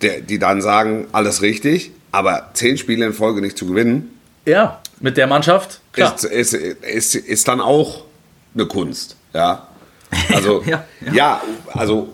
der, 0.00 0.20
die 0.20 0.38
dann 0.38 0.62
sagen, 0.62 1.06
alles 1.12 1.42
richtig, 1.42 1.92
aber 2.12 2.50
zehn 2.54 2.78
Spiele 2.78 3.04
in 3.04 3.12
Folge 3.12 3.40
nicht 3.40 3.58
zu 3.58 3.66
gewinnen, 3.66 4.18
ja, 4.46 4.80
mit 5.00 5.16
der 5.16 5.26
Mannschaft, 5.28 5.80
klar. 5.92 6.14
ist, 6.14 6.24
ist, 6.24 6.54
ist, 6.54 7.14
ist 7.14 7.46
dann 7.46 7.60
auch 7.60 8.04
eine 8.54 8.66
Kunst. 8.66 9.16
Ja. 9.34 9.68
Also, 10.34 10.62
Ja, 10.66 10.84
ja, 11.06 11.12
ja. 11.12 11.42
also 11.72 12.08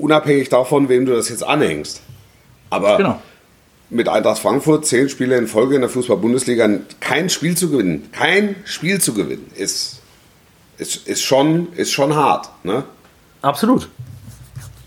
unabhängig 0.00 0.48
davon, 0.48 0.88
wem 0.88 1.06
du 1.06 1.12
das 1.12 1.28
jetzt 1.28 1.44
anhängst. 1.44 2.00
Aber 2.70 2.96
Genau. 2.96 3.20
mit 3.90 4.08
Eintracht 4.08 4.40
Frankfurt 4.40 4.86
zehn 4.86 5.08
Spiele 5.08 5.36
in 5.36 5.46
Folge 5.46 5.74
in 5.76 5.82
der 5.82 5.90
Fußball-Bundesliga 5.90 6.68
kein 7.00 7.30
Spiel 7.30 7.56
zu 7.56 7.70
gewinnen, 7.70 8.08
kein 8.12 8.56
Spiel 8.64 9.00
zu 9.00 9.14
gewinnen, 9.14 9.50
ist, 9.56 10.00
ist, 10.78 11.06
ist, 11.06 11.22
schon, 11.22 11.72
ist 11.74 11.92
schon 11.92 12.14
hart. 12.14 12.48
Ne? 12.64 12.84
Absolut. 13.42 13.88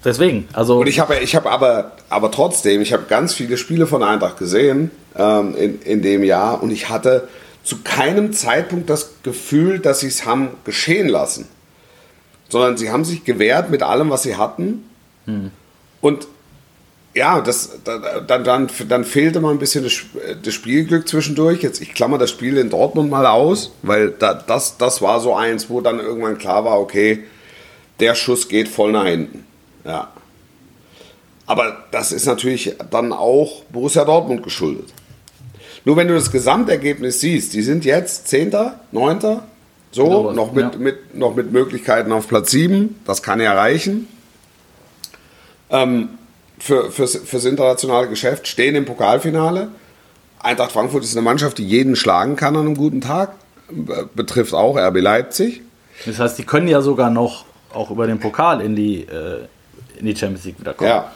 Deswegen, 0.03 0.47
also 0.53 0.79
Und 0.79 0.87
ich 0.87 0.99
habe 0.99 1.17
ich 1.19 1.35
habe 1.35 1.49
aber, 1.49 1.93
aber 2.09 2.31
trotzdem, 2.31 2.81
ich 2.81 2.93
habe 2.93 3.05
ganz 3.09 3.33
viele 3.33 3.57
Spiele 3.57 3.87
von 3.87 4.03
Eintracht 4.03 4.37
gesehen 4.37 4.91
ähm, 5.15 5.55
in, 5.55 5.81
in 5.81 6.01
dem 6.01 6.23
Jahr 6.23 6.61
und 6.61 6.71
ich 6.71 6.89
hatte 6.89 7.27
zu 7.63 7.79
keinem 7.83 8.31
Zeitpunkt 8.31 8.89
das 8.89 9.15
Gefühl, 9.23 9.79
dass 9.79 9.99
sie 9.99 10.07
es 10.07 10.25
haben 10.25 10.49
geschehen 10.63 11.09
lassen. 11.09 11.47
Sondern 12.49 12.77
sie 12.77 12.91
haben 12.91 13.03
sich 13.05 13.23
gewehrt 13.25 13.69
mit 13.69 13.83
allem, 13.83 14.09
was 14.09 14.23
sie 14.23 14.35
hatten. 14.37 14.83
Und 16.01 16.27
ja, 17.13 17.41
das, 17.41 17.79
da- 17.83 18.19
dann, 18.21 18.43
dann, 18.43 18.69
dann 18.87 19.03
fehlte 19.03 19.39
mal 19.41 19.51
ein 19.51 19.59
bisschen 19.59 19.83
das, 19.83 19.93
Sp- 19.97 20.21
das 20.43 20.53
Spielglück 20.53 21.07
zwischendurch. 21.09 21.61
Jetzt, 21.63 21.81
ich 21.81 21.93
klammer 21.93 22.17
das 22.17 22.29
Spiel 22.29 22.57
in 22.57 22.69
Dortmund 22.69 23.09
mal 23.09 23.25
aus, 23.25 23.71
weil 23.81 24.11
da, 24.11 24.33
das, 24.35 24.77
das 24.77 25.01
war 25.01 25.19
so 25.19 25.33
eins, 25.35 25.69
wo 25.69 25.81
dann 25.81 25.99
irgendwann 25.99 26.37
klar 26.37 26.63
war, 26.63 26.79
okay, 26.79 27.23
der 27.99 28.13
Schuss 28.15 28.47
geht 28.47 28.67
voll 28.67 28.91
nach 28.91 29.05
hinten. 29.07 29.43
Ja. 29.83 30.11
Aber 31.47 31.85
das 31.91 32.11
ist 32.11 32.25
natürlich 32.27 32.75
dann 32.91 33.11
auch 33.11 33.63
Borussia 33.65 34.05
Dortmund 34.05 34.43
geschuldet. 34.43 34.93
Nur 35.85 35.95
wenn 35.95 36.07
du 36.09 36.13
das 36.13 36.31
Gesamtergebnis 36.31 37.21
siehst, 37.21 37.53
die 37.53 37.61
sind 37.61 37.83
jetzt 37.85 38.27
10., 38.27 38.53
9., 38.91 39.39
so, 39.91 40.31
noch, 40.31 40.51
mit, 40.53 40.73
ja. 40.73 40.79
mit, 40.79 41.15
noch 41.15 41.35
mit 41.35 41.51
Möglichkeiten 41.51 42.11
auf 42.11 42.27
Platz 42.27 42.51
7, 42.51 42.99
das 43.05 43.23
kann 43.23 43.39
ja 43.39 43.53
reichen. 43.53 44.07
Ähm, 45.69 46.09
für, 46.59 46.91
fürs, 46.91 47.15
fürs 47.15 47.45
internationale 47.45 48.07
Geschäft 48.07 48.47
stehen 48.47 48.75
im 48.75 48.85
Pokalfinale. 48.85 49.69
Eintracht 50.39 50.71
Frankfurt 50.71 51.03
ist 51.03 51.13
eine 51.15 51.21
Mannschaft, 51.23 51.57
die 51.57 51.65
jeden 51.65 51.95
schlagen 51.95 52.35
kann 52.35 52.55
an 52.55 52.65
einem 52.65 52.75
guten 52.77 53.01
Tag. 53.01 53.33
Be- 53.69 54.09
Betrifft 54.15 54.53
auch 54.53 54.77
RB 54.77 54.97
Leipzig. 55.01 55.61
das 56.05 56.19
heißt, 56.19 56.37
die 56.37 56.43
können 56.43 56.67
ja 56.67 56.81
sogar 56.81 57.09
noch 57.09 57.45
auch 57.73 57.91
über 57.91 58.07
den 58.07 58.19
Pokal 58.19 58.61
in 58.61 58.75
die, 58.75 59.01
äh, 59.01 59.41
in 59.99 60.05
die 60.05 60.15
Champions 60.15 60.45
League 60.45 60.59
wieder 60.59 60.73
kommen. 60.73 60.89
Ja, 60.89 61.11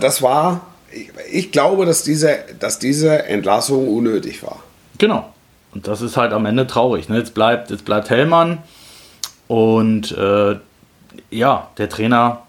das 0.00 0.22
war, 0.22 0.66
ich, 0.90 1.10
ich 1.30 1.52
glaube, 1.52 1.86
dass 1.86 2.02
diese, 2.02 2.38
dass 2.58 2.78
diese 2.78 3.24
Entlassung 3.24 3.88
unnötig 3.88 4.42
war. 4.42 4.62
Genau. 4.98 5.32
Und 5.74 5.88
das 5.88 6.02
ist 6.02 6.16
halt 6.16 6.32
am 6.32 6.46
Ende 6.46 6.66
traurig. 6.66 7.08
Ne? 7.08 7.18
Jetzt, 7.18 7.34
bleibt, 7.34 7.70
jetzt 7.70 7.84
bleibt 7.84 8.10
Hellmann 8.10 8.58
und 9.48 10.12
äh, 10.12 10.56
ja, 11.30 11.68
der 11.78 11.88
Trainer 11.88 12.42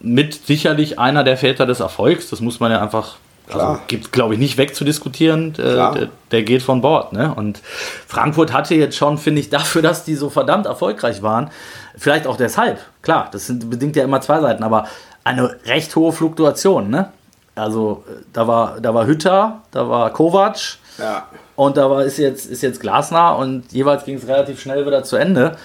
mit 0.00 0.46
sicherlich 0.46 0.98
einer 0.98 1.24
der 1.24 1.36
Väter 1.36 1.66
des 1.66 1.80
Erfolgs. 1.80 2.30
Das 2.30 2.40
muss 2.40 2.60
man 2.60 2.70
ja 2.70 2.80
einfach, 2.80 3.16
also 3.50 3.78
gibt 3.88 4.12
glaube 4.12 4.34
ich 4.34 4.40
nicht 4.40 4.58
wegzudiskutieren. 4.58 5.54
Äh, 5.54 5.56
der, 5.56 6.08
der 6.30 6.42
geht 6.42 6.62
von 6.62 6.80
Bord. 6.80 7.12
Ne? 7.12 7.34
Und 7.34 7.60
Frankfurt 8.06 8.52
hatte 8.52 8.74
jetzt 8.74 8.96
schon, 8.96 9.18
finde 9.18 9.40
ich, 9.40 9.50
dafür, 9.50 9.82
dass 9.82 10.04
die 10.04 10.14
so 10.14 10.30
verdammt 10.30 10.66
erfolgreich 10.66 11.22
waren, 11.22 11.50
vielleicht 11.96 12.26
auch 12.26 12.36
deshalb, 12.36 12.78
klar, 13.02 13.28
das 13.32 13.46
sind 13.46 13.68
bedingt 13.70 13.96
ja 13.96 14.04
immer 14.04 14.20
zwei 14.20 14.40
Seiten, 14.40 14.62
aber 14.62 14.86
eine 15.24 15.56
recht 15.66 15.94
hohe 15.96 16.12
Fluktuation. 16.12 16.90
Ne? 16.90 17.12
Also 17.58 18.04
da 18.32 18.46
war, 18.46 18.80
da 18.80 18.94
war 18.94 19.06
Hütter, 19.06 19.62
da 19.70 19.88
war 19.88 20.12
Kovac. 20.12 20.56
Ja. 20.98 21.26
Und 21.56 21.76
da 21.76 21.90
war, 21.90 22.04
ist, 22.04 22.18
jetzt, 22.18 22.46
ist 22.46 22.62
jetzt 22.62 22.80
Glasner 22.80 23.36
und 23.36 23.72
jeweils 23.72 24.04
ging 24.04 24.16
es 24.16 24.26
relativ 24.28 24.60
schnell 24.60 24.86
wieder 24.86 25.02
zu 25.04 25.16
Ende. 25.16 25.56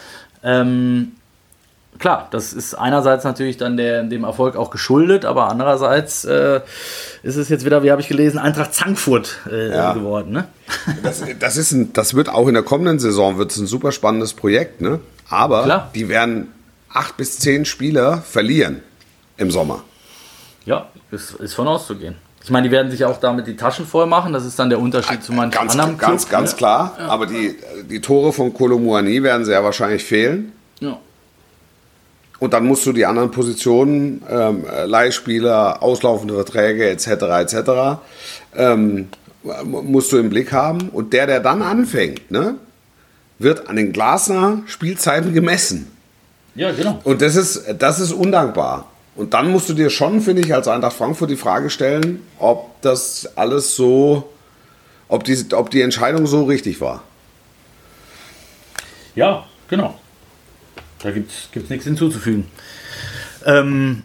Ähm, 0.43 1.13
klar, 1.99 2.27
das 2.31 2.53
ist 2.53 2.73
einerseits 2.75 3.23
natürlich 3.23 3.57
dann 3.57 3.77
der, 3.77 4.03
dem 4.03 4.23
Erfolg 4.23 4.55
auch 4.55 4.69
geschuldet, 4.71 5.23
aber 5.25 5.49
andererseits 5.49 6.25
äh, 6.25 6.61
ist 7.21 7.35
es 7.35 7.49
jetzt 7.49 7.65
wieder, 7.65 7.83
wie 7.83 7.91
habe 7.91 8.01
ich 8.01 8.07
gelesen, 8.07 8.39
Eintracht 8.39 8.73
Zankfurt 8.73 9.39
äh, 9.51 9.69
Ja. 9.71 9.93
geworden. 9.93 10.31
Ne? 10.31 10.47
Das, 11.03 11.23
das, 11.39 11.57
ist 11.57 11.71
ein, 11.71 11.93
das 11.93 12.13
wird 12.15 12.29
auch 12.29 12.47
in 12.47 12.53
der 12.55 12.63
kommenden 12.63 12.99
Saison 12.99 13.37
wird 13.37 13.51
es 13.51 13.57
ein 13.57 13.67
super 13.67 13.91
spannendes 13.91 14.33
Projekt, 14.33 14.81
ne? 14.81 14.99
Aber 15.29 15.63
Klar. 15.63 15.91
die 15.95 16.09
werden 16.09 16.51
acht 16.89 17.17
bis 17.17 17.39
zehn 17.39 17.65
Spieler 17.65 18.17
verlieren 18.17 18.81
im 19.37 19.51
Sommer. 19.51 19.83
Ja, 20.65 20.87
ist, 21.11 21.31
ist 21.35 21.53
von 21.53 21.67
auszugehen. 21.67 22.15
Ich 22.43 22.49
meine, 22.49 22.67
die 22.67 22.71
werden 22.71 22.91
sich 22.91 23.05
auch 23.05 23.19
damit 23.19 23.47
die 23.47 23.55
Taschen 23.55 23.85
voll 23.85 24.05
machen. 24.05 24.33
Das 24.33 24.45
ist 24.45 24.59
dann 24.59 24.69
der 24.69 24.79
Unterschied 24.79 25.23
zu 25.23 25.31
manchen 25.31 25.51
Ganz, 25.51 25.71
anderen 25.71 25.97
ganz, 25.97 26.27
Clubs, 26.27 26.29
ganz 26.29 26.51
ne? 26.51 26.57
klar. 26.57 26.97
Aber 27.07 27.25
die, 27.25 27.55
die 27.89 28.01
Tore 28.01 28.33
von 28.33 28.53
Kolomuani 28.53 29.23
werden 29.23 29.45
sehr 29.45 29.63
wahrscheinlich 29.63 30.03
fehlen. 30.03 30.51
Ja. 30.81 30.97
Und 32.39 32.53
dann 32.53 32.65
musst 32.65 32.85
du 32.85 32.91
die 32.91 33.05
anderen 33.05 33.31
Positionen, 33.31 34.21
ähm, 34.29 34.65
Leihspieler, 34.85 35.81
auslaufende 35.81 36.33
Verträge 36.33 36.89
etc. 36.89 37.07
etc. 37.07 38.01
Ähm, 38.55 39.07
musst 39.63 40.11
du 40.11 40.17
im 40.17 40.29
Blick 40.29 40.51
haben. 40.51 40.89
Und 40.89 41.13
der, 41.13 41.27
der 41.27 41.39
dann 41.39 41.61
anfängt, 41.61 42.29
ne, 42.29 42.55
wird 43.39 43.69
an 43.69 43.77
den 43.77 43.93
Glasner 43.93 44.63
Spielzeiten 44.65 45.33
gemessen. 45.33 45.89
ja, 46.55 46.73
genau. 46.73 46.99
Und 47.05 47.21
das 47.21 47.37
ist, 47.37 47.63
das 47.79 48.01
ist 48.01 48.11
undankbar. 48.11 48.89
Und 49.15 49.33
dann 49.33 49.51
musst 49.51 49.69
du 49.69 49.73
dir 49.73 49.89
schon, 49.89 50.21
finde 50.21 50.41
ich, 50.41 50.53
als 50.53 50.67
Eintracht 50.67 50.95
Frankfurt 50.95 51.29
die 51.29 51.35
Frage 51.35 51.69
stellen, 51.69 52.21
ob 52.39 52.81
das 52.81 53.37
alles 53.37 53.75
so, 53.75 54.31
ob 55.07 55.23
die, 55.23 55.37
ob 55.53 55.69
die 55.69 55.81
Entscheidung 55.81 56.25
so 56.25 56.45
richtig 56.45 56.81
war. 56.81 57.03
Ja, 59.15 59.45
genau. 59.67 59.99
Da 61.03 61.11
gibt 61.11 61.31
es 61.31 61.69
nichts 61.69 61.85
hinzuzufügen. 61.85 62.47
Ähm, 63.45 64.03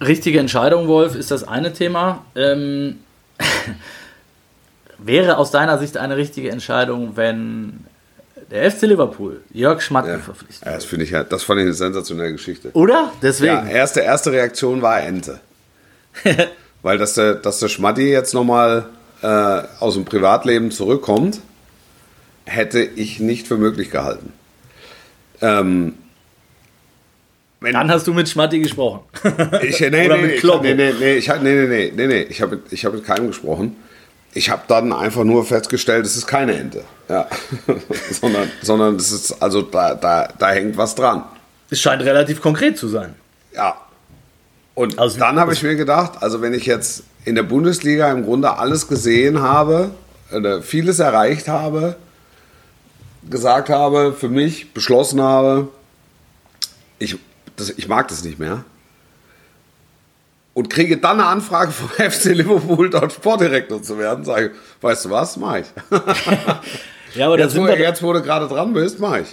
richtige 0.00 0.38
Entscheidung, 0.38 0.86
Wolf, 0.86 1.16
ist 1.16 1.30
das 1.30 1.42
eine 1.42 1.72
Thema. 1.72 2.24
Ähm, 2.36 3.00
wäre 4.98 5.38
aus 5.38 5.50
deiner 5.50 5.78
Sicht 5.78 5.96
eine 5.96 6.16
richtige 6.16 6.50
Entscheidung, 6.50 7.16
wenn 7.16 7.84
der 8.50 8.70
FC 8.70 8.82
Liverpool 8.82 9.40
Jörg 9.52 9.80
Schmatke 9.82 10.10
Ja. 10.12 10.18
verpflichtet? 10.18 10.66
Ja, 10.66 10.74
das 10.74 10.84
finde 10.84 11.04
ich 11.04 11.10
ja, 11.10 11.24
das 11.24 11.42
fand 11.42 11.60
ich 11.60 11.64
eine 11.66 11.74
sensationelle 11.74 12.32
Geschichte. 12.32 12.70
Oder? 12.74 13.12
Deswegen. 13.22 13.52
Ja, 13.54 13.66
erste, 13.66 14.00
erste 14.00 14.32
Reaktion 14.32 14.82
war 14.82 15.00
Ente. 15.02 15.40
Weil 16.82 16.98
dass 16.98 17.14
der, 17.14 17.34
dass 17.34 17.58
der 17.60 17.68
Schmatti 17.68 18.10
jetzt 18.10 18.34
nochmal 18.34 18.86
äh, 19.22 19.26
aus 19.80 19.94
dem 19.94 20.04
Privatleben 20.04 20.70
zurückkommt, 20.70 21.40
hätte 22.44 22.80
ich 22.82 23.20
nicht 23.20 23.46
für 23.48 23.56
möglich 23.56 23.90
gehalten. 23.90 24.32
Ähm, 25.40 25.94
wenn, 27.60 27.72
Dann 27.72 27.90
hast 27.90 28.06
du 28.06 28.12
mit 28.12 28.28
Schmatti 28.28 28.58
gesprochen. 28.60 29.00
ich, 29.62 29.80
nee, 29.80 29.88
nee, 29.90 30.04
Oder 30.06 30.16
nee, 30.16 30.22
mit 30.22 30.32
ich, 30.34 30.40
Kloppo. 30.40 30.62
nee, 30.62 30.74
nee, 30.74 30.92
nee, 30.98 31.14
ich, 31.16 31.28
nee, 31.28 31.36
nee, 31.42 31.66
nee, 31.66 31.92
nee, 31.96 32.06
nee, 32.06 32.22
ich 32.28 32.42
habe 32.42 32.60
ich 32.70 32.84
hab 32.84 32.92
mit 32.92 33.04
keinem 33.06 33.28
gesprochen. 33.28 33.76
Ich 34.34 34.50
habe 34.50 34.62
dann 34.68 34.92
einfach 34.92 35.24
nur 35.24 35.44
festgestellt, 35.44 36.04
es 36.04 36.16
ist 36.16 36.26
keine 36.26 36.54
Ente. 36.54 36.84
Ja. 37.08 37.28
sondern, 38.10 38.50
sondern 38.62 38.96
es 38.96 39.12
ist, 39.12 39.42
also 39.42 39.62
da, 39.62 39.94
da, 39.94 40.28
da 40.38 40.50
hängt 40.50 40.76
was 40.76 40.94
dran. 40.94 41.24
Es 41.70 41.80
scheint 41.80 42.02
relativ 42.02 42.42
konkret 42.42 42.76
zu 42.76 42.88
sein. 42.88 43.14
Ja. 43.54 43.76
Und 44.74 44.98
Also- 44.98 45.18
dann 45.18 45.38
habe 45.38 45.52
ich 45.52 45.62
mir 45.62 45.76
gedacht, 45.76 46.22
also 46.22 46.42
wenn 46.42 46.52
ich 46.52 46.66
jetzt 46.66 47.04
in 47.24 47.36
der 47.36 47.44
Bundesliga 47.44 48.10
im 48.10 48.24
Grunde 48.24 48.58
alles 48.58 48.88
gesehen 48.88 49.40
habe, 49.40 49.90
vieles 50.62 50.98
erreicht 50.98 51.46
habe, 51.48 51.96
gesagt 53.30 53.68
habe, 53.70 54.12
für 54.12 54.28
mich 54.28 54.72
beschlossen 54.74 55.22
habe, 55.22 55.68
ich, 56.98 57.16
das, 57.56 57.70
ich 57.70 57.88
mag 57.88 58.08
das 58.08 58.24
nicht 58.24 58.38
mehr. 58.38 58.64
Und 60.54 60.70
kriege 60.70 60.96
dann 60.98 61.20
eine 61.20 61.28
Anfrage 61.28 61.72
vom 61.72 61.88
FC 62.10 62.26
Liverpool, 62.26 62.88
dort 62.88 63.12
Sportdirektor 63.12 63.82
zu 63.82 63.98
werden, 63.98 64.24
sage 64.24 64.46
ich, 64.46 64.82
weißt 64.82 65.04
du 65.04 65.10
was, 65.10 65.36
mach 65.36 65.56
ich. 65.56 65.66
Ja, 67.14 67.26
aber 67.26 67.38
Jetzt, 67.38 67.56
wo, 67.56 67.64
wir, 67.64 67.78
jetzt, 67.78 68.02
wo 68.02 68.12
du 68.12 68.22
gerade 68.22 68.48
dran 68.48 68.72
bist, 68.72 68.98
mach 68.98 69.18
ich. 69.18 69.28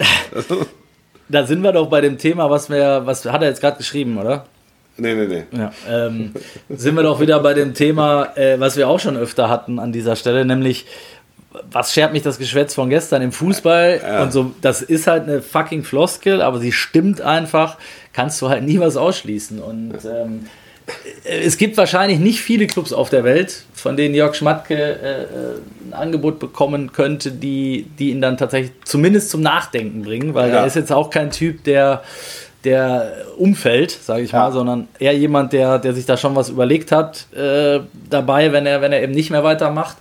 da 1.30 1.46
sind 1.46 1.64
wir 1.64 1.72
doch 1.72 1.88
bei 1.88 2.02
dem 2.02 2.18
Thema, 2.18 2.50
was 2.50 2.70
wir, 2.70 3.02
was 3.06 3.26
hat 3.26 3.42
er 3.42 3.50
jetzt 3.50 3.62
gerade 3.62 3.78
geschrieben, 3.78 4.18
oder? 4.18 4.46
nee, 4.98 5.16
nee, 5.16 5.26
nee. 5.26 5.58
Ja, 5.58 5.72
ähm, 5.90 6.32
sind 6.70 6.96
wir 6.96 7.02
doch 7.02 7.20
wieder 7.20 7.40
bei 7.40 7.56
dem 7.56 7.74
Thema, 7.74 8.38
äh, 8.38 8.60
was 8.60 8.78
wir 8.78 8.88
auch 8.88 9.00
schon 9.00 9.18
öfter 9.18 9.50
hatten 9.50 9.80
an 9.80 9.92
dieser 9.92 10.16
Stelle, 10.16 10.46
nämlich 10.46 10.86
was 11.72 11.94
schert 11.94 12.14
mich 12.14 12.22
das 12.22 12.38
Geschwätz 12.38 12.76
von 12.76 12.90
gestern 12.90 13.22
im 13.22 13.32
Fußball 13.32 14.22
und 14.24 14.32
so, 14.32 14.54
das 14.62 14.82
ist 14.82 15.08
halt 15.08 15.24
eine 15.24 15.42
fucking 15.42 15.84
Floskel, 15.84 16.42
aber 16.42 16.60
sie 16.60 16.72
stimmt 16.72 17.20
einfach, 17.20 17.78
kannst 18.14 18.42
du 18.42 18.48
halt 18.48 18.64
nie 18.64 18.80
was 18.80 18.96
ausschließen 18.96 19.60
und 19.60 19.96
ähm, 20.06 20.46
es 21.24 21.58
gibt 21.58 21.78
wahrscheinlich 21.78 22.20
nicht 22.20 22.42
viele 22.42 22.68
Clubs 22.68 22.94
auf 22.94 23.10
der 23.10 23.24
Welt, 23.24 23.64
von 23.74 23.96
denen 23.98 24.16
Jörg 24.16 24.36
Schmatke 24.36 24.76
äh, 24.76 25.22
äh, 25.24 25.28
ein 25.90 25.94
Angebot 25.94 26.40
bekommen 26.40 26.92
könnte, 26.92 27.32
die, 27.32 27.88
die 28.00 28.12
ihn 28.12 28.22
dann 28.22 28.38
tatsächlich 28.38 28.72
zumindest 28.86 29.30
zum 29.30 29.42
Nachdenken 29.42 30.04
bringen, 30.04 30.34
weil 30.34 30.50
Ja. 30.50 30.58
er 30.58 30.66
ist 30.68 30.76
jetzt 30.76 30.92
auch 30.92 31.10
kein 31.10 31.32
Typ, 31.32 31.64
der, 31.64 32.04
der 32.64 33.12
umfällt, 33.38 33.92
sage 33.92 34.24
ich 34.24 34.32
Ja. 34.32 34.40
mal, 34.40 34.52
sondern 34.52 34.88
eher 35.00 35.16
jemand, 35.16 35.54
der, 35.54 35.80
der 35.80 35.94
sich 35.94 36.06
da 36.06 36.18
schon 36.18 36.36
was 36.36 36.50
überlegt 36.50 36.92
hat 36.92 37.28
äh, 37.36 37.80
dabei, 38.10 38.52
wenn 38.52 38.66
er, 38.66 38.82
wenn 38.82 38.92
er 38.94 39.02
eben 39.04 39.14
nicht 39.14 39.30
mehr 39.32 39.44
weitermacht. 39.44 39.98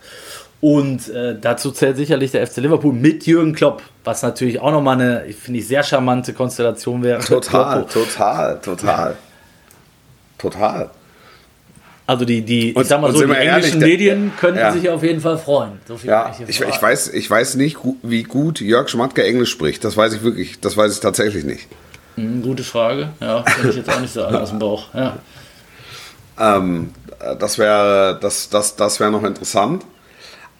Und 0.62 1.08
äh, 1.08 1.36
dazu 1.40 1.70
zählt 1.70 1.96
sicherlich 1.96 2.32
der 2.32 2.46
FC 2.46 2.58
Liverpool 2.58 2.92
mit 2.92 3.24
Jürgen 3.26 3.54
Klopp, 3.54 3.82
was 4.04 4.22
natürlich 4.22 4.60
auch 4.60 4.70
nochmal 4.72 5.00
eine, 5.00 5.24
finde 5.32 5.60
ich, 5.60 5.66
sehr 5.68 5.82
charmante 5.82 6.34
Konstellation 6.34 7.02
wäre. 7.02 7.20
Total, 7.24 7.86
total, 7.86 8.60
total. 8.60 9.16
Total. 10.40 10.90
Also 12.06 12.24
die, 12.24 12.42
die 12.42 12.72
Und- 12.74 12.82
ich 12.82 12.88
sag 12.88 13.00
mal 13.00 13.12
so, 13.12 13.24
die 13.24 13.30
ehrlich, 13.32 13.48
englischen 13.48 13.80
der- 13.80 13.88
Medien 13.88 14.32
könnten 14.38 14.58
ja. 14.58 14.72
sich 14.72 14.88
auf 14.90 15.02
jeden 15.04 15.20
Fall 15.20 15.38
freuen. 15.38 15.72
So 15.86 15.96
Ja, 16.02 16.34
ich, 16.48 16.60
ich, 16.60 16.82
weiß, 16.82 17.08
ich 17.08 17.30
weiß 17.30 17.54
nicht, 17.54 17.76
wie 18.02 18.24
gut 18.24 18.60
Jörg 18.60 18.88
Schmatke 18.88 19.22
Englisch 19.24 19.50
spricht. 19.50 19.84
Das 19.84 19.96
weiß 19.96 20.14
ich 20.14 20.22
wirklich, 20.22 20.58
das 20.60 20.76
weiß 20.76 20.92
ich 20.94 21.00
tatsächlich 21.00 21.44
nicht. 21.44 21.68
Hm, 22.16 22.42
gute 22.42 22.64
Frage. 22.64 23.10
Ja, 23.20 23.42
kann 23.42 23.70
ich 23.70 23.76
jetzt 23.76 23.88
auch 23.88 24.00
nicht 24.00 24.12
sagen 24.12 24.34
aus 24.34 24.48
dem 24.50 24.58
Bauch. 24.58 24.92
Ja. 24.92 25.18
Ähm, 26.38 26.90
das 27.38 27.58
wäre 27.58 28.18
das, 28.20 28.48
das, 28.48 28.74
das 28.76 28.98
wär 28.98 29.10
noch 29.10 29.22
interessant. 29.22 29.84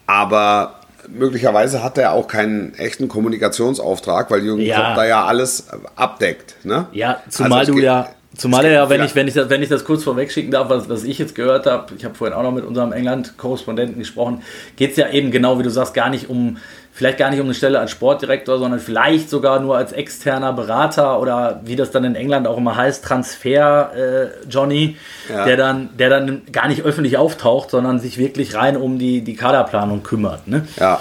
Aber 0.06 0.74
möglicherweise 1.08 1.82
hat 1.82 1.98
er 1.98 2.12
auch 2.12 2.28
keinen 2.28 2.74
echten 2.74 3.08
Kommunikationsauftrag, 3.08 4.30
weil 4.30 4.44
Jürgen 4.44 4.62
Ja. 4.62 4.76
Klopp 4.76 4.94
da 4.96 5.04
ja 5.06 5.24
alles 5.24 5.66
abdeckt. 5.96 6.54
Ne? 6.64 6.86
Ja, 6.92 7.20
zumal 7.28 7.60
Also 7.60 7.72
du 7.72 7.78
ja, 7.80 8.08
zumal 8.36 8.66
ja, 8.70 8.88
wenn 8.88 9.02
ich, 9.02 9.14
wenn, 9.14 9.28
ich 9.28 9.34
das, 9.34 9.50
wenn 9.50 9.62
ich 9.62 9.68
das 9.68 9.84
kurz 9.84 10.04
vorweg 10.04 10.30
schicken 10.30 10.50
darf, 10.50 10.68
was, 10.68 10.88
was 10.88 11.04
ich 11.04 11.18
jetzt 11.18 11.34
gehört 11.34 11.66
habe, 11.66 11.92
ich 11.96 12.04
habe 12.04 12.14
vorhin 12.14 12.36
auch 12.36 12.42
noch 12.42 12.52
mit 12.52 12.64
unserem 12.64 12.92
England-Korrespondenten 12.92 13.98
gesprochen, 13.98 14.42
geht 14.76 14.92
es 14.92 14.96
ja 14.96 15.08
eben 15.08 15.30
genau, 15.30 15.58
wie 15.58 15.62
du 15.62 15.70
sagst, 15.70 15.94
gar 15.94 16.10
nicht 16.10 16.30
um, 16.30 16.58
vielleicht 16.92 17.18
gar 17.18 17.30
nicht 17.30 17.40
um 17.40 17.46
eine 17.46 17.54
Stelle 17.54 17.78
als 17.80 17.90
Sportdirektor, 17.90 18.58
sondern 18.58 18.78
vielleicht 18.80 19.30
sogar 19.30 19.60
nur 19.60 19.76
als 19.76 19.92
externer 19.92 20.52
Berater 20.52 21.20
oder 21.20 21.60
wie 21.64 21.76
das 21.76 21.90
dann 21.90 22.04
in 22.04 22.14
England 22.14 22.46
auch 22.46 22.56
immer 22.58 22.76
heißt, 22.76 23.04
Transfer 23.04 23.90
äh, 23.96 24.48
Johnny, 24.48 24.96
Ja. 25.28 25.44
der, 25.44 25.56
dann, 25.56 25.90
der 25.98 26.10
dann 26.10 26.42
gar 26.52 26.68
nicht 26.68 26.82
öffentlich 26.84 27.16
auftaucht, 27.16 27.70
sondern 27.70 27.98
sich 27.98 28.16
wirklich 28.18 28.54
rein 28.54 28.76
um 28.76 28.98
die, 28.98 29.22
die 29.22 29.34
Kaderplanung 29.34 30.02
kümmert. 30.02 30.46
Ne? 30.46 30.66
Ja, 30.78 31.00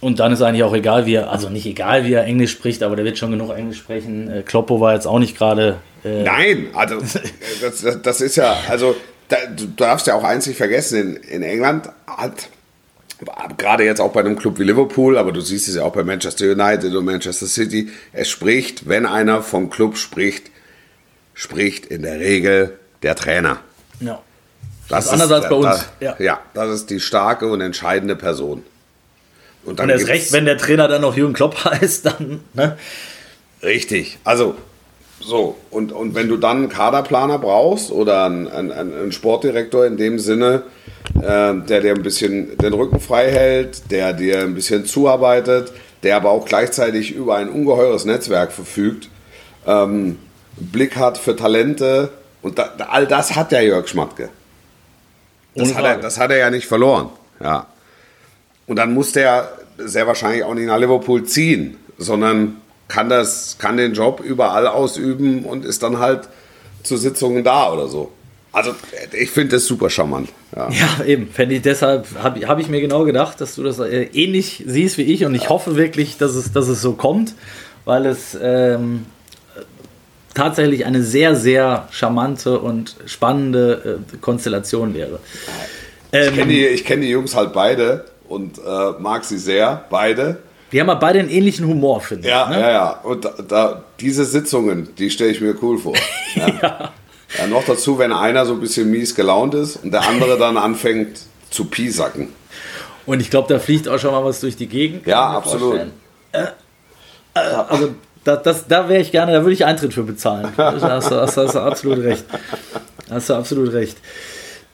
Und 0.00 0.18
dann 0.18 0.32
ist 0.32 0.40
eigentlich 0.40 0.64
auch 0.64 0.74
egal, 0.74 1.04
wie 1.04 1.14
er, 1.14 1.30
also 1.30 1.50
nicht 1.50 1.66
egal, 1.66 2.06
wie 2.06 2.14
er 2.14 2.24
Englisch 2.24 2.52
spricht, 2.52 2.82
aber 2.82 2.96
der 2.96 3.04
wird 3.04 3.18
schon 3.18 3.30
genug 3.30 3.50
Englisch 3.54 3.78
sprechen. 3.78 4.30
Äh, 4.30 4.42
Kloppo 4.42 4.80
war 4.80 4.94
jetzt 4.94 5.06
auch 5.06 5.18
nicht 5.18 5.36
gerade. 5.36 5.76
Äh, 6.04 6.22
Nein, 6.22 6.68
also 6.72 7.00
das, 7.60 7.82
das, 7.82 8.02
das 8.02 8.20
ist 8.22 8.36
ja, 8.36 8.56
also 8.68 8.96
da, 9.28 9.36
du 9.54 9.66
darfst 9.66 10.06
ja 10.06 10.14
auch 10.14 10.24
eins 10.24 10.46
nicht 10.46 10.56
vergessen, 10.56 11.16
in, 11.22 11.42
in 11.42 11.42
England 11.42 11.90
hat 12.06 12.48
gerade 13.58 13.84
jetzt 13.84 14.00
auch 14.00 14.12
bei 14.12 14.20
einem 14.20 14.36
Club 14.38 14.58
wie 14.58 14.64
Liverpool, 14.64 15.18
aber 15.18 15.32
du 15.32 15.42
siehst 15.42 15.68
es 15.68 15.76
ja 15.76 15.82
auch 15.82 15.92
bei 15.92 16.02
Manchester 16.02 16.46
United 16.46 16.94
und 16.94 17.04
Manchester 17.04 17.46
City, 17.46 17.90
es 18.12 18.28
spricht, 18.28 18.88
wenn 18.88 19.04
einer 19.04 19.42
vom 19.42 19.68
Club 19.68 19.98
spricht, 19.98 20.50
spricht 21.34 21.84
in 21.86 22.02
der 22.02 22.18
Regel 22.18 22.78
der 23.02 23.14
Trainer. 23.14 23.58
ja. 24.00 24.22
Das 24.88 25.06
ist 25.06 25.12
anders 25.12 25.30
als 25.30 25.48
bei 25.48 25.54
uns, 25.54 25.66
Das, 25.66 25.88
ja. 26.00 26.16
ja. 26.18 26.40
das 26.52 26.70
ist 26.70 26.90
die 26.90 26.98
starke 26.98 27.46
und 27.46 27.60
entscheidende 27.60 28.16
Person. 28.16 28.64
Und 29.64 29.78
dann 29.78 29.86
Und 29.86 29.90
erst 29.90 30.08
recht, 30.08 30.32
wenn 30.32 30.44
der 30.44 30.56
Trainer 30.56 30.88
dann 30.88 31.02
noch 31.02 31.16
Jürgen 31.16 31.34
Klopp 31.34 31.64
heißt, 31.64 32.06
dann. 32.06 32.40
Ne? 32.54 32.76
Richtig. 33.62 34.18
Also, 34.24 34.54
so. 35.20 35.56
Und, 35.70 35.92
und 35.92 36.14
wenn 36.14 36.28
du 36.28 36.36
dann 36.36 36.56
einen 36.58 36.68
Kaderplaner 36.68 37.38
brauchst 37.38 37.90
oder 37.90 38.24
einen, 38.24 38.48
einen, 38.48 38.72
einen 38.72 39.12
Sportdirektor 39.12 39.86
in 39.86 39.96
dem 39.96 40.18
Sinne, 40.18 40.62
äh, 41.16 41.54
der 41.54 41.80
dir 41.80 41.94
ein 41.94 42.02
bisschen 42.02 42.56
den 42.58 42.72
Rücken 42.72 43.00
frei 43.00 43.30
hält, 43.30 43.90
der 43.90 44.12
dir 44.12 44.40
ein 44.40 44.54
bisschen 44.54 44.86
zuarbeitet, 44.86 45.72
der 46.02 46.16
aber 46.16 46.30
auch 46.30 46.46
gleichzeitig 46.46 47.14
über 47.14 47.36
ein 47.36 47.48
ungeheures 47.48 48.04
Netzwerk 48.04 48.52
verfügt, 48.52 49.08
ähm, 49.66 50.18
Blick 50.56 50.96
hat 50.96 51.18
für 51.18 51.36
Talente 51.36 52.10
und 52.42 52.58
da, 52.58 52.72
all 52.88 53.06
das 53.06 53.36
hat 53.36 53.52
der 53.52 53.62
Jörg 53.62 53.88
Schmatke. 53.88 54.30
Das 55.54 55.74
hat, 55.74 55.84
er, 55.84 55.96
das 55.98 56.18
hat 56.18 56.30
er 56.30 56.38
ja 56.38 56.50
nicht 56.50 56.66
verloren. 56.66 57.10
Ja. 57.42 57.66
Und 58.70 58.76
dann 58.76 58.94
muss 58.94 59.10
der 59.10 59.50
sehr 59.78 60.06
wahrscheinlich 60.06 60.44
auch 60.44 60.54
nicht 60.54 60.66
nach 60.66 60.78
Liverpool 60.78 61.24
ziehen, 61.24 61.76
sondern 61.98 62.58
kann, 62.86 63.08
das, 63.08 63.56
kann 63.58 63.76
den 63.76 63.94
Job 63.94 64.22
überall 64.24 64.68
ausüben 64.68 65.44
und 65.44 65.64
ist 65.64 65.82
dann 65.82 65.98
halt 65.98 66.28
zu 66.84 66.96
Sitzungen 66.96 67.42
da 67.42 67.72
oder 67.72 67.88
so. 67.88 68.12
Also 68.52 68.70
ich 69.12 69.32
finde 69.32 69.56
das 69.56 69.66
super 69.66 69.90
charmant. 69.90 70.28
Ja. 70.54 70.68
Ja, 70.70 71.04
eben. 71.04 71.30
Fände 71.32 71.56
ich 71.56 71.62
deshalb, 71.62 72.06
habe 72.22 72.46
hab 72.46 72.60
ich 72.60 72.68
mir 72.68 72.80
genau 72.80 73.02
gedacht, 73.02 73.40
dass 73.40 73.56
du 73.56 73.64
das 73.64 73.80
äh, 73.80 74.04
ähnlich 74.12 74.62
siehst 74.64 74.98
wie 74.98 75.02
ich 75.02 75.24
und 75.24 75.34
ich 75.34 75.48
hoffe 75.48 75.74
wirklich, 75.74 76.16
dass 76.16 76.36
es, 76.36 76.52
dass 76.52 76.68
es 76.68 76.80
so 76.80 76.92
kommt, 76.92 77.34
weil 77.84 78.06
es 78.06 78.38
ähm, 78.40 79.04
tatsächlich 80.32 80.86
eine 80.86 81.02
sehr, 81.02 81.34
sehr 81.34 81.88
charmante 81.90 82.60
und 82.60 82.94
spannende 83.06 83.98
äh, 84.14 84.16
Konstellation 84.18 84.94
wäre. 84.94 85.18
Ich 86.12 86.34
kenne 86.36 86.46
die, 86.46 86.66
ich 86.66 86.84
kenn 86.84 87.00
die 87.00 87.10
Jungs 87.10 87.34
halt 87.34 87.52
beide 87.52 88.04
und 88.30 88.58
äh, 88.58 88.90
mag 88.98 89.24
sie 89.24 89.36
sehr, 89.38 89.84
beide. 89.90 90.38
Die 90.72 90.80
haben 90.80 90.86
ja 90.88 90.94
beide 90.94 91.18
einen 91.18 91.28
ähnlichen 91.30 91.66
Humor, 91.66 92.00
finde 92.00 92.28
Ja, 92.28 92.44
ich. 92.50 92.56
Ne? 92.56 92.62
ja, 92.62 92.70
ja. 92.70 92.90
Und 93.02 93.24
da, 93.24 93.30
da, 93.46 93.84
diese 94.00 94.24
Sitzungen, 94.24 94.88
die 94.96 95.10
stelle 95.10 95.30
ich 95.30 95.40
mir 95.40 95.54
cool 95.62 95.78
vor. 95.78 95.94
Ja. 96.36 96.92
ja. 97.38 97.46
noch 97.48 97.64
dazu, 97.64 97.98
wenn 97.98 98.12
einer 98.12 98.46
so 98.46 98.52
ein 98.54 98.60
bisschen 98.60 98.90
mies 98.90 99.14
gelaunt 99.14 99.54
ist 99.54 99.76
und 99.82 99.90
der 99.92 100.08
andere 100.08 100.38
dann 100.38 100.56
anfängt 100.56 101.20
zu 101.50 101.64
piesacken. 101.64 102.28
Und 103.06 103.20
ich 103.20 103.30
glaube, 103.30 103.52
da 103.52 103.58
fliegt 103.58 103.88
auch 103.88 103.98
schon 103.98 104.12
mal 104.12 104.24
was 104.24 104.38
durch 104.40 104.56
die 104.56 104.68
Gegend. 104.68 105.02
kann 105.04 105.10
Ja, 105.10 105.30
absolut. 105.30 105.80
Äh, 106.32 106.44
äh, 107.34 107.40
also 107.40 107.94
da, 108.22 108.36
das, 108.36 108.68
da 108.68 108.88
wäre 108.88 109.00
ich 109.00 109.10
gerne, 109.10 109.32
da 109.32 109.40
würde 109.42 109.54
ich 109.54 109.64
Eintritt 109.64 109.92
für 109.94 110.04
bezahlen. 110.04 110.52
Da 110.56 110.72
hast, 110.80 111.10
du- 111.10 111.16
hast, 111.20 111.36
hast 111.36 111.54
du 111.54 111.58
absolut 111.60 111.98
recht. 112.04 112.24
Da 113.08 113.16
Hast 113.16 113.28
du 113.28 113.34
absolut 113.34 113.72
recht. 113.72 113.96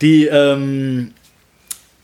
Die, 0.02 0.26
ähm, 0.26 1.14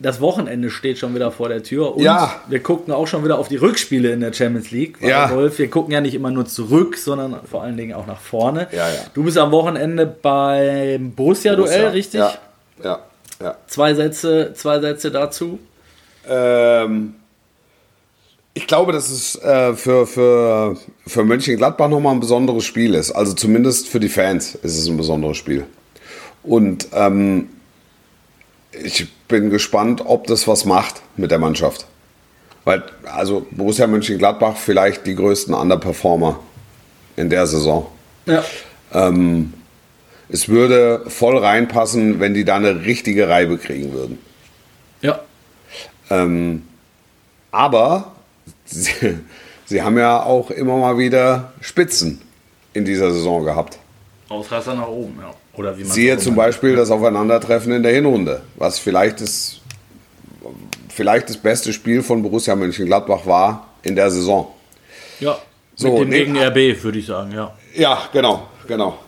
das 0.02 0.20
Wochenende 0.20 0.68
steht 0.70 0.98
schon 0.98 1.14
wieder 1.14 1.30
vor 1.30 1.48
der 1.48 1.62
Tür 1.62 1.96
und 1.96 2.02
Ja. 2.02 2.40
wir 2.48 2.60
gucken 2.62 2.92
auch 2.92 3.06
schon 3.06 3.24
wieder 3.24 3.38
auf 3.38 3.48
die 3.48 3.56
Rückspiele 3.56 4.10
in 4.12 4.20
der 4.20 4.32
Champions 4.32 4.70
League. 4.70 4.98
Ja. 5.00 5.30
Wolf, 5.30 5.58
wir 5.58 5.70
gucken 5.70 5.92
ja 5.92 6.00
nicht 6.00 6.14
immer 6.14 6.30
nur 6.30 6.44
zurück, 6.46 6.96
sondern 6.98 7.36
vor 7.50 7.62
allen 7.62 7.76
Dingen 7.76 7.94
auch 7.94 8.06
nach 8.06 8.20
vorne. 8.20 8.68
Ja, 8.72 8.88
ja. 8.88 9.00
Du 9.14 9.22
bist 9.24 9.38
am 9.38 9.50
Wochenende 9.52 10.06
beim 10.06 11.12
Borussia-Duell, 11.12 11.68
Borussia. 11.68 11.88
richtig? 11.90 12.20
Ja, 12.20 12.34
ja, 12.82 12.98
ja. 13.40 13.56
Zwei, 13.68 13.94
Sätze, 13.94 14.52
zwei 14.54 14.80
Sätze 14.80 15.10
dazu. 15.10 15.58
Ähm, 16.28 17.14
ich 18.54 18.66
glaube, 18.66 18.92
dass 18.92 19.08
es 19.10 19.36
äh, 19.36 19.74
für, 19.74 20.06
für, 20.06 20.76
für 21.06 21.24
Mönchengladbach 21.24 21.88
nochmal 21.88 22.14
ein 22.14 22.20
besonderes 22.20 22.64
Spiel 22.64 22.94
ist. 22.94 23.10
Also 23.12 23.32
zumindest 23.32 23.88
für 23.88 23.98
die 24.00 24.08
Fans 24.10 24.54
ist 24.56 24.78
es 24.78 24.86
ein 24.88 24.96
besonderes 24.96 25.36
Spiel. 25.38 25.64
Und 26.42 26.88
ähm, 26.92 27.48
ich 28.72 29.08
bin 29.28 29.50
gespannt, 29.50 30.02
ob 30.04 30.26
das 30.26 30.48
was 30.48 30.64
macht 30.64 31.02
mit 31.16 31.30
der 31.30 31.38
Mannschaft. 31.38 31.86
Weil, 32.64 32.82
also 33.04 33.46
Borussia 33.50 33.86
Mönchengladbach 33.86 34.56
vielleicht 34.56 35.06
die 35.06 35.14
größten 35.14 35.52
Underperformer 35.52 36.38
in 37.16 37.28
der 37.28 37.46
Saison. 37.46 37.88
Ja. 38.26 38.44
Es 40.28 40.48
würde 40.48 41.02
voll 41.08 41.36
reinpassen, 41.38 42.20
wenn 42.20 42.34
die 42.34 42.44
da 42.44 42.56
eine 42.56 42.84
richtige 42.84 43.28
Reibe 43.28 43.58
kriegen 43.58 43.92
würden. 43.92 44.18
Ja. 45.00 45.20
Ähm, 46.08 46.62
aber 47.50 48.12
sie, 48.64 49.18
sie 49.66 49.82
haben 49.82 49.98
ja 49.98 50.22
auch 50.22 50.50
immer 50.50 50.76
mal 50.78 50.98
wieder 50.98 51.52
Spitzen 51.60 52.20
in 52.72 52.84
dieser 52.84 53.12
Saison 53.12 53.44
gehabt. 53.44 53.78
Ausreißer 54.28 54.74
nach 54.74 54.88
oben, 54.88 55.18
ja. 55.20 55.34
Oder 55.54 55.76
wie 55.76 55.82
man 55.82 55.92
Siehe 55.92 56.18
zum. 56.18 56.34
Beispiel 56.34 56.76
das 56.76 56.90
Aufeinandertreffen 56.90 57.72
in 57.72 57.82
der 57.82 57.92
Hinrunde, 57.92 58.42
was 58.56 58.78
vielleicht 58.78 59.20
das, 59.20 59.60
vielleicht 60.88 61.28
das 61.28 61.36
beste 61.36 61.72
Spiel 61.72 62.02
von 62.02 62.22
Borussia 62.22 62.56
Mönchengladbach 62.56 63.26
war 63.26 63.68
in 63.82 63.96
der 63.96 64.10
Saison. 64.10 64.48
Ja, 65.20 65.38
So, 65.76 65.92
mit 65.92 66.00
dem 66.00 66.08
nee, 66.08 66.18
gegen 66.18 66.38
RB, 66.38 66.82
würde 66.82 66.98
ich 66.98 67.06
sagen, 67.06 67.32
ja. 67.32 67.52
Ja, 67.74 68.08
genau, 68.12 68.48
genau. 68.66 68.98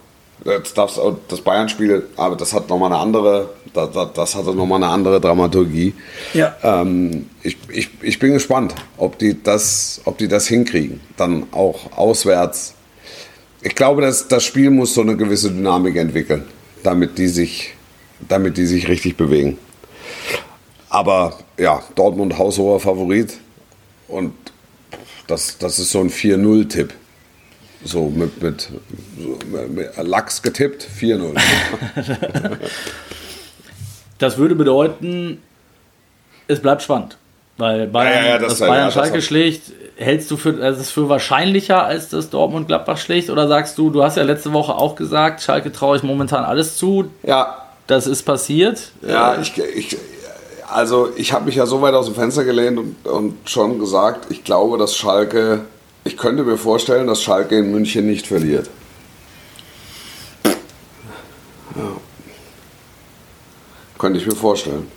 Das, 0.44 0.74
das, 0.74 1.40
Bayern-Spiel, 1.40 2.08
aber 2.16 2.36
das 2.36 2.52
hat 2.52 2.68
nochmal 2.68 2.92
eine 2.92 3.00
andere, 3.00 3.50
das, 3.72 3.92
das, 3.92 4.12
das 4.12 4.34
hatte 4.34 4.54
nochmal 4.54 4.82
eine 4.82 4.92
andere 4.92 5.18
Dramaturgie. 5.18 5.94
Ja. 6.34 6.54
Ähm, 6.62 7.30
ich, 7.42 7.56
ich, 7.70 7.88
ich 8.02 8.18
bin 8.18 8.34
gespannt, 8.34 8.74
ob 8.98 9.18
die, 9.18 9.42
das, 9.42 10.02
ob 10.04 10.18
die 10.18 10.28
das 10.28 10.46
hinkriegen. 10.46 11.00
Dann 11.16 11.46
auch 11.52 11.96
auswärts. 11.96 12.73
Ich 13.64 13.74
glaube, 13.74 14.02
dass 14.02 14.28
das 14.28 14.44
Spiel 14.44 14.68
muss 14.68 14.92
so 14.92 15.00
eine 15.00 15.16
gewisse 15.16 15.50
Dynamik 15.50 15.96
entwickeln, 15.96 16.44
damit 16.82 17.16
die 17.16 17.28
sich, 17.28 17.72
damit 18.28 18.58
die 18.58 18.66
sich 18.66 18.88
richtig 18.88 19.16
bewegen. 19.16 19.56
Aber 20.90 21.38
ja, 21.58 21.82
Dortmund 21.94 22.36
haushoher 22.38 22.78
Favorit 22.78 23.32
und 24.06 24.34
das, 25.26 25.56
das 25.56 25.78
ist 25.78 25.90
so 25.90 26.00
ein 26.00 26.10
4-0-Tipp. 26.10 26.92
So 27.82 28.10
mit, 28.10 28.42
mit, 28.42 28.68
mit 29.70 29.96
Lachs 29.96 30.42
getippt, 30.42 30.86
4-0. 31.00 31.34
Das 34.18 34.38
würde 34.38 34.54
bedeuten, 34.54 35.42
es 36.46 36.60
bleibt 36.60 36.82
spannend. 36.82 37.18
Weil 37.56 37.86
Bayern, 37.86 38.12
Ja, 38.14 38.20
ja, 38.22 38.28
ja, 38.30 38.38
das- 38.38 38.48
das 38.52 38.60
ja, 38.60 38.66
Bayern 38.66 38.84
das 38.86 38.94
Schalke 38.94 39.16
hat- 39.18 39.22
schlägt, 39.22 39.62
hältst 39.96 40.30
du 40.30 40.36
für, 40.36 40.60
also 40.60 40.80
es 40.80 40.90
für 40.90 41.08
wahrscheinlicher, 41.08 41.84
als 41.84 42.08
das 42.08 42.28
Dortmund 42.30 42.66
Gladbach 42.66 42.98
schlägt? 42.98 43.30
Oder 43.30 43.46
sagst 43.46 43.78
du, 43.78 43.90
du 43.90 44.02
hast 44.02 44.16
ja 44.16 44.24
letzte 44.24 44.52
Woche 44.52 44.74
auch 44.74 44.96
gesagt, 44.96 45.40
Schalke 45.42 45.70
traue 45.70 45.96
ich 45.96 46.02
momentan 46.02 46.44
alles 46.44 46.76
zu, 46.76 47.10
ja, 47.22 47.58
das 47.86 48.06
ist 48.08 48.24
passiert. 48.24 48.90
Ja, 49.06 49.36
ich, 49.40 49.56
ich, 49.58 49.96
also 50.68 51.10
ich 51.16 51.32
habe 51.32 51.44
mich 51.44 51.54
ja 51.54 51.66
so 51.66 51.80
weit 51.80 51.94
aus 51.94 52.06
dem 52.06 52.16
Fenster 52.16 52.42
gelehnt 52.44 52.78
und, 52.78 53.06
und 53.06 53.48
schon 53.48 53.78
gesagt, 53.78 54.26
ich 54.30 54.42
glaube, 54.42 54.76
dass 54.78 54.96
Schalke, 54.96 55.60
ich 56.02 56.16
könnte 56.16 56.42
mir 56.42 56.56
vorstellen, 56.58 57.06
dass 57.06 57.22
Schalke 57.22 57.56
in 57.58 57.70
München 57.70 58.06
nicht 58.06 58.26
verliert. 58.26 58.68
Ja. 61.76 61.82
Könnte 63.98 64.18
ich 64.18 64.26
mir 64.26 64.34
vorstellen. 64.34 64.88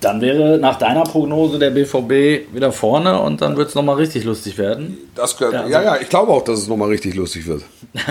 Dann 0.00 0.20
wäre 0.20 0.58
nach 0.58 0.76
deiner 0.76 1.04
Prognose 1.04 1.58
der 1.58 1.70
BVB 1.70 2.52
wieder 2.54 2.72
vorne 2.72 3.18
und 3.20 3.40
dann 3.40 3.56
wird 3.56 3.70
es 3.70 3.74
nochmal 3.74 3.96
richtig 3.96 4.24
lustig 4.24 4.58
werden. 4.58 4.98
Das 5.14 5.36
könnte, 5.38 5.56
Ja, 5.56 5.66
ja, 5.66 5.76
also- 5.78 5.88
ja, 5.88 5.96
ich 6.02 6.08
glaube 6.10 6.30
auch, 6.32 6.42
dass 6.44 6.58
es 6.58 6.68
nochmal 6.68 6.90
richtig 6.90 7.14
lustig 7.14 7.46
wird. 7.46 7.62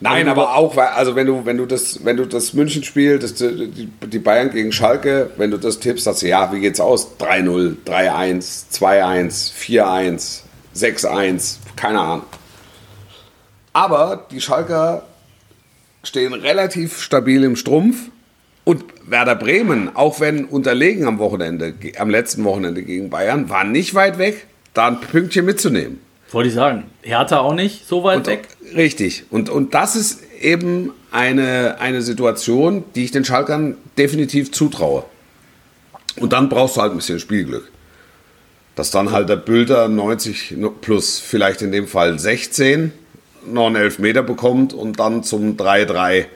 Nein, 0.00 0.28
aber 0.28 0.56
auch, 0.56 0.74
weil, 0.76 0.88
also 0.88 1.14
wenn 1.14 1.26
du, 1.26 1.44
wenn 1.44 1.58
du 1.58 1.66
das, 1.66 2.04
wenn 2.04 2.16
du 2.16 2.24
das 2.26 2.54
München-Spiel, 2.54 3.18
das, 3.20 3.34
die, 3.34 3.88
die 4.06 4.18
Bayern 4.18 4.50
gegen 4.50 4.72
Schalke, 4.72 5.30
wenn 5.36 5.50
du 5.52 5.58
das 5.58 5.78
tippst, 5.78 6.04
sagst 6.04 6.22
du, 6.22 6.28
ja, 6.28 6.52
wie 6.52 6.60
geht's 6.60 6.80
aus? 6.80 7.08
3-0, 7.20 7.76
3-1, 7.86 8.64
2-1, 8.72 9.52
4-1, 9.52 10.40
6-1, 10.74 11.56
keine 11.76 12.00
Ahnung. 12.00 12.22
Aber 13.72 14.26
die 14.30 14.40
Schalker 14.40 15.02
stehen 16.02 16.32
relativ 16.32 17.00
stabil 17.00 17.44
im 17.44 17.54
Strumpf. 17.56 17.96
Und 18.70 18.84
Werder 19.04 19.34
Bremen, 19.34 19.96
auch 19.96 20.20
wenn 20.20 20.44
unterlegen 20.44 21.04
am 21.04 21.18
Wochenende, 21.18 21.74
am 21.98 22.08
letzten 22.08 22.44
Wochenende 22.44 22.84
gegen 22.84 23.10
Bayern, 23.10 23.48
war 23.48 23.64
nicht 23.64 23.96
weit 23.96 24.16
weg, 24.18 24.46
da 24.74 24.86
ein 24.86 25.00
Pünktchen 25.00 25.44
mitzunehmen. 25.44 25.98
Wollte 26.30 26.50
ich 26.50 26.54
sagen. 26.54 26.84
Hertha 27.02 27.40
auch 27.40 27.52
nicht 27.52 27.88
so 27.88 28.04
weit 28.04 28.18
Und, 28.18 28.26
weg. 28.28 28.46
Richtig. 28.76 29.24
Und, 29.28 29.50
und 29.50 29.74
das 29.74 29.96
ist 29.96 30.20
eben 30.40 30.92
eine, 31.10 31.80
eine 31.80 32.00
Situation, 32.00 32.84
die 32.94 33.02
ich 33.02 33.10
den 33.10 33.24
Schalkern 33.24 33.76
definitiv 33.98 34.52
zutraue. 34.52 35.02
Und 36.20 36.32
dann 36.32 36.48
brauchst 36.48 36.76
du 36.76 36.82
halt 36.82 36.92
ein 36.92 36.98
bisschen 36.98 37.18
Spielglück. 37.18 37.68
Dass 38.76 38.92
dann 38.92 39.10
halt 39.10 39.28
der 39.28 39.34
Bülter 39.34 39.88
90 39.88 40.54
plus 40.80 41.18
vielleicht 41.18 41.62
in 41.62 41.72
dem 41.72 41.88
Fall 41.88 42.20
16 42.20 42.92
noch 43.46 43.66
einen 43.66 43.74
Elfmeter 43.74 44.22
bekommt 44.22 44.72
und 44.72 45.00
dann 45.00 45.24
zum 45.24 45.56
3-3 45.56 46.26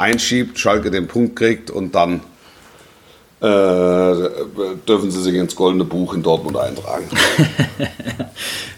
einschiebt, 0.00 0.58
Schalke 0.58 0.90
den 0.90 1.06
Punkt 1.06 1.36
kriegt 1.36 1.70
und 1.70 1.94
dann 1.94 2.20
äh, 3.40 3.46
dürfen 4.86 5.10
sie 5.10 5.22
sich 5.22 5.34
ins 5.34 5.54
goldene 5.54 5.84
Buch 5.84 6.14
in 6.14 6.22
Dortmund 6.22 6.56
eintragen. 6.56 7.06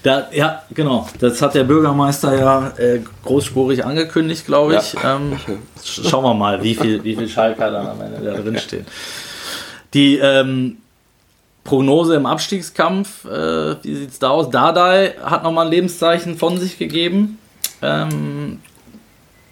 Da, 0.02 0.26
ja, 0.32 0.62
genau. 0.74 1.08
Das 1.20 1.40
hat 1.40 1.54
der 1.54 1.62
Bürgermeister 1.62 2.36
ja 2.36 2.72
äh, 2.76 2.98
großspurig 3.24 3.84
angekündigt, 3.84 4.44
glaube 4.46 4.74
ich. 4.74 4.94
Ähm, 5.04 5.36
sch- 5.80 6.08
schauen 6.08 6.24
wir 6.24 6.34
mal, 6.34 6.60
wie 6.60 6.74
viel, 6.74 7.04
wie 7.04 7.14
viel 7.14 7.28
Schalker 7.28 7.70
dann 7.70 7.86
am 7.86 8.00
Ende 8.00 8.20
da 8.20 8.34
drin 8.40 8.58
stehen. 8.58 8.84
Die 9.94 10.16
ähm, 10.18 10.78
Prognose 11.62 12.16
im 12.16 12.26
Abstiegskampf, 12.26 13.24
äh, 13.26 13.76
wie 13.84 13.94
sieht 13.94 14.10
es 14.10 14.18
da 14.18 14.30
aus? 14.30 14.50
Dardai 14.50 15.14
hat 15.22 15.44
nochmal 15.44 15.66
ein 15.66 15.70
Lebenszeichen 15.70 16.36
von 16.36 16.58
sich 16.58 16.78
gegeben. 16.78 17.38
Ähm, 17.80 18.58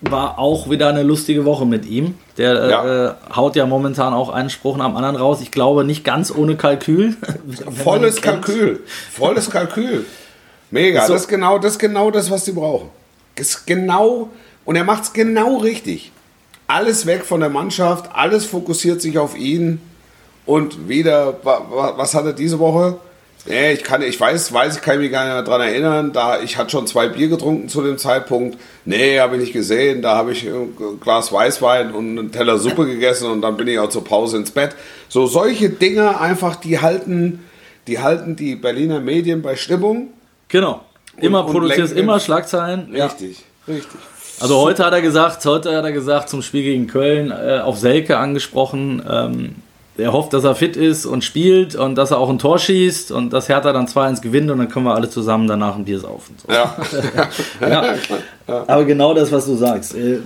war 0.02 0.38
auch 0.38 0.70
wieder 0.70 0.88
eine 0.88 1.02
lustige 1.02 1.44
Woche 1.44 1.66
mit 1.66 1.84
ihm. 1.84 2.14
Der 2.38 2.52
äh, 2.62 2.70
Ja. 2.70 3.06
äh, 3.10 3.14
haut 3.34 3.56
ja 3.56 3.66
momentan 3.66 4.14
auch 4.14 4.30
einen 4.30 4.48
Spruch 4.50 4.76
nach 4.76 4.86
dem 4.86 4.96
anderen 4.96 5.16
raus. 5.16 5.40
Ich 5.42 5.50
glaube 5.50 5.84
nicht 5.84 6.04
ganz 6.04 6.34
ohne 6.34 6.56
Kalkül. 6.56 7.16
Volles. 7.70 8.20
Kalkül. 8.22 8.80
Volles 9.12 9.50
Kalkül. 9.50 10.06
Mega. 10.70 11.06
So. 11.06 11.12
Das, 11.12 11.22
ist 11.22 11.28
genau, 11.28 11.58
das 11.58 11.72
ist 11.72 11.78
genau 11.78 12.10
das, 12.10 12.30
was 12.30 12.44
sie 12.44 12.52
brauchen. 12.52 12.88
Ist 13.36 13.66
genau, 13.66 14.28
und 14.64 14.76
er 14.76 14.84
macht 14.84 15.02
es 15.04 15.12
genau 15.12 15.58
richtig. 15.58 16.12
Alles 16.66 17.04
weg 17.06 17.24
von 17.24 17.40
der 17.40 17.48
Mannschaft, 17.48 18.10
alles 18.14 18.46
fokussiert 18.46 19.00
sich 19.02 19.18
auf 19.18 19.36
ihn. 19.36 19.80
Und 20.46 20.88
wieder, 20.88 21.34
wa, 21.42 21.60
wa, 21.70 21.92
was 21.96 22.14
hat 22.14 22.24
er 22.24 22.32
diese 22.32 22.58
Woche? 22.58 22.98
Nee, 23.46 23.72
ich 23.72 23.82
kann, 23.82 24.02
ich 24.02 24.20
weiß, 24.20 24.52
weiß, 24.52 24.76
ich 24.76 24.82
kann 24.82 24.98
mich 24.98 25.10
gar 25.10 25.24
nicht 25.24 25.32
mehr 25.32 25.42
dran 25.42 25.60
erinnern. 25.60 26.12
Da, 26.12 26.40
ich 26.40 26.58
hatte 26.58 26.70
schon 26.70 26.86
zwei 26.86 27.08
Bier 27.08 27.28
getrunken 27.28 27.68
zu 27.68 27.82
dem 27.82 27.96
Zeitpunkt. 27.96 28.58
Nee, 28.84 29.18
habe 29.18 29.36
ich 29.36 29.42
nicht 29.42 29.52
gesehen. 29.52 30.02
Da 30.02 30.16
habe 30.16 30.32
ich 30.32 30.46
ein 30.46 30.76
Glas 31.00 31.32
Weißwein 31.32 31.92
und 31.92 32.18
einen 32.18 32.32
Teller 32.32 32.58
Suppe 32.58 32.86
gegessen 32.86 33.30
und 33.30 33.40
dann 33.40 33.56
bin 33.56 33.66
ich 33.68 33.78
auch 33.78 33.88
zur 33.88 34.04
Pause 34.04 34.36
ins 34.36 34.50
Bett. 34.50 34.76
So 35.08 35.26
solche 35.26 35.70
Dinge 35.70 36.20
einfach, 36.20 36.56
die 36.56 36.80
halten, 36.80 37.40
die 37.86 37.98
halten 38.00 38.36
die 38.36 38.56
Berliner 38.56 39.00
Medien 39.00 39.40
bei 39.40 39.56
Stimmung. 39.56 40.08
Genau. 40.48 40.82
Immer 41.16 41.44
und 41.46 41.52
produzierst 41.52 41.96
immer 41.96 42.20
Schlagzeilen. 42.20 42.94
Ja. 42.94 43.06
Richtig, 43.06 43.42
richtig. 43.66 44.00
Also 44.40 44.58
heute 44.58 44.84
hat 44.84 44.92
er 44.92 45.02
gesagt, 45.02 45.44
heute 45.44 45.76
hat 45.76 45.84
er 45.84 45.92
gesagt 45.92 46.28
zum 46.30 46.42
Spiel 46.42 46.62
gegen 46.62 46.86
Köln 46.86 47.30
äh, 47.30 47.60
auf 47.60 47.78
Selke 47.78 48.16
angesprochen. 48.18 49.02
Ähm, 49.08 49.54
er 50.00 50.12
hofft, 50.12 50.32
dass 50.32 50.44
er 50.44 50.54
fit 50.54 50.76
ist 50.76 51.06
und 51.06 51.22
spielt 51.24 51.74
und 51.76 51.94
dass 51.94 52.10
er 52.10 52.18
auch 52.18 52.28
ein 52.28 52.38
Tor 52.38 52.58
schießt 52.58 53.12
und 53.12 53.32
dass 53.32 53.48
Hertha 53.48 53.72
dann 53.72 53.86
2-1 53.86 54.20
gewinnt 54.20 54.50
und 54.50 54.58
dann 54.58 54.68
können 54.68 54.86
wir 54.86 54.94
alle 54.94 55.08
zusammen 55.10 55.46
danach 55.46 55.76
ein 55.76 55.84
Bier 55.84 55.98
saufen. 55.98 56.36
So. 56.44 56.52
Ja. 56.52 56.76
Ja. 58.50 58.64
Aber 58.66 58.84
genau 58.84 59.14
das, 59.14 59.30
was 59.30 59.46
du 59.46 59.54
sagst. 59.54 59.94
Äh, 59.94 60.18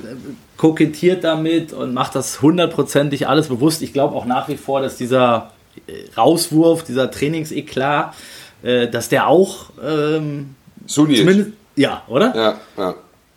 kokettiert 0.57 1.25
damit 1.25 1.73
und 1.73 1.93
macht 1.93 2.15
das 2.15 2.41
hundertprozentig 2.41 3.29
alles 3.29 3.49
bewusst. 3.49 3.83
Ich 3.83 3.93
glaube 3.93 4.15
auch 4.15 4.25
nach 4.25 4.49
wie 4.49 4.57
vor, 4.57 4.81
dass 4.81 4.97
dieser 4.97 5.51
äh, 5.87 5.93
Rauswurf, 6.17 6.85
dieser 6.85 7.11
Trainingseklat, 7.11 8.15
äh, 8.63 8.89
dass 8.89 9.09
der 9.09 9.27
auch 9.27 9.67
ähm, 9.85 10.55
Sunic. 10.87 11.19
zumindest. 11.19 11.51
Ja, 11.77 12.03
oder? 12.09 12.35
Ja, 12.35 12.55
ja. 12.79 12.95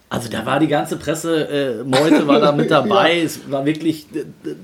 Also 0.10 0.30
da 0.30 0.46
war 0.46 0.60
die 0.60 0.68
ganze 0.68 0.96
Presse, 0.96 1.50
äh, 1.50 1.84
Meute 1.84 2.28
war 2.28 2.40
da 2.40 2.54
mit 2.54 2.72
dabei, 2.72 3.22
es 3.22 3.52
war 3.52 3.66
wirklich 3.66 4.06
äh, 4.16 4.24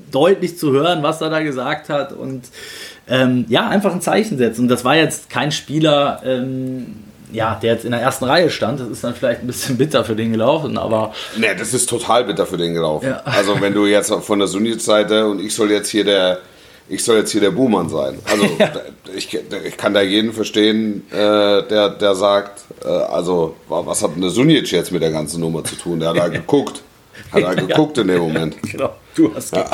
deutlich 0.10 0.58
zu 0.58 0.72
hören, 0.72 1.04
was 1.04 1.20
er 1.20 1.30
da 1.30 1.42
gesagt 1.42 1.90
hat 1.90 2.14
und 2.14 2.46
ähm, 3.10 3.46
ja, 3.50 3.68
einfach 3.68 3.92
ein 3.92 4.02
Zeichen 4.02 4.38
setzen. 4.38 4.62
Und 4.62 4.68
das 4.70 4.86
war 4.86 4.96
jetzt 4.96 5.30
kein 5.30 5.52
Spieler, 5.52 6.22
ähm, 6.24 6.96
ja, 7.34 7.60
der 7.62 7.74
jetzt 7.74 7.84
in 7.84 7.92
der 7.92 8.00
ersten 8.00 8.24
Reihe 8.24 8.50
stand, 8.50 8.80
das 8.80 8.88
ist 8.88 9.04
dann 9.04 9.16
vielleicht 9.16 9.42
ein 9.42 9.48
bisschen 9.48 9.78
bitter 9.78 10.06
für 10.06 10.16
den 10.16 10.32
gelaufen, 10.32 10.78
aber 10.78 11.14
Nee, 11.36 11.56
das 11.58 11.74
ist 11.74 11.90
total 11.90 12.24
bitter 12.24 12.46
für 12.46 12.58
den 12.58 12.74
gelaufen. 12.74 13.10
Ja. 13.10 13.22
Also 13.26 13.60
wenn 13.60 13.74
du 13.74 13.86
jetzt 13.86 14.14
von 14.14 14.40
der 14.40 14.48
Sunic-Seite 14.48 15.28
und 15.28 15.42
ich 15.42 15.54
soll 15.54 15.72
jetzt 15.72 15.90
hier 15.90 16.06
der 16.06 16.40
ich 16.90 17.04
soll 17.04 17.18
jetzt 17.18 17.32
hier 17.32 17.42
der 17.42 17.52
Buhmann 17.52 17.90
sein. 17.90 18.20
Also 18.26 18.46
ich, 19.16 19.34
ich 19.34 19.78
kann 19.78 19.94
da 19.94 20.02
jeden 20.02 20.34
verstehen, 20.34 21.06
äh, 21.12 21.16
der, 21.68 21.90
der 21.90 22.16
sagt, 22.16 22.62
äh, 22.84 22.88
also 22.88 23.56
wa- 23.70 23.84
was 23.86 24.04
hat 24.04 24.12
der 24.18 24.30
Sunic 24.30 24.72
jetzt 24.72 24.92
mit 24.92 25.02
der 25.02 25.12
ganzen 25.12 25.40
Nummer 25.42 25.64
zu 25.64 25.76
tun? 25.76 26.00
Der 26.00 26.10
hat 26.10 26.18
da 26.18 26.28
geguckt. 26.30 26.82
Hat 27.32 27.44
da 27.44 27.54
geguckt 27.54 27.98
in 28.00 28.08
dem 28.08 28.20
Moment. 28.22 28.56
genau, 28.72 28.96
du 29.16 29.34
hast 29.36 29.56
Ja, 29.56 29.70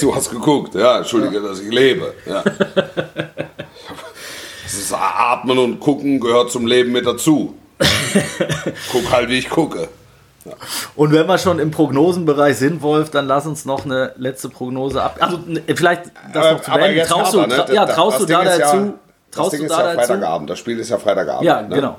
du 0.00 0.14
hast 0.14 0.30
geguckt, 0.30 0.74
ja, 0.74 0.98
entschuldige, 0.98 1.40
dass 1.40 1.60
ich 1.60 1.70
lebe. 1.70 2.14
Ja. 2.26 2.42
Das 4.64 4.74
ist 4.74 4.92
Atmen 4.92 5.58
und 5.58 5.80
Gucken 5.80 6.20
gehört 6.20 6.50
zum 6.50 6.66
Leben 6.66 6.92
mit 6.92 7.06
dazu. 7.06 7.54
Guck 8.92 9.10
halt, 9.10 9.28
wie 9.30 9.38
ich 9.38 9.48
gucke. 9.48 9.88
Und 10.96 11.12
wenn 11.12 11.26
wir 11.26 11.38
schon 11.38 11.58
im 11.58 11.70
Prognosenbereich 11.70 12.56
sind, 12.56 12.82
Wolf, 12.82 13.10
dann 13.10 13.26
lass 13.26 13.46
uns 13.46 13.64
noch 13.64 13.84
eine 13.84 14.12
letzte 14.16 14.48
Prognose 14.48 15.02
ab. 15.02 15.16
Also 15.20 15.38
ne, 15.46 15.62
vielleicht 15.74 16.06
das 16.32 16.44
Aber- 16.46 16.52
noch 16.54 16.60
zu 16.62 16.70
beenden. 16.72 17.06
Traust 17.06 17.34
du, 17.34 17.40
ne? 17.40 17.48
tra 17.48 17.72
ja, 17.72 17.84
Das- 17.86 17.94
traust 17.94 18.14
das 18.14 18.20
du 18.20 18.26
Ding 18.26 18.36
da 18.36 18.42
ist 18.52 18.58
ja- 18.58 18.66
dazu? 18.72 18.94
Das 19.30 19.36
Traust 19.36 19.52
Ding 19.52 19.60
du 19.60 19.66
ist 19.66 19.72
da 19.72 19.78
ja 19.80 19.84
dazu? 19.94 19.96
Freitagabend. 20.08 20.50
Das 20.50 20.58
Spiel 20.58 20.78
ist 20.78 20.88
ja 20.90 20.98
Freitagabend. 20.98 21.44
Ja, 21.44 21.62
ne? 21.62 21.74
genau. 21.74 21.98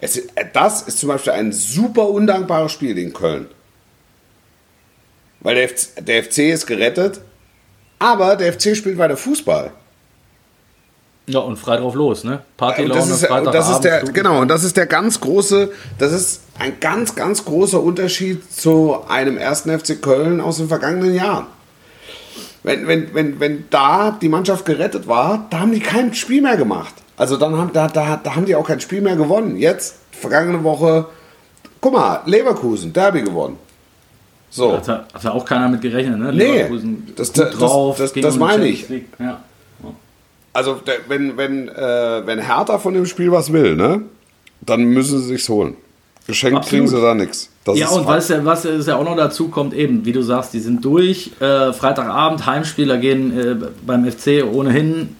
Es, 0.00 0.16
ist- 0.16 0.30
äh, 0.36 0.44
das 0.52 0.82
ist 0.82 0.98
zum 0.98 1.08
Beispiel 1.08 1.32
ein 1.32 1.52
super 1.52 2.08
undankbares 2.08 2.72
Spiel 2.72 2.96
in 2.98 3.12
Köln. 3.12 3.46
Weil 5.40 5.56
der 5.56 5.68
FC, 5.68 5.88
der 6.04 6.22
FC 6.22 6.38
ist 6.52 6.66
gerettet, 6.66 7.20
aber 7.98 8.36
der 8.36 8.52
FC 8.52 8.76
spielt 8.76 8.96
weiter 8.98 9.16
Fußball. 9.16 9.72
Ja, 11.28 11.38
und 11.38 11.56
frei 11.56 11.76
drauf 11.76 11.94
los, 11.94 12.24
ne? 12.24 12.40
Party 12.56 12.82
Und 12.82 12.88
das 12.94 13.08
ist, 13.08 13.30
und 13.30 13.46
das 13.54 13.70
ist 13.70 13.80
der, 13.84 14.02
genau, 14.02 14.40
und 14.40 14.48
das 14.48 14.64
ist 14.64 14.76
der 14.76 14.86
ganz 14.86 15.20
große, 15.20 15.70
das 15.98 16.12
ist 16.12 16.40
ein 16.58 16.80
ganz, 16.80 17.14
ganz 17.14 17.44
großer 17.44 17.80
Unterschied 17.80 18.52
zu 18.52 18.96
einem 19.08 19.38
ersten 19.38 19.70
FC 19.78 20.02
Köln 20.02 20.40
aus 20.40 20.56
den 20.56 20.66
vergangenen 20.68 21.14
Jahren. 21.14 21.46
Wenn, 22.64 22.86
wenn, 22.88 23.14
wenn, 23.14 23.38
wenn 23.40 23.64
da 23.70 24.16
die 24.20 24.28
Mannschaft 24.28 24.64
gerettet 24.64 25.06
war, 25.06 25.46
da 25.50 25.60
haben 25.60 25.72
die 25.72 25.80
kein 25.80 26.12
Spiel 26.14 26.42
mehr 26.42 26.56
gemacht. 26.56 26.94
Also 27.16 27.36
dann 27.36 27.56
haben, 27.56 27.70
da, 27.72 27.86
da, 27.88 28.16
da 28.22 28.34
haben 28.36 28.46
die 28.46 28.54
auch 28.56 28.66
kein 28.66 28.80
Spiel 28.80 29.00
mehr 29.00 29.16
gewonnen. 29.16 29.56
Jetzt, 29.56 29.96
vergangene 30.12 30.62
Woche, 30.64 31.06
guck 31.80 31.92
mal, 31.92 32.20
Leverkusen, 32.26 32.92
Derby 32.92 33.22
gewonnen. 33.22 33.58
So. 34.50 34.72
Hat, 34.74 34.86
da- 34.88 35.06
hat 35.14 35.24
da 35.24 35.30
auch 35.32 35.44
keiner 35.44 35.68
mit 35.68 35.80
gerechnet, 35.80 36.18
ne? 36.18 36.32
Nee, 36.32 36.38
Leverkusen 36.52 37.12
das- 37.16 37.32
das- 37.32 37.50
drauf, 37.56 37.96
das- 37.96 38.12
das 38.12 38.34
die 38.34 38.38
meine 38.40 38.66
ich. 38.66 38.86
Ja. 39.18 39.40
Also 40.52 40.80
wenn, 41.08 41.36
wenn, 41.36 41.68
äh, 41.68 42.26
wenn 42.26 42.38
Hertha 42.38 42.78
von 42.78 42.94
dem 42.94 43.06
Spiel 43.06 43.32
was 43.32 43.52
will, 43.52 43.74
ne, 43.74 44.02
dann 44.60 44.84
müssen 44.84 45.18
sie 45.18 45.28
sich's 45.28 45.48
holen. 45.48 45.76
Geschenkt 46.26 46.58
Absolut. 46.58 46.86
kriegen 46.86 46.88
sie 46.88 47.00
da 47.00 47.14
nichts. 47.14 47.50
Das 47.64 47.78
Ja, 47.78 47.88
und 47.88 48.06
was 48.06 48.28
ja, 48.28 48.44
was 48.44 48.64
ist 48.64 48.86
ja 48.86 48.96
auch 48.96 49.04
noch 49.04 49.16
dazu 49.16 49.48
kommt, 49.48 49.74
eben, 49.74 50.04
wie 50.04 50.12
du 50.12 50.22
sagst, 50.22 50.52
die 50.52 50.60
sind 50.60 50.84
durch. 50.84 51.32
Äh, 51.40 51.72
Freitagabend, 51.72 52.46
Heimspieler 52.46 52.98
gehen 52.98 53.38
äh, 53.38 53.56
beim 53.84 54.10
FC 54.10 54.44
ohnehin, 54.44 55.16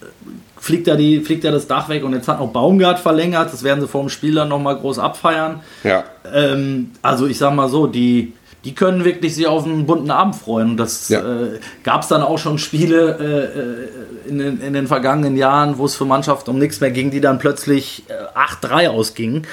fliegt 0.59 0.87
da, 0.87 0.95
die, 0.95 1.19
fliegt 1.19 1.43
da 1.43 1.51
das 1.51 1.67
Dach 1.67 1.89
weg 1.89 2.05
und 2.05 2.13
jetzt 2.13 2.27
hat 2.29 2.39
noch 2.39 2.47
Baumgart 2.47 2.99
verlängert. 2.99 3.51
Das 3.51 3.63
werden 3.63 3.81
sie 3.81 3.87
vor 3.87 4.01
dem 4.01 4.09
Spiel 4.09 4.35
dann 4.35 4.47
nochmal 4.47 4.77
groß 4.77 4.99
abfeiern. 4.99 5.59
Ja. 5.83 6.05
Ähm, 6.33 6.91
also 7.01 7.27
ich 7.27 7.37
sag 7.37 7.53
mal 7.53 7.67
so, 7.67 7.87
die, 7.87 8.31
die 8.65 8.73
können 8.75 9.03
wirklich 9.03 9.35
sich 9.35 9.45
auf 9.47 9.65
einen 9.65 9.85
bunten 9.85 10.09
Abend 10.11 10.35
freuen. 10.35 10.71
Und 10.71 10.77
das 10.77 11.09
Ja. 11.09 11.19
äh, 11.19 11.59
gab 11.83 12.03
es 12.03 12.07
dann 12.07 12.21
auch 12.21 12.37
schon 12.37 12.57
Spiele 12.57 13.17
äh, 14.25 14.27
äh, 14.27 14.29
in, 14.29 14.39
den, 14.39 14.61
in 14.61 14.73
den 14.73 14.87
vergangenen 14.87 15.35
Jahren, 15.35 15.77
wo 15.77 15.85
es 15.85 15.95
für 15.95 16.05
Mannschaften 16.05 16.49
um 16.51 16.59
nichts 16.59 16.79
mehr 16.79 16.91
ging, 16.91 17.11
die 17.11 17.19
dann 17.21 17.39
plötzlich 17.39 18.03
äh, 18.07 18.37
8-3 18.65 18.87
ausgingen, 18.89 19.45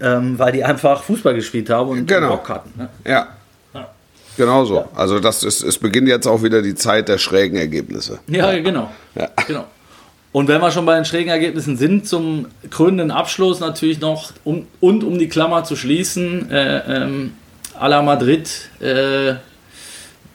ähm, 0.00 0.38
weil 0.38 0.52
die 0.52 0.64
einfach 0.64 1.02
Fußball 1.02 1.34
gespielt 1.34 1.70
haben 1.70 1.88
und 1.90 2.06
Genau. 2.06 2.28
Bock 2.36 2.48
hatten. 2.50 2.72
Ne? 2.76 2.88
Ja. 3.06 3.28
Genau 4.36 4.64
so. 4.64 4.84
Also 4.94 5.18
das 5.18 5.42
ist, 5.42 5.64
es 5.64 5.78
beginnt 5.78 6.06
jetzt 6.06 6.28
auch 6.28 6.44
wieder 6.44 6.62
die 6.62 6.76
Zeit 6.76 7.08
der 7.08 7.18
schrägen 7.18 7.58
Ergebnisse. 7.58 8.20
Ja, 8.28 8.52
genau. 8.60 8.88
Ja. 9.16 9.28
genau. 9.48 9.64
Und 10.30 10.46
wenn 10.46 10.60
wir 10.60 10.70
schon 10.70 10.86
bei 10.86 10.94
den 10.94 11.04
schrägen 11.04 11.30
Ergebnissen 11.30 11.76
sind, 11.76 12.06
zum 12.06 12.46
krönenden 12.70 13.10
Abschluss 13.10 13.58
natürlich 13.58 13.98
noch 14.00 14.30
um, 14.44 14.66
und 14.78 15.02
um 15.02 15.18
die 15.18 15.28
Klammer 15.28 15.64
zu 15.64 15.74
schließen, 15.74 16.50
äh, 16.52 17.02
ähm, 17.02 17.32
à 17.80 17.88
la 17.88 18.02
Madrid, 18.02 18.48
äh, 18.80 19.34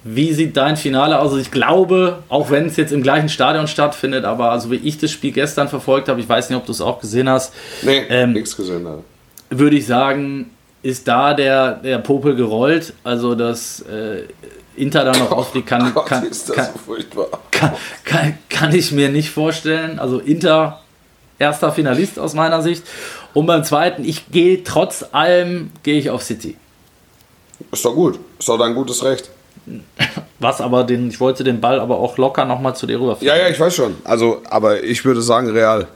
wie 0.05 0.33
sieht 0.33 0.57
dein 0.57 0.75
Finale 0.75 1.17
aus? 1.19 1.27
Also 1.31 1.37
ich 1.37 1.51
glaube, 1.51 2.19
auch 2.27 2.49
wenn 2.51 2.65
es 2.65 2.75
jetzt 2.75 2.91
im 2.91 3.03
gleichen 3.03 3.29
Stadion 3.29 3.67
stattfindet, 3.67 4.25
aber 4.25 4.51
also 4.51 4.69
wie 4.69 4.75
ich 4.75 4.97
das 4.97 5.11
Spiel 5.11 5.31
gestern 5.31 5.69
verfolgt 5.69 6.09
habe, 6.09 6.19
ich 6.19 6.27
weiß 6.27 6.49
nicht, 6.49 6.57
ob 6.57 6.65
du 6.65 6.73
es 6.73 6.81
auch 6.81 6.99
gesehen 6.99 7.29
hast, 7.29 7.53
Nee, 7.83 8.03
Ähm, 8.09 8.33
nichts 8.33 8.55
gesehen. 8.55 8.85
Alter. 8.85 9.03
würde 9.49 9.77
ich 9.77 9.85
sagen, 9.85 10.49
ist 10.81 11.07
da 11.07 11.33
der, 11.33 11.75
der 11.75 11.99
Popel 11.99 12.35
gerollt. 12.35 12.93
Also 13.05 13.35
dass 13.35 13.79
äh, 13.81 14.23
Inter 14.75 15.05
da 15.05 15.11
noch 15.13 15.31
aufliegt, 15.31 15.67
kann, 15.67 15.93
Gott, 15.93 16.07
kann, 16.07 16.25
ist 16.25 16.49
das 16.49 16.55
kann, 16.57 16.65
so 16.73 16.79
furchtbar. 16.79 17.27
kann, 17.51 17.71
kann, 18.03 18.37
kann 18.49 18.75
ich 18.75 18.91
mir 18.91 19.07
nicht 19.07 19.29
vorstellen. 19.29 19.99
Also 19.99 20.19
Inter, 20.19 20.81
erster 21.39 21.71
Finalist 21.71 22.19
aus 22.19 22.33
meiner 22.33 22.61
Sicht. 22.61 22.83
Und 23.33 23.45
beim 23.45 23.63
zweiten, 23.63 24.03
ich 24.03 24.29
gehe 24.31 24.63
trotz 24.65 25.05
allem, 25.13 25.71
gehe 25.83 25.97
ich 25.97 26.09
auf 26.09 26.23
City. 26.23 26.57
Ist 27.72 27.86
doch 27.86 27.95
gut. 27.95 28.20
Ist 28.39 28.49
doch 28.49 28.58
dein 28.58 28.74
gutes 28.76 29.04
Recht. 29.04 29.30
Was 30.39 30.60
aber 30.60 30.84
den, 30.84 31.10
ich 31.10 31.20
wollte 31.20 31.43
den 31.43 31.62
Ball 31.62 31.80
aber 31.80 31.97
auch 31.97 32.18
locker 32.18 32.45
nochmal 32.45 32.76
zu 32.76 32.86
dir 32.86 32.99
rüberführen. 32.99 33.28
Ja, 33.28 33.41
ja, 33.41 33.49
ich 33.49 33.60
weiß 33.60 33.76
schon. 33.76 33.95
Also, 34.04 34.41
aber 34.49 34.84
ich 34.84 35.06
würde 35.06 35.22
sagen 35.22 35.49
Real. 35.49 35.88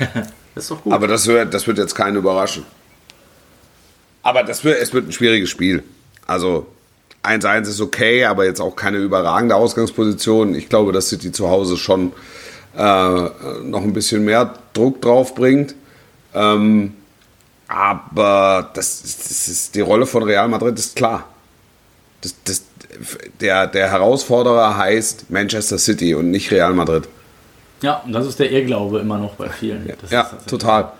Ist 0.54 0.70
doch 0.70 0.82
gut. 0.82 0.92
Aber 0.92 1.06
das 1.06 1.26
wird, 1.26 1.52
das 1.52 1.66
wird 1.66 1.78
jetzt 1.78 1.94
keinen 1.94 2.16
überraschen. 2.16 2.64
Aber 4.22 4.42
das 4.42 4.64
wird, 4.64 4.80
es 4.80 4.92
wird 4.92 5.08
ein 5.08 5.12
schwieriges 5.12 5.50
Spiel. 5.50 5.84
Also 6.26 6.66
1-1 7.22 7.68
ist 7.68 7.80
okay, 7.80 8.24
aber 8.24 8.44
jetzt 8.44 8.60
auch 8.60 8.74
keine 8.74 8.98
überragende 8.98 9.54
Ausgangsposition. 9.54 10.54
Ich 10.54 10.68
glaube, 10.68 10.92
dass 10.92 11.08
City 11.08 11.32
zu 11.32 11.48
Hause 11.48 11.76
schon 11.76 12.12
äh, 12.76 12.80
noch 13.62 13.82
ein 13.82 13.92
bisschen 13.92 14.24
mehr 14.24 14.54
Druck 14.72 15.02
drauf 15.02 15.34
bringt. 15.34 15.74
Ähm, 16.34 16.94
aber 17.68 18.70
das, 18.74 19.02
das 19.02 19.48
ist, 19.48 19.74
die 19.74 19.80
Rolle 19.80 20.06
von 20.06 20.22
Real 20.22 20.48
Madrid 20.48 20.78
ist 20.78 20.96
klar. 20.96 21.28
Das, 22.20 22.34
das, 22.44 22.62
der, 23.40 23.66
der 23.66 23.90
Herausforderer 23.90 24.76
heißt 24.76 25.30
Manchester 25.30 25.78
City 25.78 26.14
und 26.14 26.30
nicht 26.30 26.50
Real 26.50 26.72
Madrid. 26.72 27.08
ja, 27.82 28.02
und 28.06 28.12
das 28.12 28.26
ist 28.26 28.38
der 28.38 28.50
Irrglaube 28.50 29.00
immer 29.00 29.18
noch 29.18 29.34
bei 29.34 29.48
vielen. 29.48 29.90
Das 30.00 30.10
Ja, 30.10 30.30
total. 30.46 30.92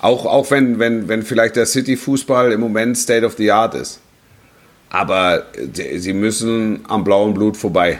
Auch, 0.00 0.26
auch 0.26 0.50
wenn, 0.50 0.78
wenn, 0.78 1.08
wenn 1.08 1.22
vielleicht 1.22 1.56
der 1.56 1.66
City-Fußball 1.66 2.52
im 2.52 2.60
Moment 2.60 2.96
State 2.98 3.24
of 3.26 3.34
the 3.36 3.50
Art 3.50 3.74
ist. 3.74 4.00
Aber 4.90 5.44
die- 5.56 5.98
sie 5.98 6.12
müssen 6.12 6.84
am 6.88 7.02
blauen 7.04 7.34
Blut 7.34 7.56
vorbei. 7.56 7.98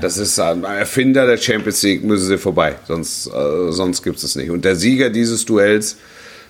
Das 0.00 0.18
ist 0.18 0.38
ein 0.38 0.62
Erfinder 0.64 1.26
der 1.26 1.36
Champions 1.36 1.82
League, 1.82 2.04
müssen 2.04 2.26
sie 2.28 2.38
vorbei. 2.38 2.76
Sonst, 2.86 3.26
äh, 3.28 3.72
sonst 3.72 4.02
gibt 4.02 4.18
es 4.18 4.22
es 4.24 4.36
nicht. 4.36 4.50
Und 4.50 4.64
der 4.64 4.76
Sieger 4.76 5.10
dieses 5.10 5.44
Duells 5.44 5.96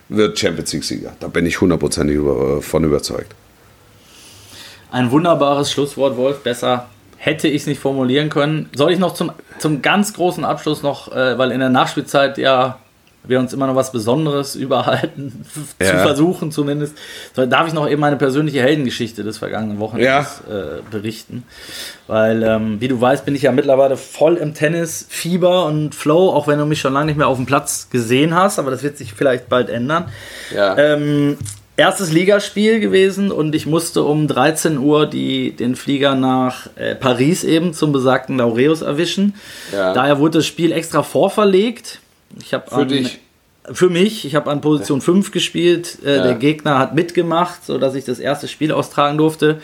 wird 0.09 0.39
Champions 0.39 0.73
League-Sieger. 0.73 1.13
Da 1.21 1.29
bin 1.29 1.47
ich 1.47 1.61
hundertprozentig 1.61 2.17
über, 2.17 2.61
von 2.63 2.85
überzeugt. 2.85 3.35
Ein 4.91 5.11
wunderbares 5.11 5.73
Schlusswort, 5.73 6.17
Wolf. 6.17 6.43
Besser 6.43 6.89
hätte 7.17 7.49
ich 7.49 7.63
es 7.63 7.67
nicht 7.67 7.81
formulieren 7.81 8.29
können. 8.29 8.69
Soll 8.77 8.93
ich 8.93 8.99
noch 8.99 9.15
zum, 9.15 9.33
zum 9.59 9.83
ganz 9.83 10.13
großen 10.13 10.45
Abschluss 10.45 10.83
noch, 10.83 11.11
äh, 11.11 11.39
weil 11.39 11.51
in 11.51 11.61
der 11.61 11.71
Nachspielzeit 11.71 12.39
ja 12.39 12.79
wir 13.27 13.39
uns 13.41 13.53
immer 13.53 13.67
noch 13.67 13.75
was 13.75 13.93
Besonderes 13.93 14.55
überhalten, 14.57 15.45
zu 15.79 15.85
Ja. 15.87 15.99
versuchen 15.99 16.53
zumindest. 16.53 16.97
So, 17.35 17.47
darf 17.47 17.67
ich 17.69 17.73
noch 17.75 17.89
eben 17.89 18.01
meine 18.01 18.17
persönliche 18.17 18.61
Heldengeschichte 18.63 19.23
des 19.25 19.39
vergangenen 19.39 19.79
Wochenendes 19.79 20.43
Ja. 20.49 20.55
äh, 20.55 20.83
berichten? 20.91 21.45
Weil, 22.07 22.43
ähm, 22.43 22.81
wie 22.81 22.89
du 22.89 23.01
weißt, 23.01 23.25
bin 23.25 23.35
ich 23.35 23.43
ja 23.43 23.53
mittlerweile 23.53 23.97
voll 23.97 24.37
im 24.37 24.55
Tennis-Fieber 24.55 25.65
und 25.67 25.95
Flow, 25.95 26.31
auch 26.31 26.47
wenn 26.47 26.59
du 26.59 26.67
mich 26.67 26.81
schon 26.81 26.93
lange 26.93 27.07
nicht 27.07 27.17
mehr 27.17 27.29
auf 27.29 27.37
dem 27.37 27.47
Platz 27.47 27.89
gesehen 27.91 28.35
hast, 28.35 28.59
aber 28.59 28.71
das 28.71 28.83
wird 28.83 28.99
sich 28.99 29.15
vielleicht 29.15 29.49
bald 29.49 29.71
ändern. 29.71 30.07
Ja. 30.55 30.77
Ähm, 30.77 31.39
erstes 31.77 32.13
Ligaspiel 32.13 32.79
gewesen 32.79 33.33
und 33.33 33.55
ich 33.55 33.67
musste 33.67 34.05
um 34.05 34.29
13 34.29 34.79
Uhr 34.79 35.07
die, 35.07 35.57
den 35.57 35.75
Flieger 35.77 36.15
nach 36.15 36.69
äh, 36.77 36.95
Paris 36.95 37.43
eben 37.43 37.73
zum 37.75 37.91
besagten 37.93 38.39
Laureus 38.39 38.83
erwischen. 38.83 39.35
Ja. 39.73 39.93
Daher 39.93 40.19
wurde 40.21 40.39
das 40.39 40.47
Spiel 40.47 40.71
extra 40.73 41.03
vorverlegt. 41.03 42.01
Ich 42.41 42.55
hab 42.55 42.71
Für 42.73 42.87
dich. 42.87 43.21
Für 43.73 43.89
mich. 43.89 44.25
Ich 44.27 44.35
habe 44.35 44.51
an 44.51 44.61
Position 44.61 45.01
5 45.01 45.31
gespielt. 45.31 45.99
Äh, 46.05 46.17
Ja. 46.17 46.23
Der 46.25 46.35
Gegner 46.35 46.79
hat 46.79 46.95
mitgemacht, 46.95 47.65
sodass 47.65 47.95
ich 47.95 48.05
das 48.05 48.19
erste 48.19 48.47
Spiel 48.47 48.73
austragen 48.73 49.17
durfte. 49.17 49.61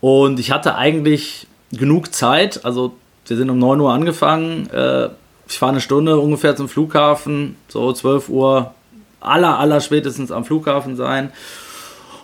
Und 0.00 0.38
ich 0.38 0.52
hatte 0.52 0.76
eigentlich 0.76 1.46
genug 1.72 2.14
Zeit. 2.14 2.64
Also 2.64 2.94
wir 3.26 3.36
sind 3.36 3.50
um 3.50 3.58
9 3.58 3.80
Uhr 3.80 3.92
angefangen. 3.92 4.70
Äh, 4.70 5.08
ich 5.48 5.58
fahre 5.58 5.72
eine 5.72 5.80
Stunde 5.80 6.18
ungefähr 6.18 6.54
zum 6.54 6.68
Flughafen. 6.68 7.56
So 7.68 7.92
12 7.92 8.28
Uhr 8.28 8.72
aller, 9.20 9.58
aller 9.58 9.80
spätestens 9.80 10.30
am 10.30 10.44
Flughafen 10.44 10.96
sein. 10.96 11.32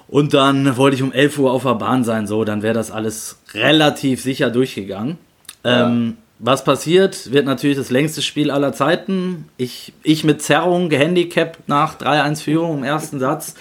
Und 0.08 0.34
dann 0.34 0.76
wollte 0.76 0.96
ich 0.96 1.02
um 1.02 1.12
11 1.12 1.38
Uhr 1.38 1.52
auf 1.52 1.62
der 1.62 1.74
Bahn 1.74 2.04
sein. 2.04 2.26
So, 2.26 2.44
dann 2.44 2.62
wäre 2.62 2.74
das 2.74 2.90
alles 2.90 3.38
relativ 3.54 4.22
sicher 4.22 4.50
durchgegangen. 4.50 5.18
Ähm, 5.64 6.16
was 6.42 6.64
passiert? 6.64 7.32
Wird 7.32 7.44
natürlich 7.44 7.76
das 7.76 7.90
längste 7.90 8.22
Spiel 8.22 8.50
aller 8.50 8.72
Zeiten. 8.72 9.48
Ich, 9.58 9.92
ich 10.02 10.24
mit 10.24 10.40
Zerrung, 10.42 10.88
gehandicapt 10.88 11.68
nach 11.68 11.98
3-1 11.98 12.42
Führung 12.42 12.78
im 12.78 12.84
ersten 12.84 13.20
Satz. 13.20 13.54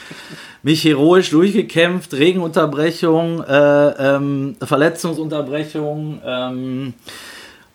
Mich 0.64 0.84
heroisch 0.86 1.30
durchgekämpft, 1.30 2.14
Regenunterbrechung, 2.14 3.44
äh, 3.44 4.16
ähm, 4.16 4.56
Verletzungsunterbrechung 4.62 6.22
ähm, 6.26 6.94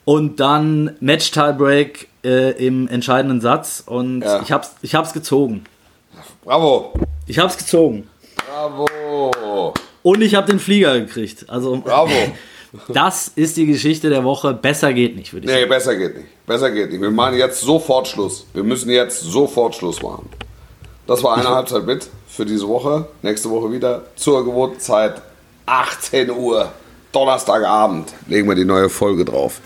und 0.07 0.41
dann 0.41 0.97
Match-Tiebreak 1.01 2.09
äh, 2.25 2.53
im 2.67 2.89
entscheidenden 2.89 3.41
Satz. 3.43 3.83
Und 3.85 4.23
Ja. 4.23 4.41
ich 4.43 4.53
hab's, 4.53 4.75
ich 4.81 4.95
hab's 4.95 5.13
gezogen. 5.13 5.65
Bravo. 6.45 6.95
Ich 7.27 7.39
hab's 7.39 7.59
gezogen. 7.59 8.09
Bravo. 8.37 9.75
Und 10.03 10.23
ich 10.23 10.35
habe 10.35 10.47
den 10.47 10.59
Flieger 10.61 10.99
gekriegt. 11.01 11.47
Also 11.49 11.77
Bravo. 11.85 12.11
das 12.89 13.29
ist 13.35 13.57
die 13.57 13.67
Geschichte 13.67 14.11
der 14.11 14.25
Woche. 14.25 14.55
Besser 14.55 14.93
geht 14.93 15.17
nicht, 15.17 15.33
würde 15.33 15.47
ich 15.47 15.53
Nee, 15.53 15.61
sagen. 15.61 15.71
besser 15.71 15.97
geht 15.97 16.17
nicht. 16.17 16.47
Besser 16.47 16.71
geht 16.71 16.91
nicht. 16.91 17.01
Wir 17.01 17.11
machen 17.11 17.37
jetzt 17.37 17.61
sofort 17.61 18.09
Schluss. 18.09 18.47
Wir 18.53 18.65
müssen 18.65 18.91
jetzt 18.91 19.21
sofort 19.21 19.75
Schluss 19.75 20.03
machen. 20.03 20.29
Das 21.07 21.23
war 21.23 21.37
eine 21.37 21.49
Halbzeit 21.49 21.85
mit 21.87 22.09
für 22.29 22.45
diese 22.47 22.67
Woche. 22.69 23.07
Nächste 23.23 23.51
Woche 23.51 23.71
wieder 23.71 24.03
zur 24.17 24.45
gewohnten 24.45 24.81
Zeit 24.81 25.21
18 25.67 26.31
Uhr. 26.31 26.71
Donnerstagabend 27.13 28.13
legen 28.29 28.49
wir 28.49 28.57
die 28.57 28.65
neue 28.65 28.89
Folge 28.89 29.25
drauf. 29.25 29.61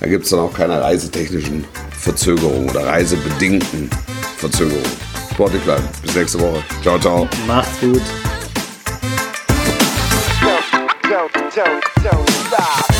Da 0.00 0.06
gibt 0.06 0.24
es 0.24 0.30
dann 0.30 0.38
auch 0.40 0.52
keine 0.54 0.80
reisetechnischen 0.80 1.64
Verzögerungen 1.98 2.70
oder 2.70 2.86
reisebedingten 2.86 3.90
Verzögerungen. 4.36 4.84
Sportlich 5.32 5.62
bleiben. 5.62 5.84
Bis 6.02 6.14
nächste 6.14 6.38
Woche. 6.40 6.62
Ciao, 6.82 6.98
ciao. 7.00 7.28
Macht's 7.48 7.80
gut. 7.80 8.02
don't, 11.32 11.54
don't, 11.54 11.84
don't 12.02 12.28
stop. 12.30 12.97